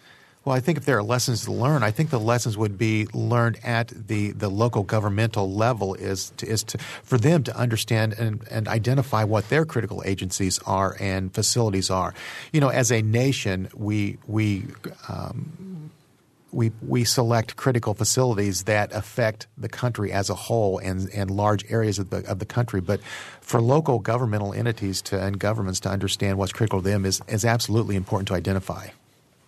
Well, 0.48 0.56
I 0.56 0.60
think 0.60 0.78
if 0.78 0.86
there 0.86 0.96
are 0.96 1.02
lessons 1.02 1.44
to 1.44 1.52
learn, 1.52 1.82
I 1.82 1.90
think 1.90 2.08
the 2.08 2.18
lessons 2.18 2.56
would 2.56 2.78
be 2.78 3.06
learned 3.12 3.58
at 3.62 3.88
the, 3.88 4.30
the 4.30 4.48
local 4.48 4.82
governmental 4.82 5.52
level 5.52 5.92
is 5.92 6.30
to, 6.38 6.46
is 6.46 6.62
to 6.62 6.78
for 6.78 7.18
them 7.18 7.42
to 7.42 7.54
understand 7.54 8.14
and, 8.14 8.42
and 8.50 8.66
identify 8.66 9.24
what 9.24 9.50
their 9.50 9.66
critical 9.66 10.02
agencies 10.06 10.58
are 10.60 10.96
and 11.00 11.34
facilities 11.34 11.90
are. 11.90 12.14
You 12.50 12.62
know, 12.62 12.70
as 12.70 12.90
a 12.90 13.02
nation, 13.02 13.68
we 13.74 14.16
we 14.26 14.64
um, 15.10 15.90
we 16.50 16.72
we 16.80 17.04
select 17.04 17.56
critical 17.56 17.92
facilities 17.92 18.62
that 18.62 18.90
affect 18.94 19.48
the 19.58 19.68
country 19.68 20.12
as 20.12 20.30
a 20.30 20.34
whole 20.34 20.78
and 20.78 21.10
and 21.12 21.30
large 21.30 21.70
areas 21.70 21.98
of 21.98 22.08
the 22.08 22.26
of 22.26 22.38
the 22.38 22.46
country. 22.46 22.80
But 22.80 23.02
for 23.42 23.60
local 23.60 23.98
governmental 23.98 24.54
entities 24.54 25.02
to 25.02 25.22
and 25.22 25.38
governments 25.38 25.78
to 25.80 25.90
understand 25.90 26.38
what's 26.38 26.52
critical 26.52 26.80
to 26.80 26.88
them 26.88 27.04
is 27.04 27.20
is 27.28 27.44
absolutely 27.44 27.96
important 27.96 28.28
to 28.28 28.34
identify. 28.34 28.88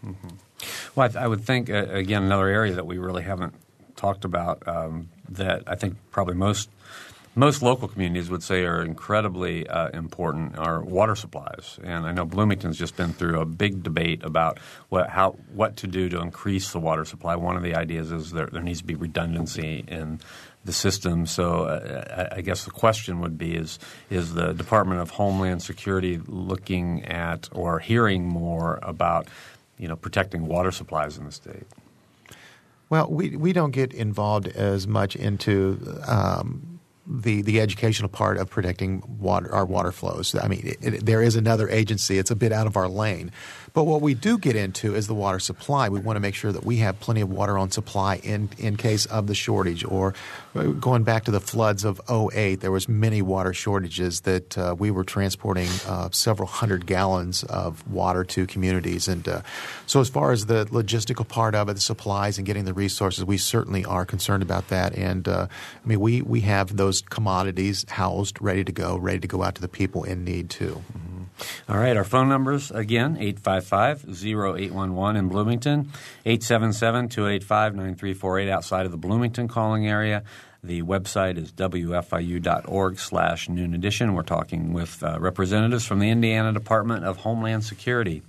Mm-hmm. 0.04 0.28
Well, 0.94 1.10
I, 1.14 1.24
I, 1.24 1.26
would 1.26 1.42
think, 1.42 1.70
uh, 1.70 1.86
again, 1.90 2.22
another 2.22 2.48
area 2.48 2.74
that 2.74 2.86
we 2.86 2.98
really 2.98 3.22
haven't 3.22 3.54
talked 3.96 4.24
about 4.24 4.66
um, 4.66 5.10
that 5.28 5.62
I 5.66 5.74
think 5.74 5.96
probably 6.10 6.34
most 6.34 6.70
most 7.36 7.62
local 7.62 7.86
communities 7.86 8.28
would 8.28 8.42
say 8.42 8.64
are 8.64 8.82
incredibly 8.82 9.66
uh, 9.68 9.88
important 9.90 10.58
are 10.58 10.82
water 10.82 11.14
supplies. 11.14 11.78
And 11.82 12.04
I 12.04 12.12
know 12.12 12.24
Bloomington's 12.24 12.76
just 12.76 12.96
been 12.96 13.12
through 13.12 13.40
a 13.40 13.44
big 13.44 13.82
debate 13.82 14.24
about 14.24 14.58
what 14.88 15.08
how 15.10 15.32
what 15.54 15.76
to 15.76 15.86
do 15.86 16.08
to 16.08 16.20
increase 16.20 16.72
the 16.72 16.80
water 16.80 17.04
supply. 17.04 17.36
One 17.36 17.56
of 17.56 17.62
the 17.62 17.76
ideas 17.76 18.10
is 18.10 18.32
there, 18.32 18.46
there 18.46 18.62
needs 18.62 18.80
to 18.80 18.86
be 18.86 18.96
redundancy 18.96 19.84
in 19.86 20.20
the 20.64 20.72
system. 20.72 21.24
So 21.24 21.64
uh, 21.64 22.28
I 22.32 22.40
guess 22.40 22.64
the 22.64 22.72
question 22.72 23.20
would 23.20 23.38
be: 23.38 23.54
Is 23.54 23.78
is 24.10 24.34
the 24.34 24.52
Department 24.52 25.00
of 25.00 25.10
Homeland 25.10 25.62
Security 25.62 26.20
looking 26.26 27.04
at 27.04 27.48
or 27.52 27.78
hearing 27.78 28.26
more 28.26 28.80
about 28.82 29.28
you 29.80 29.88
know 29.88 29.96
protecting 29.96 30.46
water 30.46 30.70
supplies 30.70 31.18
in 31.18 31.24
the 31.24 31.32
state? 31.32 31.66
Well, 32.90 33.08
we 33.10 33.36
we 33.36 33.52
don't 33.52 33.70
get 33.70 33.92
involved 33.92 34.48
as 34.48 34.86
much 34.86 35.16
into 35.16 36.00
um, 36.06 36.80
the 37.06 37.42
the 37.42 37.60
educational 37.60 38.08
part 38.08 38.36
of 38.36 38.50
protecting 38.50 39.02
water 39.18 39.52
our 39.54 39.64
water 39.64 39.90
flows. 39.92 40.34
I 40.34 40.48
mean, 40.48 40.62
it, 40.64 40.94
it, 40.94 41.06
there 41.06 41.22
is 41.22 41.34
another 41.34 41.68
agency; 41.68 42.18
it's 42.18 42.30
a 42.30 42.36
bit 42.36 42.52
out 42.52 42.66
of 42.66 42.76
our 42.76 42.88
lane. 42.88 43.32
But 43.72 43.84
what 43.84 44.00
we 44.00 44.14
do 44.14 44.38
get 44.38 44.56
into 44.56 44.94
is 44.94 45.06
the 45.06 45.14
water 45.14 45.38
supply. 45.38 45.88
We 45.88 46.00
want 46.00 46.16
to 46.16 46.20
make 46.20 46.34
sure 46.34 46.52
that 46.52 46.64
we 46.64 46.76
have 46.78 46.98
plenty 47.00 47.20
of 47.20 47.30
water 47.30 47.58
on 47.58 47.70
supply 47.70 48.16
in, 48.16 48.50
in 48.58 48.76
case 48.76 49.06
of 49.06 49.26
the 49.26 49.34
shortage. 49.34 49.84
Or 49.84 50.14
uh, 50.54 50.64
going 50.64 51.04
back 51.04 51.24
to 51.24 51.30
the 51.30 51.40
floods 51.40 51.84
of 51.84 52.00
08, 52.10 52.56
there 52.56 52.72
was 52.72 52.88
many 52.88 53.22
water 53.22 53.52
shortages 53.52 54.22
that 54.22 54.58
uh, 54.58 54.74
we 54.78 54.90
were 54.90 55.04
transporting 55.04 55.68
uh, 55.86 56.08
several 56.10 56.48
hundred 56.48 56.86
gallons 56.86 57.44
of 57.44 57.86
water 57.88 58.24
to 58.24 58.46
communities. 58.46 59.08
And 59.08 59.28
uh, 59.28 59.42
so 59.86 60.00
as 60.00 60.08
far 60.08 60.32
as 60.32 60.46
the 60.46 60.66
logistical 60.66 61.26
part 61.26 61.54
of 61.54 61.68
it, 61.68 61.74
the 61.74 61.80
supplies 61.80 62.38
and 62.38 62.46
getting 62.46 62.64
the 62.64 62.74
resources, 62.74 63.24
we 63.24 63.38
certainly 63.38 63.84
are 63.84 64.04
concerned 64.04 64.42
about 64.42 64.68
that. 64.68 64.94
And 64.94 65.28
uh, 65.28 65.46
I 65.50 65.88
mean, 65.88 66.00
we, 66.00 66.22
we 66.22 66.40
have 66.42 66.76
those 66.76 67.02
commodities 67.02 67.84
housed, 67.88 68.40
ready 68.40 68.64
to 68.64 68.72
go, 68.72 68.96
ready 68.96 69.20
to 69.20 69.28
go 69.28 69.42
out 69.42 69.54
to 69.56 69.60
the 69.60 69.68
people 69.68 70.04
in 70.04 70.24
need 70.24 70.50
too. 70.50 70.82
Mm-hmm. 70.92 71.09
All 71.68 71.76
right, 71.76 71.96
our 71.96 72.04
phone 72.04 72.28
numbers 72.28 72.70
again 72.70 73.16
855 73.16 74.06
0811 74.08 75.16
in 75.16 75.28
Bloomington, 75.28 75.92
877 76.24 77.08
285 77.08 77.74
9348 77.74 78.50
outside 78.50 78.86
of 78.86 78.92
the 78.92 78.98
Bloomington 78.98 79.48
calling 79.48 79.86
area. 79.86 80.22
The 80.62 80.82
website 80.82 81.38
is 81.38 81.52
wfiu.org 81.52 82.98
slash 82.98 83.48
noon 83.48 83.74
edition. 83.74 84.12
We're 84.14 84.22
talking 84.22 84.74
with 84.74 85.02
uh, 85.02 85.18
representatives 85.18 85.86
from 85.86 86.00
the 86.00 86.10
Indiana 86.10 86.52
Department 86.52 87.06
of 87.06 87.16
Homeland 87.16 87.64
Security. 87.64 88.22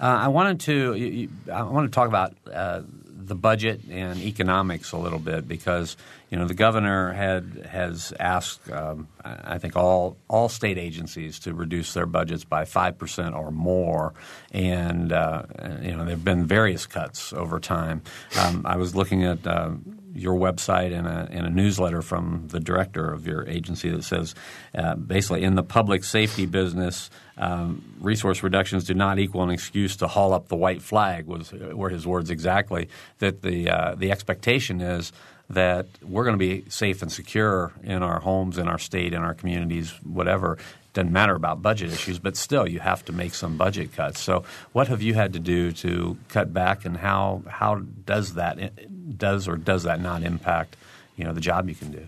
Uh, 0.00 0.04
I 0.22 0.28
wanted 0.28 0.60
to 0.60 1.28
I 1.52 1.62
want 1.62 1.90
to 1.90 1.94
talk 1.94 2.08
about 2.08 2.34
uh, 2.52 2.82
the 3.26 3.34
budget 3.34 3.80
and 3.90 4.20
economics 4.20 4.92
a 4.92 4.96
little 4.96 5.18
bit 5.18 5.46
because 5.48 5.96
you 6.30 6.38
know 6.38 6.46
the 6.46 6.54
governor 6.54 7.12
had 7.12 7.68
has 7.70 8.12
asked 8.18 8.70
um, 8.70 9.08
I 9.24 9.58
think 9.58 9.76
all 9.76 10.16
all 10.28 10.48
state 10.48 10.78
agencies 10.78 11.38
to 11.40 11.54
reduce 11.54 11.94
their 11.94 12.06
budgets 12.06 12.44
by 12.44 12.64
five 12.64 12.98
percent 12.98 13.34
or 13.34 13.50
more, 13.50 14.14
and 14.52 15.12
uh, 15.12 15.42
you 15.82 15.92
know 15.92 15.98
there 15.98 16.10
have 16.10 16.24
been 16.24 16.46
various 16.46 16.86
cuts 16.86 17.32
over 17.32 17.60
time. 17.60 18.02
Um, 18.38 18.62
I 18.64 18.76
was 18.76 18.94
looking 18.94 19.24
at. 19.24 19.46
Uh, 19.46 19.72
your 20.16 20.34
website 20.34 20.96
and 20.96 21.06
a, 21.06 21.28
and 21.30 21.46
a, 21.46 21.50
newsletter 21.50 22.02
from 22.02 22.48
the 22.48 22.60
director 22.60 23.12
of 23.12 23.26
your 23.26 23.46
agency 23.46 23.90
that 23.90 24.04
says 24.04 24.34
uh, 24.74 24.94
basically 24.94 25.42
in 25.42 25.54
the 25.54 25.62
public 25.62 26.04
safety 26.04 26.46
business, 26.46 27.10
um, 27.38 27.82
resource 28.00 28.42
reductions 28.42 28.84
do 28.84 28.94
not 28.94 29.18
equal 29.18 29.42
an 29.42 29.50
excuse 29.50 29.96
to 29.96 30.06
haul 30.06 30.32
up 30.32 30.48
the 30.48 30.56
white 30.56 30.82
flag. 30.82 31.26
Was 31.26 31.52
were 31.52 31.90
his 31.90 32.06
words 32.06 32.30
exactly 32.30 32.88
that 33.18 33.42
the 33.42 33.70
uh, 33.70 33.94
the 33.94 34.10
expectation 34.10 34.80
is 34.80 35.12
that 35.50 35.86
we're 36.02 36.24
going 36.24 36.34
to 36.34 36.38
be 36.38 36.68
safe 36.68 37.02
and 37.02 37.12
secure 37.12 37.72
in 37.82 38.02
our 38.02 38.20
homes, 38.20 38.58
in 38.58 38.68
our 38.68 38.78
state, 38.78 39.12
in 39.12 39.22
our 39.22 39.34
communities, 39.34 39.92
whatever. 40.02 40.58
Doesn't 40.92 41.12
matter 41.12 41.34
about 41.34 41.60
budget 41.60 41.92
issues, 41.92 42.18
but 42.18 42.36
still, 42.36 42.66
you 42.66 42.80
have 42.80 43.04
to 43.04 43.12
make 43.12 43.34
some 43.34 43.58
budget 43.58 43.92
cuts. 43.92 44.18
So, 44.18 44.44
what 44.72 44.88
have 44.88 45.02
you 45.02 45.12
had 45.12 45.34
to 45.34 45.38
do 45.38 45.70
to 45.72 46.16
cut 46.28 46.54
back, 46.54 46.86
and 46.86 46.96
how 46.96 47.42
how 47.46 47.82
does 48.06 48.34
that 48.34 48.72
does 49.16 49.46
or 49.46 49.56
does 49.56 49.82
that 49.84 50.00
not 50.00 50.22
impact 50.22 50.76
you 51.16 51.24
know 51.24 51.32
the 51.32 51.40
job 51.40 51.68
you 51.68 51.74
can 51.74 51.90
do? 51.90 52.06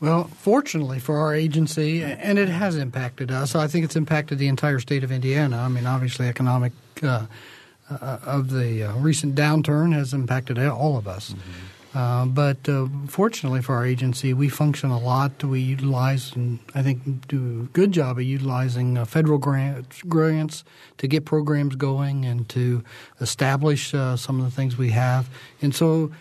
Well, 0.00 0.24
fortunately 0.24 0.98
for 0.98 1.18
our 1.18 1.34
agency, 1.34 2.02
and 2.02 2.38
it 2.38 2.48
has 2.48 2.76
impacted 2.76 3.30
us. 3.30 3.54
I 3.54 3.66
think 3.66 3.84
it's 3.84 3.96
impacted 3.96 4.38
the 4.38 4.48
entire 4.48 4.78
state 4.78 5.04
of 5.04 5.12
Indiana. 5.12 5.58
I 5.58 5.68
mean, 5.68 5.86
obviously, 5.86 6.26
economic 6.26 6.72
uh, 7.02 7.26
uh, 7.90 8.18
of 8.24 8.50
the 8.50 8.84
uh, 8.84 8.94
recent 8.94 9.34
downturn 9.34 9.92
has 9.92 10.14
impacted 10.14 10.58
all 10.58 10.96
of 10.96 11.06
us. 11.06 11.30
Mm-hmm. 11.30 11.79
Uh, 11.92 12.24
but 12.24 12.68
uh, 12.68 12.86
fortunately 13.08 13.60
for 13.60 13.74
our 13.74 13.84
agency, 13.84 14.32
we 14.32 14.48
function 14.48 14.90
a 14.90 14.98
lot. 14.98 15.42
We 15.42 15.60
utilize, 15.60 16.34
and 16.36 16.60
I 16.74 16.82
think 16.82 17.26
do 17.26 17.62
a 17.62 17.72
good 17.72 17.90
job 17.90 18.18
of 18.18 18.22
utilizing 18.22 18.96
uh, 18.96 19.04
federal 19.04 19.38
grants, 19.38 20.00
grants 20.02 20.64
to 20.98 21.08
get 21.08 21.24
programs 21.24 21.74
going 21.74 22.24
and 22.24 22.48
to 22.50 22.84
establish 23.20 23.92
uh, 23.92 24.16
some 24.16 24.38
of 24.38 24.44
the 24.44 24.52
things 24.52 24.78
we 24.78 24.90
have. 24.90 25.28
And 25.60 25.74
so 25.74 26.12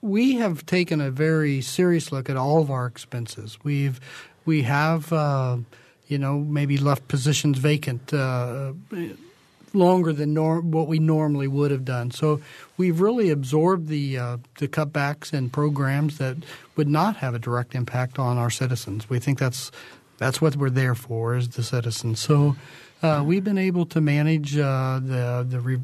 we 0.00 0.36
have 0.36 0.66
taken 0.66 1.00
a 1.00 1.10
very 1.10 1.60
serious 1.60 2.10
look 2.10 2.28
at 2.28 2.36
all 2.36 2.60
of 2.60 2.70
our 2.70 2.86
expenses. 2.86 3.56
We've 3.62 4.00
we 4.44 4.62
have 4.62 5.12
uh, 5.12 5.58
you 6.08 6.18
know 6.18 6.40
maybe 6.40 6.76
left 6.76 7.06
positions 7.06 7.58
vacant 7.58 8.12
longer 9.74 10.12
than 10.12 10.34
what 10.70 10.88
we 10.88 10.98
normally 10.98 11.46
would 11.46 11.70
have 11.70 11.84
done. 11.84 12.10
So 12.10 12.40
we've 12.78 13.00
really 13.00 13.28
absorbed 13.28 13.88
the 13.88 14.16
uh, 14.16 14.36
the 14.58 14.68
cutbacks 14.68 15.34
and 15.34 15.52
programs 15.52 16.16
that 16.16 16.36
would 16.76 16.88
not 16.88 17.16
have 17.16 17.34
a 17.34 17.38
direct 17.38 17.74
impact 17.74 18.18
on 18.18 18.38
our 18.38 18.48
citizens. 18.48 19.10
We 19.10 19.18
think 19.18 19.38
that's 19.38 19.70
that's 20.16 20.40
what 20.40 20.56
we're 20.56 20.70
there 20.70 20.94
for, 20.94 21.36
is 21.36 21.50
the 21.50 21.62
citizens. 21.62 22.20
So 22.20 22.56
uh, 23.02 23.22
we've 23.26 23.44
been 23.44 23.58
able 23.58 23.84
to 23.86 24.00
manage 24.00 24.56
uh, 24.56 25.00
the 25.02 25.46
the 25.46 25.60
re- 25.60 25.80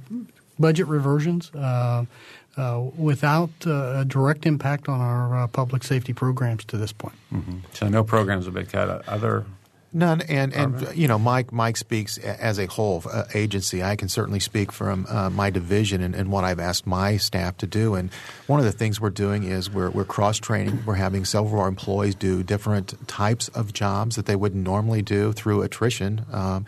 budget 0.59 0.87
reversions. 0.87 1.51
Uh, 1.55 2.07
uh, 2.57 2.81
without 2.97 3.51
uh, 3.67 3.97
a 3.97 4.05
direct 4.05 4.47
impact 4.47 4.89
on 4.89 5.01
our 5.01 5.49
public 5.49 5.83
safety 5.83 6.13
programs 6.13 6.65
to 6.65 6.77
this 6.77 6.93
point. 6.93 7.17
Mm-hmm. 7.33 7.59
So 7.73 7.89
no 7.89 8.05
programs 8.05 8.45
have 8.45 8.55
been 8.55 8.67
cut. 8.67 9.09
Other 9.09 9.45
None, 9.97 10.23
and 10.23 10.53
and 10.53 10.97
you 10.97 11.07
know, 11.07 11.21
Mike 11.21 11.53
Mike 11.53 11.77
speaks 11.77 12.19
as 12.19 12.59
a 12.59 12.67
whole 12.67 13.05
uh, 13.11 13.27
agency. 13.33 13.81
I 13.81 13.95
can 13.95 14.09
certainly 14.09 14.41
speak 14.41 14.73
from 14.73 15.07
uh, 15.09 15.31
my 15.31 15.51
division 15.51 16.03
and, 16.03 16.17
and, 16.17 16.33
what 16.33 16.43
I've 16.43 16.59
asked 16.59 16.85
my 16.85 17.17
staff 17.17 17.57
to 17.59 17.69
do. 17.69 17.95
And 17.95 18.11
one 18.49 18.59
of 18.59 18.67
the 18.67 18.73
things 18.73 19.01
we're 19.01 19.11
doing 19.11 19.45
is 19.45 19.71
we're 19.71 19.91
we're 19.91 20.05
cross 20.05 20.39
training. 20.39 20.83
We're 20.85 20.95
having 20.95 21.25
several 21.25 21.55
of 21.55 21.61
our 21.61 21.69
employees 21.69 22.17
do 22.17 22.43
different 22.43 23.07
types 23.07 23.47
of 23.49 23.73
jobs 23.73 24.17
that 24.17 24.27
they 24.27 24.35
wouldn't 24.35 24.65
normally 24.65 25.01
do 25.01 25.33
through 25.33 25.63
attrition. 25.63 26.27
Um, 26.33 26.67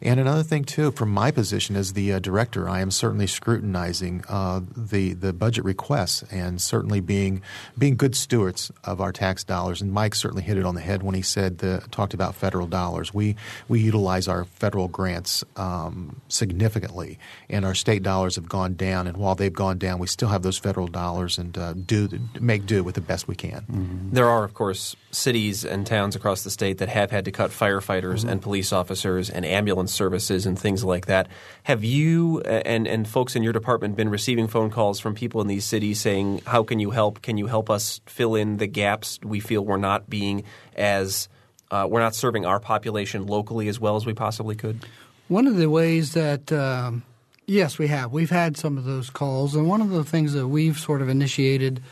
and 0.00 0.20
another 0.20 0.44
thing 0.44 0.64
too, 0.64 0.92
from 0.92 1.10
my 1.10 1.32
position 1.32 1.74
as 1.74 1.94
the 1.94 2.12
uh, 2.12 2.18
director, 2.20 2.68
I 2.68 2.80
am 2.80 2.92
certainly 2.92 3.26
scrutinizing 3.26 4.22
uh, 4.28 4.60
the 4.76 5.14
the 5.14 5.32
budget 5.32 5.64
requests 5.64 6.22
and 6.30 6.62
certainly 6.62 7.00
being 7.00 7.42
being 7.76 7.96
good 7.96 8.14
stewards 8.14 8.70
of 8.84 9.00
our 9.00 9.10
tax 9.10 9.42
dollars. 9.42 9.82
And 9.82 9.92
Mike 9.92 10.14
certainly 10.14 10.44
hit 10.44 10.56
it 10.56 10.64
on 10.64 10.76
the 10.76 10.80
head 10.80 11.02
when 11.02 11.16
he 11.16 11.22
said 11.22 11.58
the, 11.58 11.82
talked 11.90 12.14
about 12.14 12.36
federal 12.36 12.67
dollars. 12.68 13.12
We 13.12 13.36
we 13.68 13.80
utilize 13.80 14.28
our 14.28 14.44
federal 14.44 14.88
grants 14.88 15.44
um, 15.56 16.20
significantly, 16.28 17.18
and 17.48 17.64
our 17.64 17.74
state 17.74 18.02
dollars 18.02 18.36
have 18.36 18.48
gone 18.48 18.74
down. 18.74 19.06
And 19.06 19.16
while 19.16 19.34
they've 19.34 19.52
gone 19.52 19.78
down, 19.78 19.98
we 19.98 20.06
still 20.06 20.28
have 20.28 20.42
those 20.42 20.58
federal 20.58 20.86
dollars 20.86 21.38
and 21.38 21.56
uh, 21.56 21.72
do 21.72 22.08
make 22.40 22.66
do 22.66 22.82
with 22.82 22.94
the 22.94 23.00
best 23.00 23.28
we 23.28 23.34
can. 23.34 23.62
Mm-hmm. 23.62 24.10
There 24.12 24.28
are, 24.28 24.44
of 24.44 24.54
course, 24.54 24.96
cities 25.10 25.64
and 25.64 25.86
towns 25.86 26.16
across 26.16 26.44
the 26.44 26.50
state 26.50 26.78
that 26.78 26.88
have 26.88 27.10
had 27.10 27.24
to 27.24 27.30
cut 27.30 27.50
firefighters 27.50 28.20
mm-hmm. 28.20 28.28
and 28.28 28.42
police 28.42 28.72
officers 28.72 29.30
and 29.30 29.44
ambulance 29.44 29.92
services 29.92 30.46
and 30.46 30.58
things 30.58 30.84
like 30.84 31.06
that. 31.06 31.28
Have 31.64 31.84
you 31.84 32.40
and 32.40 32.86
and 32.86 33.06
folks 33.08 33.36
in 33.36 33.42
your 33.42 33.52
department 33.52 33.96
been 33.96 34.08
receiving 34.08 34.48
phone 34.48 34.70
calls 34.70 35.00
from 35.00 35.14
people 35.14 35.40
in 35.40 35.46
these 35.46 35.64
cities 35.64 36.00
saying, 36.00 36.42
"How 36.46 36.62
can 36.62 36.78
you 36.78 36.90
help? 36.90 37.22
Can 37.22 37.38
you 37.38 37.46
help 37.46 37.70
us 37.70 38.00
fill 38.06 38.34
in 38.34 38.58
the 38.58 38.66
gaps 38.66 39.18
we 39.22 39.40
feel 39.40 39.64
we're 39.64 39.76
not 39.76 40.08
being 40.08 40.44
as 40.76 41.28
uh, 41.70 41.86
we're 41.90 42.00
not 42.00 42.14
serving 42.14 42.46
our 42.46 42.60
population 42.60 43.26
locally 43.26 43.68
as 43.68 43.78
well 43.80 43.96
as 43.96 44.06
we 44.06 44.14
possibly 44.14 44.56
could?" 44.56 44.84
One 45.28 45.46
of 45.46 45.56
the 45.56 45.68
ways 45.68 46.14
that 46.14 46.50
um, 46.52 47.02
yes, 47.46 47.78
we 47.78 47.88
have 47.88 48.12
we've 48.12 48.30
had 48.30 48.56
some 48.56 48.78
of 48.78 48.84
those 48.84 49.10
calls, 49.10 49.54
and 49.54 49.68
one 49.68 49.80
of 49.80 49.90
the 49.90 50.04
things 50.04 50.32
that 50.34 50.46
we've 50.46 50.78
sort 50.78 51.02
of 51.02 51.08
initiated 51.08 51.82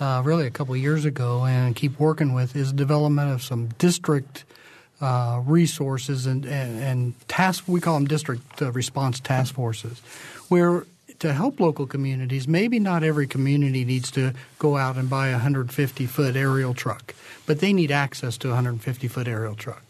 uh, 0.00 0.22
really 0.24 0.46
a 0.46 0.50
couple 0.50 0.76
years 0.76 1.04
ago 1.04 1.44
and 1.44 1.74
keep 1.74 1.98
working 1.98 2.34
with 2.34 2.54
is 2.54 2.72
development 2.72 3.32
of 3.32 3.42
some 3.42 3.68
district 3.78 4.44
uh, 5.00 5.40
resources 5.44 6.26
and, 6.26 6.44
and, 6.44 6.80
and 6.82 7.28
task. 7.28 7.64
We 7.66 7.80
call 7.80 7.94
them 7.94 8.06
district 8.06 8.62
uh, 8.62 8.72
response 8.72 9.20
task 9.20 9.54
forces, 9.54 10.00
where 10.48 10.84
to 11.18 11.32
help 11.32 11.60
local 11.60 11.86
communities, 11.86 12.46
maybe 12.46 12.78
not 12.78 13.02
every 13.02 13.26
community 13.26 13.84
needs 13.84 14.10
to 14.12 14.32
go 14.58 14.76
out 14.76 14.96
and 14.96 15.10
buy 15.10 15.28
a 15.28 15.32
150 15.32 16.06
foot 16.06 16.36
aerial 16.36 16.74
truck, 16.74 17.14
but 17.46 17.60
they 17.60 17.72
need 17.72 17.90
access 17.90 18.36
to 18.38 18.48
a 18.48 18.52
150 18.52 19.08
foot 19.08 19.26
aerial 19.26 19.54
truck. 19.54 19.82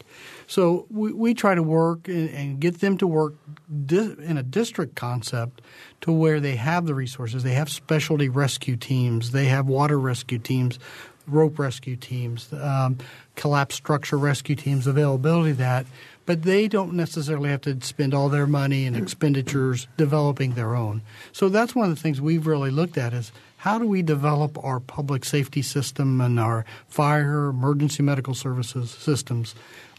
So 0.49 0.87
we, 0.91 1.12
we 1.12 1.35
try 1.35 1.55
to 1.55 1.62
work 1.62 2.09
and, 2.09 2.31
and 2.31 2.59
get 2.59 2.81
them 2.81 2.97
to 2.99 3.07
work 3.07 3.35
di- 3.85 4.16
in 4.18 4.39
a 4.39 4.43
district 4.43 4.95
concept 4.95 5.61
to 6.01 6.11
where 6.11 6.41
they 6.41 6.57
have 6.57 6.87
the 6.87 6.95
resources. 6.95 7.43
They 7.43 7.53
have 7.53 7.68
specialty 7.68 8.31
rescue 8.31 8.76
teams. 8.76 9.33
They 9.33 9.45
have 9.47 9.66
water 9.66 9.99
rescue 9.99 10.39
teams, 10.39 10.79
rope 11.29 11.59
rescue 11.59 11.97
teams, 11.97 12.53
um, 12.53 12.99
collapse 13.37 13.74
structure 13.74 14.18
rescue 14.18 14.57
teams, 14.57 14.87
availability 14.87 15.53
that. 15.53 15.87
But 16.26 16.43
they 16.43 16.68
don't 16.68 16.93
necessarily 16.93 17.49
have 17.49 17.62
to 17.62 17.81
spend 17.81 18.12
all 18.12 18.29
their 18.29 18.47
money 18.47 18.85
and 18.85 18.95
expenditures 18.95 19.89
developing 19.97 20.55
their 20.55 20.74
own. 20.74 21.01
So 21.33 21.49
that's 21.49 21.74
one 21.74 21.89
of 21.89 21.97
the 21.97 22.03
things 22.03 22.20
we've 22.20 22.47
really 22.47 22.70
looked 22.70 22.99
at 22.99 23.14
is 23.14 23.33
how 23.59 23.79
do 23.79 23.87
we 23.87 24.03
develop 24.03 24.62
our 24.62 24.79
public 24.79 25.24
safety 25.24 25.62
system 25.62 26.20
and 26.20 26.39
our 26.39 26.64
fire, 26.87 27.47
emergency 27.47 28.03
medical 28.03 28.35
services 28.35 28.91
systems 28.91 29.55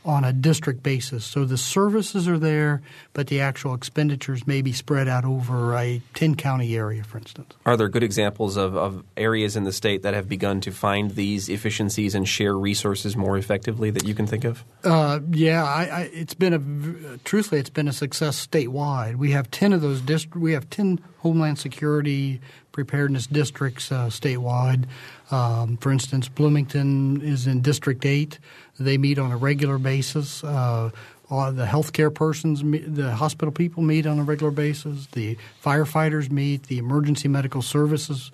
on 0.09 0.23
a 0.23 0.33
district 0.33 0.81
basis. 0.81 1.23
So 1.23 1.45
the 1.45 1.57
services 1.57 2.27
are 2.27 2.39
there, 2.39 2.81
but 3.13 3.27
the 3.27 3.41
actual 3.41 3.75
expenditures 3.75 4.47
may 4.47 4.63
be 4.63 4.73
spread 4.73 5.07
out 5.07 5.23
over 5.23 5.75
a 5.75 6.01
10 6.15 6.33
county 6.33 6.75
area, 6.75 7.03
for 7.03 7.19
instance. 7.19 7.53
Are 7.63 7.77
there 7.77 7.89
good 7.89 8.01
examples 8.01 8.57
of, 8.57 8.75
of 8.75 9.03
areas 9.15 9.55
in 9.55 9.65
the 9.65 9.71
state 9.71 10.01
that 10.01 10.15
have 10.15 10.27
begun 10.27 10.61
to 10.61 10.71
find 10.71 11.11
these 11.11 11.47
efficiencies 11.47 12.15
and 12.15 12.27
share 12.27 12.57
resources 12.57 13.15
more 13.15 13.37
effectively 13.37 13.91
that 13.91 14.07
you 14.07 14.15
can 14.15 14.25
think 14.25 14.45
of? 14.45 14.63
Uh, 14.83 15.19
yeah, 15.29 15.63
I, 15.63 15.83
I, 15.83 16.01
it's 16.11 16.33
been 16.33 16.53
a 16.53 17.17
truthfully, 17.19 17.61
it's 17.61 17.69
been 17.69 17.87
a 17.87 17.93
success 17.93 18.47
statewide. 18.47 19.17
We 19.17 19.29
have 19.31 19.51
10 19.51 19.73
of 19.73 19.81
those 19.81 20.01
dist- 20.01 20.35
We 20.35 20.53
have 20.53 20.67
10 20.71 20.99
Homeland 21.19 21.59
Security 21.59 22.41
preparedness 22.71 23.27
districts 23.27 23.91
uh, 23.91 24.07
statewide. 24.07 24.85
Um, 25.31 25.77
for 25.77 25.91
instance, 25.91 26.29
Bloomington 26.29 27.21
is 27.21 27.47
in 27.47 27.61
District 27.61 28.05
8. 28.05 28.39
They 28.79 28.97
meet 28.97 29.19
on 29.19 29.31
a 29.31 29.37
regular 29.37 29.77
basis. 29.77 30.43
Uh, 30.43 30.91
the 31.29 31.67
healthcare 31.69 32.13
persons, 32.13 32.61
the 32.63 33.11
hospital 33.11 33.51
people 33.51 33.83
meet 33.83 34.07
on 34.07 34.17
a 34.17 34.23
regular 34.23 34.51
basis. 34.51 35.07
The 35.07 35.37
firefighters 35.63 36.31
meet. 36.31 36.63
The 36.63 36.77
emergency 36.77 37.27
medical 37.27 37.61
services 37.61 38.31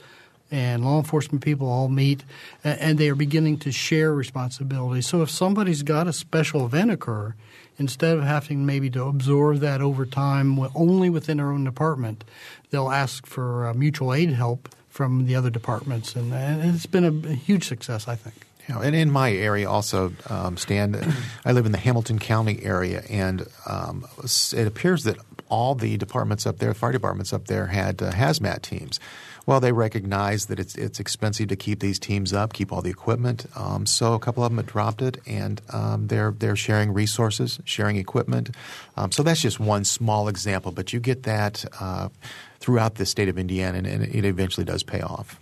and 0.52 0.86
law 0.86 1.00
enforcement 1.00 1.44
people 1.44 1.68
all 1.68 1.90
meet, 1.90 2.24
and 2.64 2.98
they 2.98 3.10
are 3.10 3.16
beginning 3.16 3.58
to 3.58 3.72
share 3.72 4.14
responsibilities. 4.14 5.08
So 5.08 5.22
if 5.24 5.30
somebody's 5.30 5.82
got 5.82 6.08
a 6.08 6.14
special 6.14 6.66
event 6.66 6.92
occur, 6.92 7.36
instead 7.78 8.18
of 8.18 8.24
having 8.24 8.66
maybe 8.66 8.90
to 8.92 9.04
absorb 9.04 9.60
that 9.60 9.82
over 9.82 10.06
time 10.06 10.60
only 10.76 11.10
within 11.10 11.38
their 11.38 11.52
own 11.52 11.64
department, 11.64 12.24
they'll 12.70 12.92
ask 12.92 13.26
for 13.26 13.68
uh, 13.68 13.74
mutual 13.74 14.14
aid 14.14 14.32
help 14.32 14.70
from 14.90 15.26
the 15.26 15.36
other 15.36 15.50
departments, 15.50 16.16
and, 16.16 16.34
and 16.34 16.74
it's 16.74 16.86
been 16.86 17.04
a, 17.04 17.30
a 17.30 17.34
huge 17.34 17.68
success, 17.68 18.08
I 18.08 18.16
think. 18.16 18.46
Yeah, 18.70 18.82
and 18.82 18.96
in 18.96 19.12
my 19.12 19.32
area 19.32 19.70
also, 19.70 20.14
um, 20.30 20.58
Stan, 20.58 21.14
I 21.46 21.52
live 21.52 21.66
in 21.66 21.72
the 21.72 21.78
Hamilton 21.78 22.18
County 22.18 22.64
area, 22.64 23.04
and 23.10 23.46
um, 23.68 24.08
it 24.24 24.66
appears 24.66 25.04
that 25.04 25.18
all 25.50 25.76
the 25.76 25.98
departments 25.98 26.48
up 26.48 26.58
there, 26.58 26.70
the 26.70 26.76
fire 26.76 26.92
departments 26.92 27.32
up 27.32 27.46
there, 27.46 27.68
had 27.68 28.02
uh, 28.02 28.12
hazmat 28.12 28.62
teams. 28.62 29.00
Well, 29.46 29.60
they 29.60 29.72
recognize 29.72 30.48
that 30.48 30.60
it's 30.60 30.76
it's 30.76 31.00
expensive 31.00 31.50
to 31.50 31.56
keep 31.56 31.80
these 31.80 32.00
teams 32.00 32.34
up, 32.34 32.54
keep 32.54 32.72
all 32.72 32.82
the 32.82 32.90
equipment. 32.90 33.46
Um, 33.56 33.86
so 33.86 34.14
a 34.14 34.20
couple 34.20 34.44
of 34.44 34.50
them 34.50 34.58
have 34.58 34.66
dropped 34.66 35.02
it, 35.04 35.20
and 35.28 35.62
um, 35.70 36.08
they're 36.08 36.32
they're 36.32 36.56
sharing 36.56 36.94
resources, 36.94 37.60
sharing 37.64 37.98
equipment. 37.98 38.50
Um, 38.98 39.12
so 39.12 39.22
that's 39.22 39.42
just 39.42 39.60
one 39.60 39.86
small 39.86 40.28
example, 40.28 40.72
but 40.72 40.94
you 40.94 41.00
get 41.00 41.24
that 41.24 41.64
uh, 41.80 42.10
throughout 42.60 42.96
the 42.96 43.06
state 43.06 43.30
of 43.30 43.38
Indiana, 43.38 43.78
and, 43.78 43.88
and 43.88 44.04
it 44.04 44.26
eventually 44.26 44.66
does 44.66 44.82
pay 44.82 45.02
off. 45.02 45.40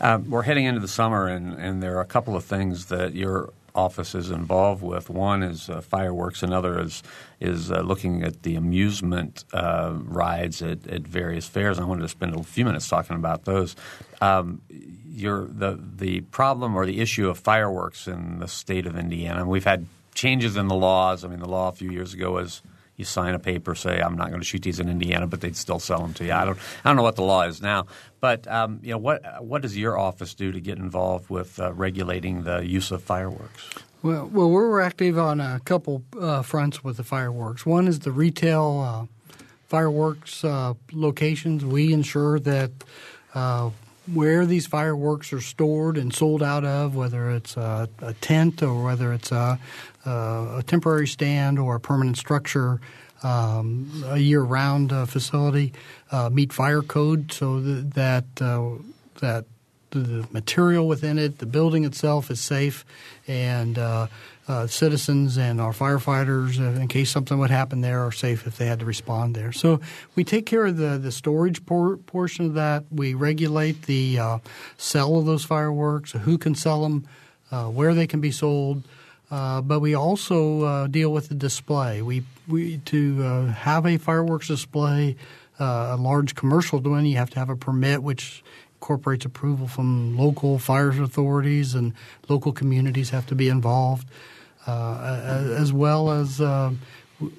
Uh, 0.00 0.18
we're 0.26 0.42
heading 0.42 0.64
into 0.64 0.80
the 0.80 0.88
summer, 0.88 1.26
and, 1.26 1.54
and 1.54 1.82
there 1.82 1.96
are 1.96 2.02
a 2.02 2.06
couple 2.06 2.36
of 2.36 2.44
things 2.44 2.86
that 2.86 3.14
your 3.14 3.52
office 3.74 4.14
is 4.14 4.30
involved 4.30 4.82
with. 4.82 5.10
One 5.10 5.42
is 5.42 5.68
uh, 5.68 5.80
fireworks. 5.80 6.42
Another 6.42 6.80
is 6.80 7.02
is 7.40 7.70
uh, 7.70 7.80
looking 7.80 8.22
at 8.22 8.42
the 8.42 8.54
amusement 8.54 9.44
uh, 9.52 9.92
rides 9.94 10.62
at, 10.62 10.86
at, 10.86 11.02
various 11.02 11.46
fairs. 11.46 11.78
I 11.78 11.84
wanted 11.84 12.02
to 12.02 12.08
spend 12.08 12.34
a 12.34 12.42
few 12.42 12.64
minutes 12.64 12.88
talking 12.88 13.16
about 13.16 13.44
those. 13.44 13.74
Um, 14.20 14.62
your 15.08 15.46
the 15.46 15.78
the 15.96 16.20
problem 16.22 16.76
or 16.76 16.86
the 16.86 17.00
issue 17.00 17.28
of 17.28 17.38
fireworks 17.38 18.06
in 18.06 18.38
the 18.38 18.48
state 18.48 18.86
of 18.86 18.96
Indiana. 18.96 19.46
We've 19.46 19.64
had 19.64 19.86
changes 20.14 20.56
in 20.56 20.68
the 20.68 20.74
laws. 20.74 21.24
I 21.24 21.28
mean, 21.28 21.40
the 21.40 21.48
law 21.48 21.68
a 21.68 21.72
few 21.72 21.90
years 21.90 22.14
ago 22.14 22.32
was 22.32 22.62
you 22.96 23.04
sign 23.04 23.34
a 23.34 23.38
paper 23.38 23.74
say 23.74 24.00
I'm 24.00 24.16
not 24.16 24.28
going 24.28 24.40
to 24.40 24.46
shoot 24.46 24.62
these 24.62 24.80
in 24.80 24.88
Indiana, 24.88 25.26
but 25.26 25.40
they'd 25.40 25.56
still 25.56 25.78
sell 25.78 26.00
them 26.00 26.14
to 26.14 26.24
you. 26.24 26.32
I 26.32 26.44
don't 26.44 26.58
I 26.84 26.88
don't 26.88 26.96
know 26.96 27.02
what 27.02 27.16
the 27.16 27.22
law 27.22 27.42
is 27.42 27.60
now, 27.60 27.86
but 28.20 28.46
um, 28.48 28.80
you 28.82 28.92
know 28.92 28.98
what 28.98 29.44
what 29.44 29.62
does 29.62 29.76
your 29.76 29.98
office 29.98 30.34
do 30.34 30.52
to 30.52 30.60
get 30.60 30.78
involved 30.78 31.30
with 31.30 31.58
uh, 31.58 31.72
regulating 31.72 32.44
the 32.44 32.64
use 32.64 32.90
of 32.90 33.02
fireworks? 33.02 33.68
Well, 34.02 34.26
well, 34.26 34.50
we're 34.50 34.82
active 34.82 35.18
on 35.18 35.40
a 35.40 35.60
couple 35.64 36.02
uh, 36.20 36.42
fronts 36.42 36.84
with 36.84 36.98
the 36.98 37.04
fireworks. 37.04 37.64
One 37.64 37.88
is 37.88 38.00
the 38.00 38.12
retail 38.12 39.08
uh, 39.08 39.36
fireworks 39.66 40.44
uh, 40.44 40.74
locations. 40.92 41.64
We 41.64 41.92
ensure 41.92 42.38
that 42.40 42.70
uh, 43.34 43.70
where 44.12 44.44
these 44.44 44.66
fireworks 44.66 45.32
are 45.32 45.40
stored 45.40 45.96
and 45.96 46.14
sold 46.14 46.42
out 46.42 46.64
of, 46.64 46.94
whether 46.94 47.30
it's 47.30 47.56
a, 47.56 47.88
a 48.00 48.12
tent 48.14 48.62
or 48.62 48.84
whether 48.84 49.12
it's 49.12 49.32
a, 49.32 49.58
a, 50.04 50.62
temporary 50.66 51.06
stand 51.06 51.58
or 51.58 51.76
a 51.76 51.80
permanent 51.80 52.18
structure, 52.18 52.80
um, 53.22 54.04
a 54.06 54.18
year-round 54.18 54.92
uh, 54.92 55.06
facility, 55.06 55.72
uh, 56.10 56.28
meet 56.30 56.52
fire 56.52 56.82
code 56.82 57.32
so 57.32 57.60
that 57.60 58.24
uh, 58.40 58.70
that 59.20 59.46
the 59.90 60.26
material 60.32 60.86
within 60.88 61.18
it, 61.18 61.38
the 61.38 61.46
building 61.46 61.84
itself 61.84 62.30
is 62.30 62.40
safe, 62.40 62.84
and 63.26 63.78
uh, 64.48 64.52
uh, 64.52 64.66
citizens 64.66 65.36
and 65.36 65.60
our 65.60 65.72
firefighters, 65.72 66.58
uh, 66.58 66.80
in 66.80 66.88
case 66.88 67.10
something 67.10 67.38
would 67.38 67.50
happen 67.50 67.80
there, 67.80 68.00
are 68.00 68.12
safe 68.12 68.46
if 68.46 68.56
they 68.56 68.66
had 68.66 68.78
to 68.78 68.84
respond 68.84 69.34
there. 69.34 69.52
So 69.52 69.80
we 70.14 70.24
take 70.24 70.46
care 70.46 70.66
of 70.66 70.76
the, 70.76 70.98
the 70.98 71.12
storage 71.12 71.64
por- 71.66 71.96
portion 71.96 72.46
of 72.46 72.54
that. 72.54 72.84
We 72.90 73.14
regulate 73.14 73.82
the 73.82 74.18
uh, 74.18 74.38
sale 74.76 75.18
of 75.18 75.26
those 75.26 75.44
fireworks, 75.44 76.12
who 76.12 76.38
can 76.38 76.54
sell 76.54 76.82
them, 76.82 77.06
uh, 77.50 77.66
where 77.66 77.94
they 77.94 78.06
can 78.06 78.20
be 78.20 78.30
sold. 78.30 78.82
Uh, 79.30 79.60
but 79.60 79.80
we 79.80 79.94
also 79.94 80.86
deal 80.86 81.10
with 81.10 81.28
the 81.28 81.34
display. 81.34 82.02
We, 82.02 82.22
we 82.46 82.78
to 82.78 83.20
have 83.48 83.86
a 83.86 83.96
fireworks 83.96 84.48
display, 84.48 85.16
a 85.58 85.96
large 85.96 86.34
commercial 86.34 86.78
one, 86.78 87.06
you 87.06 87.16
have 87.16 87.30
to 87.30 87.38
have 87.38 87.50
a 87.50 87.56
permit, 87.56 88.02
which 88.02 88.44
incorporates 88.74 89.24
approval 89.24 89.66
from 89.66 90.16
local 90.16 90.58
fire 90.58 90.90
authorities 90.90 91.74
and 91.74 91.94
local 92.28 92.52
communities 92.52 93.10
have 93.10 93.26
to 93.26 93.34
be 93.34 93.48
involved, 93.48 94.06
uh, 94.66 95.54
as 95.56 95.72
well 95.72 96.10
as 96.10 96.40
uh, 96.40 96.72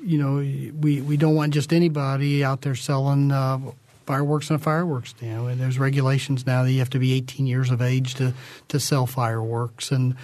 you 0.04 0.18
know 0.18 0.36
we 0.36 1.02
we 1.02 1.18
don't 1.18 1.36
want 1.36 1.54
just 1.54 1.74
anybody 1.74 2.44
out 2.44 2.62
there 2.62 2.76
selling. 2.76 3.32
Uh, 3.32 3.60
fireworks 4.06 4.50
in 4.50 4.56
a 4.56 4.60
fireworks 4.60 5.10
stand. 5.10 5.50
And 5.50 5.60
there's 5.60 5.80
regulations 5.80 6.46
now 6.46 6.64
that 6.64 6.72
you 6.72 6.80
have 6.80 6.90
to 6.92 7.00
be 7.00 7.14
18 7.14 7.48
years 7.48 7.72
of 7.72 7.82
age 7.82 8.16
to, 8.16 8.34
to 8.68 8.80
sell 8.80 9.06
fireworks, 9.06 9.92
and 9.92 10.16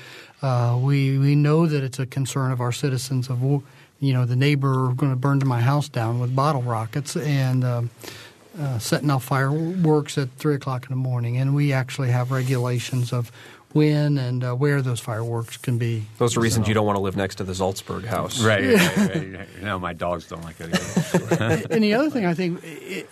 uh, 0.42 0.78
we 0.82 1.18
we 1.18 1.36
know 1.36 1.68
that 1.68 1.84
it's 1.84 2.00
a 2.00 2.06
concern 2.06 2.52
of 2.52 2.62
our 2.62 2.72
citizens 2.72 3.30
of 3.30 3.42
you 3.42 4.14
know 4.14 4.26
the 4.26 4.36
neighbor 4.36 4.94
going 4.94 5.12
to 5.12 5.16
burn 5.16 5.40
to 5.40 5.46
my 5.46 5.62
house 5.62 5.90
down 5.90 6.20
with 6.20 6.36
bottle 6.36 6.62
rockets, 6.62 7.16
and 7.16 7.64
um, 7.64 7.90
uh, 8.60 8.80
setting 8.80 9.10
off 9.10 9.24
fireworks 9.24 10.18
at 10.18 10.30
three 10.34 10.56
o'clock 10.56 10.84
in 10.84 10.90
the 10.90 10.96
morning, 10.96 11.38
and 11.38 11.56
we 11.56 11.74
actually 11.74 12.10
have 12.10 12.32
regulations 12.32 13.14
of 13.14 13.32
when 13.74 14.18
and 14.18 14.44
uh, 14.44 14.54
where 14.54 14.82
those 14.82 15.00
fireworks 15.00 15.58
can 15.58 15.78
be. 15.78 16.06
Those 16.18 16.38
are 16.38 16.40
reasons 16.40 16.68
you 16.68 16.74
don't 16.74 16.86
want 16.86 16.98
to 16.98 17.02
live 17.02 17.16
next 17.16 17.36
to 17.36 17.44
the 17.44 17.54
Zaltsberg 17.54 18.06
house, 18.06 18.42
right? 18.44 18.64
right, 18.64 18.98
right, 18.98 19.34
right. 19.38 19.62
No, 19.62 19.80
my 19.80 19.94
dogs 19.94 20.28
don't 20.28 20.44
like 20.44 20.60
it 20.60 20.74
either. 20.74 21.68
and 21.70 21.84
the 21.84 21.94
other 21.94 22.10
thing 22.10 22.26
I 22.26 22.34
think 22.34 22.64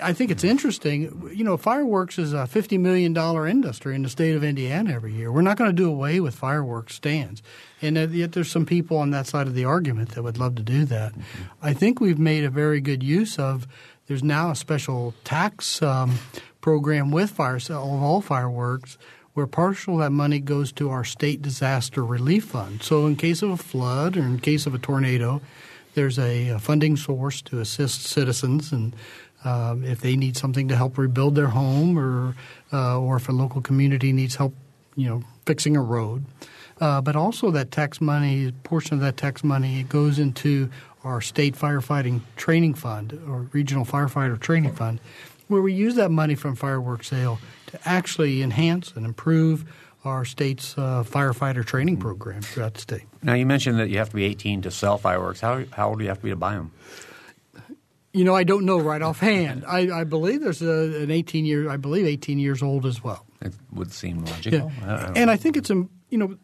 I 0.02 0.14
think 0.14 0.32
it's 0.32 0.44
interesting. 0.44 1.32
You 1.34 1.44
know, 1.44 1.58
fireworks 1.58 2.18
is 2.18 2.34
a 2.34 2.48
fifty 2.48 2.78
million 2.78 3.14
dollar 3.14 3.48
industry 3.48 3.96
in 3.96 4.04
the 4.04 4.10
state 4.10 4.36
of 4.36 4.44
Indiana 4.44 4.94
every 4.94 5.14
year. 5.14 5.32
We're 5.32 5.42
not 5.42 5.58
going 5.58 5.70
to 5.70 5.76
do 5.76 5.90
away 5.90 6.20
with 6.20 6.36
fireworks 6.36 6.96
stands. 6.96 7.42
And 7.82 7.96
yet, 8.14 8.34
there's 8.34 8.52
some 8.52 8.66
people 8.66 8.98
on 8.98 9.12
that 9.12 9.26
side 9.26 9.48
of 9.48 9.56
the 9.56 9.64
argument 9.64 10.10
that 10.10 10.24
would 10.24 10.38
love 10.38 10.56
to 10.56 10.64
do 10.64 10.84
that. 10.86 11.14
Mm-hmm. 11.14 11.44
I 11.62 11.74
think 11.74 12.02
we've 12.02 12.20
made 12.20 12.44
a 12.44 12.50
very 12.50 12.82
good 12.82 13.04
use 13.04 13.40
of 13.40 13.68
there's 14.08 14.24
now 14.24 14.52
a 14.52 14.56
special 14.56 15.14
tax 15.24 15.82
um, 15.82 16.18
program 16.62 17.12
with 17.12 17.30
fire 17.30 17.56
of 17.56 17.72
all 17.72 18.22
fireworks 18.22 18.98
where 19.34 19.48
partial 19.48 19.96
of 19.96 20.00
that 20.02 20.12
money 20.12 20.40
goes 20.40 20.72
to 20.74 20.90
our 20.90 21.04
state 21.04 21.42
disaster 21.42 22.04
relief 22.04 22.46
fund. 22.46 22.84
So 22.84 23.06
in 23.06 23.16
case 23.16 23.42
of 23.42 23.52
a 23.52 23.58
flood 23.58 24.18
or 24.18 24.22
in 24.22 24.40
case 24.40 24.66
of 24.66 24.74
a 24.74 24.80
tornado, 24.80 25.42
there's 25.94 26.20
a, 26.20 26.50
a 26.50 26.60
funding 26.60 26.98
source 26.98 27.42
to 27.44 27.60
assist 27.60 28.04
citizens 28.04 28.72
and 28.72 28.96
um, 29.46 29.84
if 29.86 30.02
they 30.02 30.16
need 30.16 30.36
something 30.36 30.68
to 30.68 30.76
help 30.76 30.98
rebuild 30.98 31.36
their 31.36 31.48
home 31.48 31.98
or 31.98 32.36
uh, 32.74 33.00
or 33.00 33.18
if 33.18 33.30
a 33.30 33.32
local 33.32 33.62
community 33.62 34.12
needs 34.12 34.36
help, 34.36 34.54
you 34.96 35.08
know, 35.08 35.24
fixing 35.46 35.78
a 35.78 35.82
road. 35.82 36.26
Uh, 36.82 37.02
but 37.02 37.16
also 37.16 37.52
that 37.52 37.72
tax 37.72 38.00
money, 38.00 38.52
portion 38.64 38.96
of 38.96 39.02
that 39.02 39.18
tax 39.18 39.44
money, 39.44 39.80
it 39.80 39.90
goes 39.90 40.20
into 40.20 40.70
our 41.04 41.22
state 41.22 41.56
firefighting 41.56 42.22
training 42.36 42.74
fund 42.74 43.20
or 43.28 43.48
regional 43.54 43.86
firefighter 43.86 44.40
training 44.40 44.74
fund, 44.74 45.00
where 45.48 45.62
we 45.62 45.74
use 45.74 45.96
that 45.96 46.12
money 46.12 46.36
from 46.36 46.56
fireworks 46.56 47.08
sale 47.08 47.40
to 47.70 47.80
actually 47.86 48.42
enhance 48.42 48.94
and 48.96 49.06
improve 49.06 49.66
our 50.06 50.26
state's 50.26 50.78
uh, 50.78 51.04
firefighter 51.06 51.66
training 51.66 51.96
hmm. 51.96 52.02
program 52.02 52.42
throughout 52.42 52.74
the 52.74 52.82
state. 52.82 53.04
Now, 53.22 53.34
you 53.34 53.46
mentioned 53.46 53.80
that 53.80 53.90
you 53.90 53.98
have 53.98 54.10
to 54.10 54.16
be 54.16 54.26
18 54.26 54.64
to 54.64 54.72
sell 54.72 54.98
fireworks. 54.98 55.42
How, 55.42 55.64
how 55.72 55.90
old 55.90 56.00
do 56.00 56.04
you 56.04 56.10
have 56.10 56.20
to 56.20 56.24
be 56.24 56.30
to 56.30 56.36
buy 56.36 56.54
them? 56.54 56.72
You 58.12 58.24
know, 58.24 58.34
I 58.34 58.44
don't 58.44 58.66
know 58.66 58.80
right 58.80 59.02
offhand. 59.02 59.66
I, 59.68 60.00
I 60.00 60.04
believe 60.04 60.42
there's 60.42 60.64
a, 60.64 61.04
an 61.04 61.12
18 61.12 61.46
year. 61.46 61.70
I 61.70 61.78
believe 61.78 62.08
18 62.08 62.40
years 62.40 62.64
old 62.64 62.86
as 62.86 63.04
well. 63.04 63.26
It 63.42 63.54
would 63.72 63.92
seem 63.92 64.26
logical. 64.26 64.72
Yeah. 64.82 64.96
I 64.96 65.06
and 65.08 65.28
know. 65.28 65.32
I 65.32 65.38
think 65.38 65.56
it's 65.56 65.70
a 65.70 65.86
you 66.10 66.18
know 66.18 66.36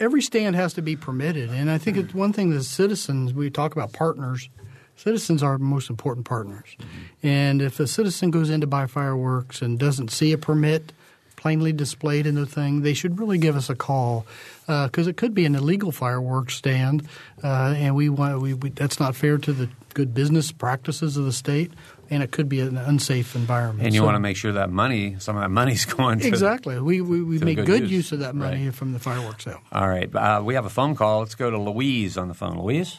every 0.00 0.22
stand 0.22 0.56
has 0.56 0.72
to 0.74 0.82
be 0.82 0.96
permitted, 0.96 1.50
and 1.50 1.70
I 1.70 1.76
think 1.76 1.98
hmm. 1.98 2.04
it's 2.04 2.14
one 2.14 2.32
thing 2.32 2.48
that 2.50 2.62
citizens 2.62 3.34
we 3.34 3.50
talk 3.50 3.72
about 3.72 3.92
partners. 3.92 4.48
Citizens 4.96 5.42
are 5.42 5.52
our 5.52 5.58
most 5.58 5.90
important 5.90 6.26
partners, 6.26 6.76
and 7.22 7.60
if 7.60 7.80
a 7.80 7.86
citizen 7.86 8.30
goes 8.30 8.50
in 8.50 8.60
to 8.60 8.66
buy 8.66 8.86
fireworks 8.86 9.60
and 9.62 9.78
doesn't 9.78 10.10
see 10.10 10.32
a 10.32 10.38
permit 10.38 10.92
plainly 11.36 11.72
displayed 11.72 12.24
in 12.24 12.36
the 12.36 12.46
thing, 12.46 12.82
they 12.82 12.94
should 12.94 13.18
really 13.18 13.36
give 13.38 13.56
us 13.56 13.68
a 13.68 13.74
call 13.74 14.24
because 14.66 15.08
it 15.08 15.16
could 15.16 15.34
be 15.34 15.44
an 15.44 15.56
illegal 15.56 15.90
fireworks 15.90 16.54
stand, 16.54 17.08
uh, 17.42 17.74
and 17.76 17.96
we 17.96 18.08
want 18.08 18.40
we, 18.40 18.54
we 18.54 18.70
that's 18.70 19.00
not 19.00 19.16
fair 19.16 19.38
to 19.38 19.52
the 19.52 19.68
good 19.94 20.14
business 20.14 20.52
practices 20.52 21.16
of 21.16 21.24
the 21.24 21.32
state, 21.32 21.72
and 22.08 22.22
it 22.22 22.30
could 22.30 22.48
be 22.48 22.60
an 22.60 22.76
unsafe 22.76 23.34
environment. 23.34 23.84
and 23.84 23.94
you 23.94 24.02
So- 24.02 24.04
want 24.04 24.14
to 24.14 24.20
make 24.20 24.36
sure 24.36 24.52
that 24.52 24.70
money, 24.70 25.16
some 25.18 25.36
of 25.36 25.42
that 25.42 25.50
money's 25.50 25.84
going 25.96 26.20
to 26.20 26.28
Exactly. 26.28 26.78
We 26.78 27.00
we, 27.00 27.22
we 27.22 27.38
make 27.40 27.56
good 27.56 27.66
good, 27.66 27.82
use. 27.82 27.90
use. 27.90 28.12
of 28.12 28.20
that 28.20 28.36
money 28.36 28.66
Right. 28.66 28.74
from 28.74 28.92
the 28.92 29.00
fireworks 29.00 29.44
sale. 29.44 29.58
All 29.72 29.88
right, 29.88 30.14
uh, 30.14 30.42
we 30.44 30.54
have 30.54 30.64
a 30.66 30.70
phone 30.70 30.94
call. 30.94 31.20
Let's 31.20 31.34
go 31.34 31.50
to 31.50 31.58
Louise 31.58 32.16
on 32.16 32.28
the 32.28 32.34
phone. 32.34 32.56
Louise, 32.56 32.98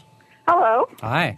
Hello. 0.49 0.89
hi. 1.01 1.37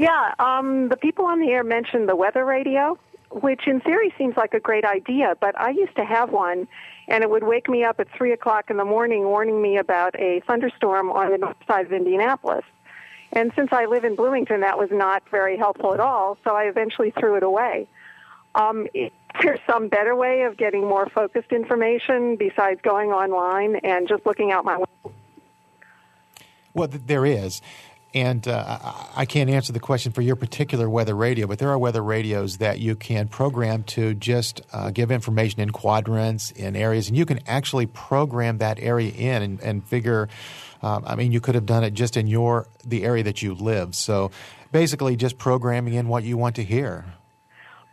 Yeah, 0.00 0.32
um, 0.38 0.88
the 0.88 0.96
people 0.96 1.26
on 1.26 1.40
the 1.40 1.48
air 1.48 1.62
mentioned 1.62 2.08
the 2.08 2.16
weather 2.16 2.42
radio, 2.42 2.98
which 3.30 3.66
in 3.66 3.82
theory 3.82 4.14
seems 4.16 4.34
like 4.34 4.54
a 4.54 4.58
great 4.58 4.86
idea, 4.86 5.36
but 5.38 5.60
I 5.60 5.72
used 5.72 5.94
to 5.96 6.06
have 6.06 6.30
one, 6.30 6.66
and 7.06 7.22
it 7.22 7.28
would 7.28 7.42
wake 7.42 7.68
me 7.68 7.84
up 7.84 8.00
at 8.00 8.08
3 8.16 8.32
o'clock 8.32 8.70
in 8.70 8.78
the 8.78 8.84
morning 8.86 9.24
warning 9.24 9.60
me 9.60 9.76
about 9.76 10.18
a 10.18 10.40
thunderstorm 10.46 11.10
on 11.10 11.30
the 11.30 11.36
north 11.36 11.58
side 11.66 11.84
of 11.84 11.92
Indianapolis. 11.92 12.64
And 13.34 13.52
since 13.54 13.74
I 13.74 13.84
live 13.84 14.04
in 14.04 14.16
Bloomington, 14.16 14.62
that 14.62 14.78
was 14.78 14.88
not 14.90 15.22
very 15.30 15.58
helpful 15.58 15.92
at 15.92 16.00
all, 16.00 16.38
so 16.44 16.56
I 16.56 16.62
eventually 16.62 17.10
threw 17.10 17.36
it 17.36 17.42
away. 17.42 17.86
Um, 18.54 18.88
is 18.94 19.10
there 19.42 19.58
some 19.66 19.88
better 19.88 20.16
way 20.16 20.44
of 20.44 20.56
getting 20.56 20.88
more 20.88 21.10
focused 21.10 21.52
information 21.52 22.36
besides 22.36 22.80
going 22.80 23.10
online 23.10 23.76
and 23.84 24.08
just 24.08 24.24
looking 24.24 24.50
out 24.50 24.64
my 24.64 24.78
window? 24.78 25.20
Well, 26.72 26.88
there 26.88 27.26
is. 27.26 27.60
And 28.12 28.46
uh, 28.48 28.78
I- 29.16 29.24
can't 29.24 29.48
answer 29.48 29.72
the 29.72 29.80
question 29.80 30.10
for 30.10 30.22
your 30.22 30.34
particular 30.34 30.90
weather 30.90 31.14
radio, 31.14 31.46
but 31.46 31.60
there 31.60 31.70
are 31.70 31.78
weather 31.78 32.02
radios 32.02 32.58
that 32.58 32.80
you 32.80 32.96
can 32.96 33.28
program 33.28 33.84
to 33.84 34.14
just 34.14 34.60
uh, 34.72 34.90
give 34.90 35.12
information 35.12 35.60
in 35.60 35.70
quadrants, 35.70 36.50
in 36.50 36.74
areas, 36.74 37.06
and 37.06 37.16
you 37.16 37.24
can 37.24 37.38
actually 37.46 37.86
program 37.86 38.58
that 38.58 38.80
area 38.80 39.12
in 39.12 39.42
and, 39.42 39.60
and 39.60 39.84
figure. 39.84 40.28
Um, 40.82 41.04
I 41.06 41.14
mean, 41.14 41.30
you 41.30 41.40
could 41.40 41.54
have 41.54 41.66
done 41.66 41.84
it 41.84 41.94
just 41.94 42.16
in 42.16 42.26
your 42.26 42.66
the 42.84 43.04
area 43.04 43.22
that 43.22 43.42
you 43.42 43.54
live. 43.54 43.94
So, 43.94 44.32
basically, 44.72 45.14
just 45.14 45.38
programming 45.38 45.94
in 45.94 46.08
what 46.08 46.24
you 46.24 46.36
want 46.36 46.56
to 46.56 46.64
hear. 46.64 47.04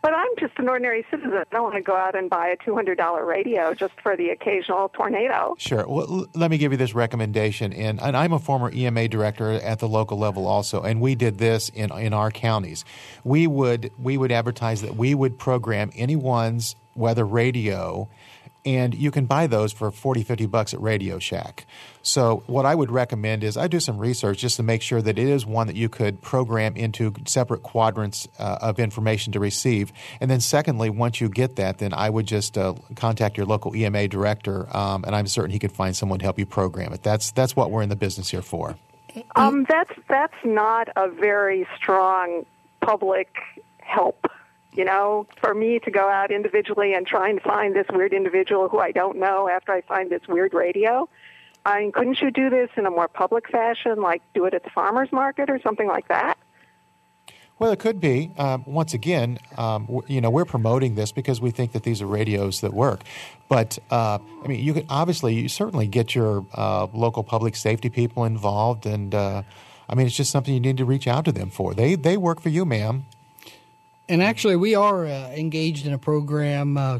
But 0.07 0.13
I'm 0.13 0.29
just 0.39 0.57
an 0.57 0.69
ordinary 0.69 1.05
citizen. 1.11 1.33
I 1.33 1.43
don't 1.51 1.63
want 1.63 1.75
to 1.75 1.81
go 1.81 1.93
out 1.93 2.15
and 2.15 2.29
buy 2.29 2.47
a 2.47 2.55
$200 2.55 3.27
radio 3.27 3.73
just 3.73 3.91
for 4.01 4.15
the 4.15 4.29
occasional 4.29 4.87
tornado. 4.87 5.53
Sure. 5.57 5.85
Well, 5.85 6.27
let 6.33 6.49
me 6.49 6.57
give 6.57 6.71
you 6.71 6.77
this 6.77 6.95
recommendation. 6.95 7.73
And, 7.73 8.01
and 8.01 8.15
I'm 8.15 8.31
a 8.31 8.39
former 8.39 8.71
EMA 8.71 9.09
director 9.09 9.51
at 9.51 9.79
the 9.79 9.89
local 9.89 10.17
level 10.17 10.47
also, 10.47 10.81
and 10.81 11.01
we 11.01 11.15
did 11.15 11.39
this 11.39 11.67
in, 11.67 11.91
in 11.91 12.13
our 12.13 12.31
counties. 12.31 12.85
We 13.25 13.47
would, 13.47 13.91
we 14.01 14.15
would 14.15 14.31
advertise 14.31 14.81
that 14.81 14.95
we 14.95 15.13
would 15.13 15.37
program 15.37 15.91
anyone's 15.93 16.77
weather 16.95 17.25
radio, 17.25 18.07
and 18.67 18.93
you 18.93 19.11
can 19.11 19.25
buy 19.25 19.47
those 19.47 19.71
for 19.71 19.89
40, 19.91 20.23
50 20.23 20.45
bucks 20.47 20.73
at 20.73 20.81
Radio 20.81 21.19
Shack. 21.19 21.65
So 22.01 22.43
what 22.47 22.65
I 22.65 22.75
would 22.75 22.91
recommend 22.91 23.45
is 23.45 23.55
I 23.55 23.67
do 23.67 23.79
some 23.79 23.97
research 23.97 24.39
just 24.39 24.57
to 24.57 24.63
make 24.63 24.81
sure 24.81 25.01
that 25.01 25.17
it 25.17 25.25
is 25.25 25.45
one 25.45 25.67
that 25.67 25.77
you 25.77 25.87
could 25.87 26.21
program 26.21 26.75
into 26.75 27.13
separate 27.25 27.63
quadrants 27.63 28.27
uh, 28.37 28.57
of 28.59 28.77
information 28.77 29.31
to 29.31 29.39
receive. 29.39 29.93
And 30.19 30.29
then 30.29 30.41
secondly, 30.41 30.89
once 30.89 31.21
you 31.21 31.29
get 31.29 31.55
that, 31.55 31.77
then 31.77 31.93
I 31.93 32.09
would 32.09 32.27
just 32.27 32.57
uh, 32.57 32.73
contact 32.95 33.37
your 33.37 33.45
local 33.45 33.73
EMA 33.73 34.09
director, 34.09 34.67
um, 34.75 35.05
and 35.05 35.15
I'm 35.15 35.27
certain 35.27 35.51
he 35.51 35.59
could 35.59 35.71
find 35.71 35.95
someone 35.95 36.19
to 36.19 36.25
help 36.25 36.37
you 36.37 36.45
program 36.45 36.91
it. 36.91 37.03
That's 37.03 37.31
that's 37.31 37.55
what 37.55 37.71
we're 37.71 37.83
in 37.83 37.89
the 37.89 37.95
business 37.95 38.29
here 38.29 38.41
for. 38.41 38.75
Um, 39.37 39.65
that's 39.69 39.93
that's 40.09 40.35
not 40.43 40.89
a 40.97 41.07
very 41.09 41.65
strong 41.77 42.45
public 42.81 43.33
help. 43.79 44.27
You 44.77 44.85
know, 44.85 45.25
for 45.41 45.55
me 45.55 45.79
to 45.79 45.89
go 45.89 46.07
out 46.07 46.29
individually 46.31 46.93
and 46.93 47.07
try 47.07 47.29
and 47.29 47.41
find 47.41 47.75
this 47.75 47.87
weird 47.91 48.13
individual 48.13 48.69
who 48.69 48.77
I 48.77 48.91
don't 48.91 49.17
know 49.17 49.49
after 49.49 49.71
I 49.71 49.81
find 49.81 50.11
this 50.11 50.21
weird 50.29 50.53
radio. 50.53 51.09
I 51.65 51.79
mean, 51.79 51.91
couldn't 51.91 52.21
you 52.21 52.29
do 52.29 52.51
this 52.51 52.69
in 52.77 52.85
a 52.85 52.91
more 52.91 53.07
public 53.07 53.49
fashion, 53.49 54.01
like 54.01 54.21
do 54.35 54.45
it 54.45 54.53
at 54.53 54.63
the 54.63 54.69
farmers 54.69 55.11
market 55.11 55.49
or 55.49 55.59
something 55.61 55.87
like 55.87 56.07
that? 56.09 56.37
Well, 57.57 57.71
it 57.71 57.79
could 57.79 57.99
be. 57.99 58.31
Um, 58.37 58.63
once 58.67 58.93
again, 58.93 59.39
um, 59.57 59.87
w- 59.87 60.03
you 60.07 60.21
know, 60.21 60.29
we're 60.29 60.45
promoting 60.45 60.93
this 60.93 61.11
because 61.11 61.41
we 61.41 61.49
think 61.49 61.71
that 61.71 61.81
these 61.81 61.99
are 62.03 62.05
radios 62.05 62.61
that 62.61 62.71
work. 62.71 63.01
But 63.49 63.79
uh, 63.89 64.19
I 64.43 64.47
mean, 64.47 64.63
you 64.63 64.75
could 64.75 64.85
obviously, 64.89 65.33
you 65.33 65.49
certainly 65.49 65.87
get 65.87 66.13
your 66.13 66.45
uh, 66.53 66.85
local 66.93 67.23
public 67.23 67.55
safety 67.55 67.89
people 67.89 68.25
involved, 68.25 68.85
and 68.85 69.15
uh, 69.15 69.41
I 69.89 69.95
mean, 69.95 70.05
it's 70.05 70.15
just 70.15 70.29
something 70.29 70.53
you 70.53 70.59
need 70.59 70.77
to 70.77 70.85
reach 70.85 71.07
out 71.07 71.25
to 71.25 71.31
them 71.31 71.49
for. 71.49 71.73
They 71.73 71.95
they 71.95 72.15
work 72.15 72.41
for 72.41 72.49
you, 72.49 72.63
ma'am. 72.63 73.07
And 74.09 74.23
actually, 74.23 74.55
we 74.55 74.73
are 74.73 75.05
uh, 75.05 75.31
engaged 75.31 75.85
in 75.85 75.91
a 75.91 75.97
program 75.97 76.77
uh, 76.77 76.99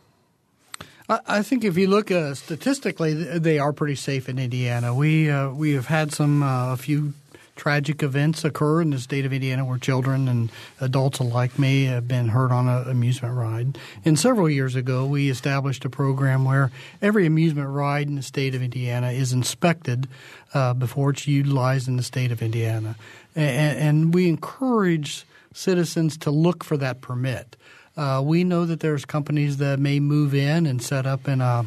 I, 1.26 1.42
think 1.42 1.64
if 1.64 1.76
you 1.76 1.88
look 1.88 2.12
uh, 2.12 2.34
statistically, 2.34 3.14
they 3.14 3.58
are 3.58 3.72
pretty 3.72 3.96
safe 3.96 4.28
in 4.28 4.38
Indiana. 4.38 4.94
We 4.94 5.28
uh, 5.28 5.50
we 5.50 5.72
have 5.72 5.86
had 5.86 6.12
some 6.12 6.44
uh, 6.44 6.72
a 6.72 6.76
few 6.76 7.14
tragic 7.60 8.02
events 8.02 8.42
occur 8.42 8.80
in 8.80 8.88
the 8.88 8.98
state 8.98 9.26
of 9.26 9.34
Indiana 9.34 9.66
where 9.66 9.76
children 9.76 10.28
and 10.28 10.50
adults 10.80 11.18
alike 11.18 11.58
may 11.58 11.84
have 11.84 12.08
been 12.08 12.28
hurt 12.28 12.50
on 12.50 12.66
an 12.66 12.88
amusement 12.88 13.34
ride. 13.34 13.76
And 14.02 14.18
several 14.18 14.48
years 14.48 14.76
ago, 14.76 15.04
we 15.04 15.28
established 15.28 15.84
a 15.84 15.90
program 15.90 16.46
where 16.46 16.70
every 17.02 17.26
amusement 17.26 17.68
ride 17.68 18.08
in 18.08 18.14
the 18.14 18.22
state 18.22 18.54
of 18.54 18.62
Indiana 18.62 19.10
is 19.10 19.34
inspected 19.34 20.08
uh, 20.54 20.72
before 20.72 21.10
it's 21.10 21.28
utilized 21.28 21.86
in 21.86 21.98
the 21.98 22.02
state 22.02 22.32
of 22.32 22.40
Indiana, 22.40 22.96
and, 23.36 23.78
and 23.78 24.14
we 24.14 24.26
encourage 24.26 25.26
citizens 25.52 26.16
to 26.16 26.30
look 26.30 26.64
for 26.64 26.78
that 26.78 27.02
permit. 27.02 27.56
Uh, 27.94 28.22
we 28.24 28.42
know 28.42 28.64
that 28.64 28.80
there's 28.80 29.04
companies 29.04 29.58
that 29.58 29.78
may 29.78 30.00
move 30.00 30.34
in 30.34 30.64
and 30.64 30.82
set 30.82 31.04
up 31.04 31.28
in 31.28 31.42
a 31.42 31.66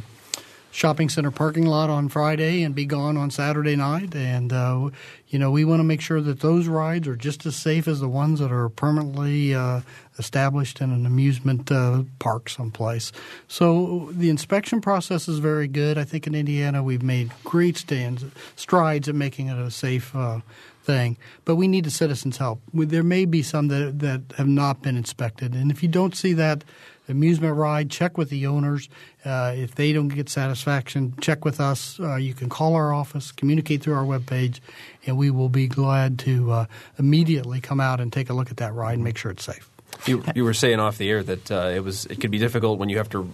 shopping 0.74 1.08
center 1.08 1.30
parking 1.30 1.68
lot 1.68 1.88
on 1.88 2.10
Friday 2.10 2.64
and 2.64 2.74
be 2.74 2.86
gone 2.86 3.16
on 3.16 3.30
Saturday 3.30 3.76
night. 3.76 4.16
And, 4.16 4.52
uh, 4.52 4.90
you 5.28 5.38
know, 5.38 5.52
we 5.52 5.64
want 5.64 5.80
to 5.80 5.84
make 5.84 6.02
sure 6.02 6.20
that 6.20 6.40
those 6.40 6.68
rides 6.68 7.08
are 7.08 7.16
just 7.16 7.46
as 7.46 7.56
safe 7.56 7.88
as 7.88 8.00
the 8.00 8.10
ones 8.10 8.40
that 8.40 8.52
are 8.52 8.70
permanently 8.70 9.54
uh, 9.54 9.82
established 10.18 10.82
in 10.82 10.92
an 10.92 11.06
amusement 11.06 11.72
uh, 11.72 12.04
park 12.18 12.50
someplace. 12.50 13.12
So 13.48 14.10
the 14.12 14.32
inspection 14.32 14.82
process 14.82 15.28
is 15.28 15.38
very 15.38 15.68
good. 15.68 16.00
I 16.00 16.06
think 16.06 16.26
in 16.26 16.34
Indiana 16.34 16.82
we've 16.82 17.04
made 17.04 17.32
great 17.44 17.78
stands, 17.78 18.26
strides 18.56 19.08
in 19.08 19.16
making 19.16 19.50
it 19.50 19.58
a 19.60 19.70
safe 19.70 20.16
uh, 20.16 20.40
thing. 20.84 21.18
But 21.46 21.56
we 21.56 21.68
need 21.68 21.86
the 21.86 21.92
citizens' 21.92 22.38
help. 22.38 22.62
There 22.74 23.04
may 23.04 23.26
be 23.26 23.44
some 23.44 23.68
that, 23.68 24.00
that 24.00 24.22
have 24.38 24.48
not 24.48 24.82
been 24.82 24.98
inspected. 24.98 25.54
And 25.54 25.70
if 25.70 25.84
you 25.84 25.90
don't 25.90 26.16
see 26.16 26.34
that, 26.34 26.64
amusement 27.08 27.56
ride, 27.56 27.90
check 27.90 28.18
with 28.18 28.30
the 28.30 28.48
owners. 28.48 28.90
Uh, 29.26 29.54
if 29.56 29.76
they 29.76 29.94
don't 29.94 30.10
get 30.10 30.30
satisfaction, 30.30 31.14
check 31.20 31.46
with 31.46 31.60
us. 31.60 32.00
Uh, 32.00 32.16
you 32.16 32.34
can 32.34 32.50
call 32.50 32.76
our 32.76 32.94
office, 32.94 33.32
communicate 33.32 33.82
through 33.82 33.96
our 33.96 34.06
webpage, 34.06 34.60
and 35.06 35.18
we 35.18 35.30
will 35.30 35.50
be 35.50 35.68
glad 35.68 36.20
to 36.20 36.52
uh, 36.52 36.66
immediately 36.98 37.60
come 37.60 37.80
out 37.80 38.00
and 38.00 38.12
take 38.12 38.30
a 38.30 38.34
look 38.34 38.52
at 38.52 38.58
that 38.58 38.74
ride 38.74 38.94
and 38.94 39.04
make 39.04 39.18
sure 39.18 39.32
it's 39.32 39.44
safe. 39.44 39.70
You, 40.06 40.24
you 40.36 40.44
were 40.44 40.54
saying 40.54 40.80
off 40.80 40.98
the 40.98 41.10
air 41.10 41.24
that 41.24 41.52
uh, 41.52 41.72
it 41.74 41.84
was 41.84 42.06
it 42.06 42.20
could 42.20 42.32
be 42.32 42.40
difficult 42.40 42.80
when 42.80 42.90
you 42.90 42.98
have 42.98 43.10
to 43.10 43.30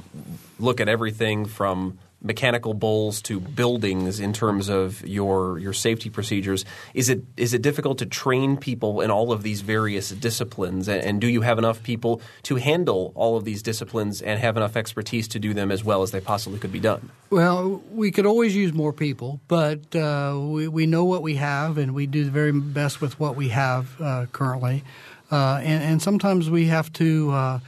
look 0.60 0.80
at 0.82 0.90
everything 0.90 1.46
from 1.46 1.98
mechanical 2.22 2.74
bulls 2.74 3.22
to 3.22 3.40
buildings 3.40 4.20
in 4.20 4.34
terms 4.34 4.68
of 4.70 5.06
your 5.08 5.58
your 5.60 5.74
safety 5.74 6.10
procedures. 6.10 6.66
Is 6.94 7.10
it 7.10 7.24
is 7.38 7.54
it 7.54 7.62
difficult 7.62 8.00
to 8.00 8.06
train 8.06 8.58
people 8.58 9.02
in 9.02 9.10
all 9.10 9.32
of 9.32 9.44
these 9.44 9.62
various 9.62 10.10
disciplines, 10.10 10.88
and, 10.88 11.04
and, 11.04 11.22
do 11.22 11.28
you 11.28 11.42
have 11.42 11.58
enough 11.58 11.82
people 11.84 12.22
to 12.44 12.56
handle 12.56 13.12
all 13.16 13.38
of 13.38 13.46
these 13.46 13.62
disciplines 13.62 14.22
and 14.22 14.40
have 14.40 14.58
enough 14.58 14.76
expertise 14.76 15.28
to 15.30 15.40
do 15.40 15.54
them 15.54 15.72
as 15.72 15.84
well 15.84 16.02
as 16.02 16.12
they 16.12 16.22
possibly 16.22 16.60
could 16.60 16.72
be 16.72 16.80
done? 16.80 17.10
Well, 17.30 17.82
we 17.92 18.12
could 18.12 18.26
always 18.26 18.56
use 18.56 18.74
more 18.74 18.94
people, 18.94 19.40
but 19.48 19.96
uh, 19.96 20.38
we 20.40 20.68
we 20.68 20.86
know 20.86 21.06
what 21.06 21.22
we 21.22 21.36
have, 21.36 21.78
and 21.78 21.94
we 21.94 22.08
do 22.08 22.26
the 22.26 22.32
very 22.32 22.52
best 22.52 23.02
with 23.02 23.20
what 23.20 23.36
we 23.36 23.50
have 23.50 24.00
uh, 24.02 24.26
currently. 24.32 24.84
Uh, 25.32 25.62
and, 25.64 25.84
and, 25.84 26.02
sometimes 26.02 26.50
we 26.50 26.66
have 26.66 26.92
to 26.92 27.30
uh, 27.30 27.60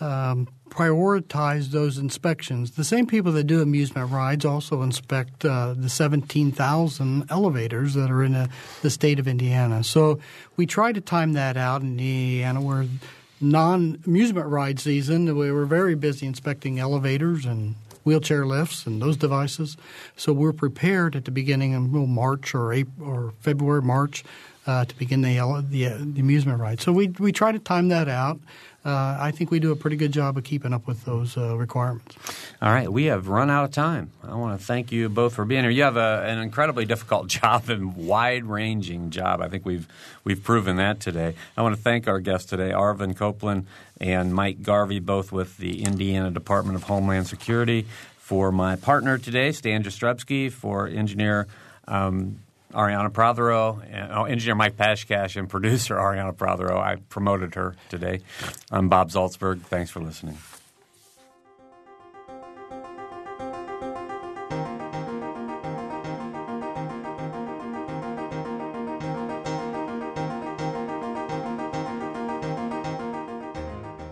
um, 0.00 0.48
prioritize 0.72 1.66
those 1.66 1.98
inspections. 1.98 2.72
The 2.72 2.84
same 2.84 3.06
people 3.06 3.30
that 3.32 3.44
do 3.44 3.60
amusement 3.60 4.10
rides 4.10 4.46
also 4.46 4.80
inspect 4.80 5.44
uh, 5.44 5.74
the 5.76 5.90
17,000 5.90 7.30
elevators 7.30 7.92
that 7.92 8.10
are 8.10 8.22
in 8.22 8.34
a, 8.34 8.48
the 8.80 8.88
state 8.88 9.18
of 9.18 9.28
Indiana. 9.28 9.84
So 9.84 10.18
we 10.56 10.64
try 10.64 10.92
to 10.92 11.00
time 11.02 11.34
that 11.34 11.58
out 11.58 11.82
in 11.82 11.90
Indiana 11.90 12.62
where 12.62 12.86
non 13.38 14.02
amusement 14.06 14.46
ride 14.46 14.80
season, 14.80 15.36
we 15.36 15.52
were 15.52 15.66
very 15.66 15.94
busy 15.94 16.26
inspecting 16.26 16.78
elevators 16.78 17.44
and 17.44 17.74
wheelchair 18.04 18.46
lifts 18.46 18.86
and 18.86 19.02
those 19.02 19.18
devices. 19.18 19.76
So 20.16 20.32
we're 20.32 20.54
prepared 20.54 21.14
at 21.14 21.26
the 21.26 21.30
beginning 21.30 21.74
of 21.74 21.82
March 21.92 22.54
or 22.54 22.72
April 22.72 23.08
or 23.08 23.34
February, 23.40 23.82
March 23.82 24.24
uh, 24.66 24.84
to 24.86 24.96
begin 24.96 25.20
the, 25.22 25.64
the, 25.68 25.88
the 25.98 26.20
amusement 26.20 26.60
ride. 26.60 26.80
So 26.80 26.92
we 26.92 27.08
we 27.08 27.32
try 27.32 27.52
to 27.52 27.58
time 27.58 27.88
that 27.88 28.08
out. 28.08 28.40
Uh, 28.84 29.16
I 29.20 29.30
think 29.30 29.52
we 29.52 29.60
do 29.60 29.70
a 29.70 29.76
pretty 29.76 29.96
good 29.96 30.12
job 30.12 30.36
of 30.36 30.42
keeping 30.42 30.72
up 30.72 30.88
with 30.88 31.04
those 31.04 31.36
uh, 31.36 31.56
requirements. 31.56 32.16
All 32.60 32.72
right, 32.72 32.90
we 32.90 33.04
have 33.04 33.28
run 33.28 33.48
out 33.48 33.64
of 33.64 33.70
time. 33.70 34.10
I 34.24 34.34
want 34.34 34.58
to 34.58 34.66
thank 34.66 34.90
you 34.90 35.08
both 35.08 35.34
for 35.34 35.44
being 35.44 35.62
here. 35.62 35.70
You 35.70 35.84
have 35.84 35.96
a, 35.96 36.24
an 36.26 36.38
incredibly 36.38 36.84
difficult 36.84 37.28
job 37.28 37.70
and 37.70 37.94
wide-ranging 37.94 39.10
job. 39.10 39.40
I 39.40 39.48
think 39.48 39.64
we've 39.64 39.86
we've 40.24 40.42
proven 40.42 40.76
that 40.76 40.98
today. 40.98 41.34
I 41.56 41.62
want 41.62 41.76
to 41.76 41.82
thank 41.82 42.08
our 42.08 42.18
guests 42.18 42.50
today, 42.50 42.70
Arvin 42.70 43.16
Copeland 43.16 43.66
and 44.00 44.34
Mike 44.34 44.62
Garvey, 44.62 44.98
both 44.98 45.30
with 45.30 45.58
the 45.58 45.84
Indiana 45.84 46.30
Department 46.30 46.74
of 46.74 46.84
Homeland 46.84 47.28
Security. 47.28 47.86
For 48.18 48.50
my 48.50 48.76
partner 48.76 49.18
today, 49.18 49.52
Stan 49.52 49.82
Jastrzebski, 49.82 50.50
for 50.50 50.88
engineer. 50.88 51.46
Um, 51.86 52.38
Arianna 52.72 53.12
Prothero, 53.12 53.80
and, 53.90 54.12
oh, 54.12 54.24
engineer 54.24 54.54
Mike 54.54 54.76
Pashkash, 54.76 55.36
and 55.36 55.48
producer 55.48 55.96
Arianna 55.96 56.36
Prothero. 56.36 56.78
I 56.78 56.96
promoted 57.08 57.54
her 57.54 57.76
today. 57.88 58.20
I'm 58.70 58.88
Bob 58.88 59.10
Zaltsberg. 59.10 59.62
Thanks 59.62 59.90
for 59.90 60.00
listening. 60.00 60.38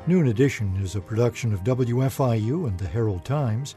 Noon 0.06 0.26
Edition 0.26 0.76
is 0.82 0.96
a 0.96 1.00
production 1.00 1.54
of 1.54 1.62
WFIU 1.62 2.66
and 2.66 2.76
the 2.80 2.88
Herald 2.88 3.24
Times. 3.24 3.76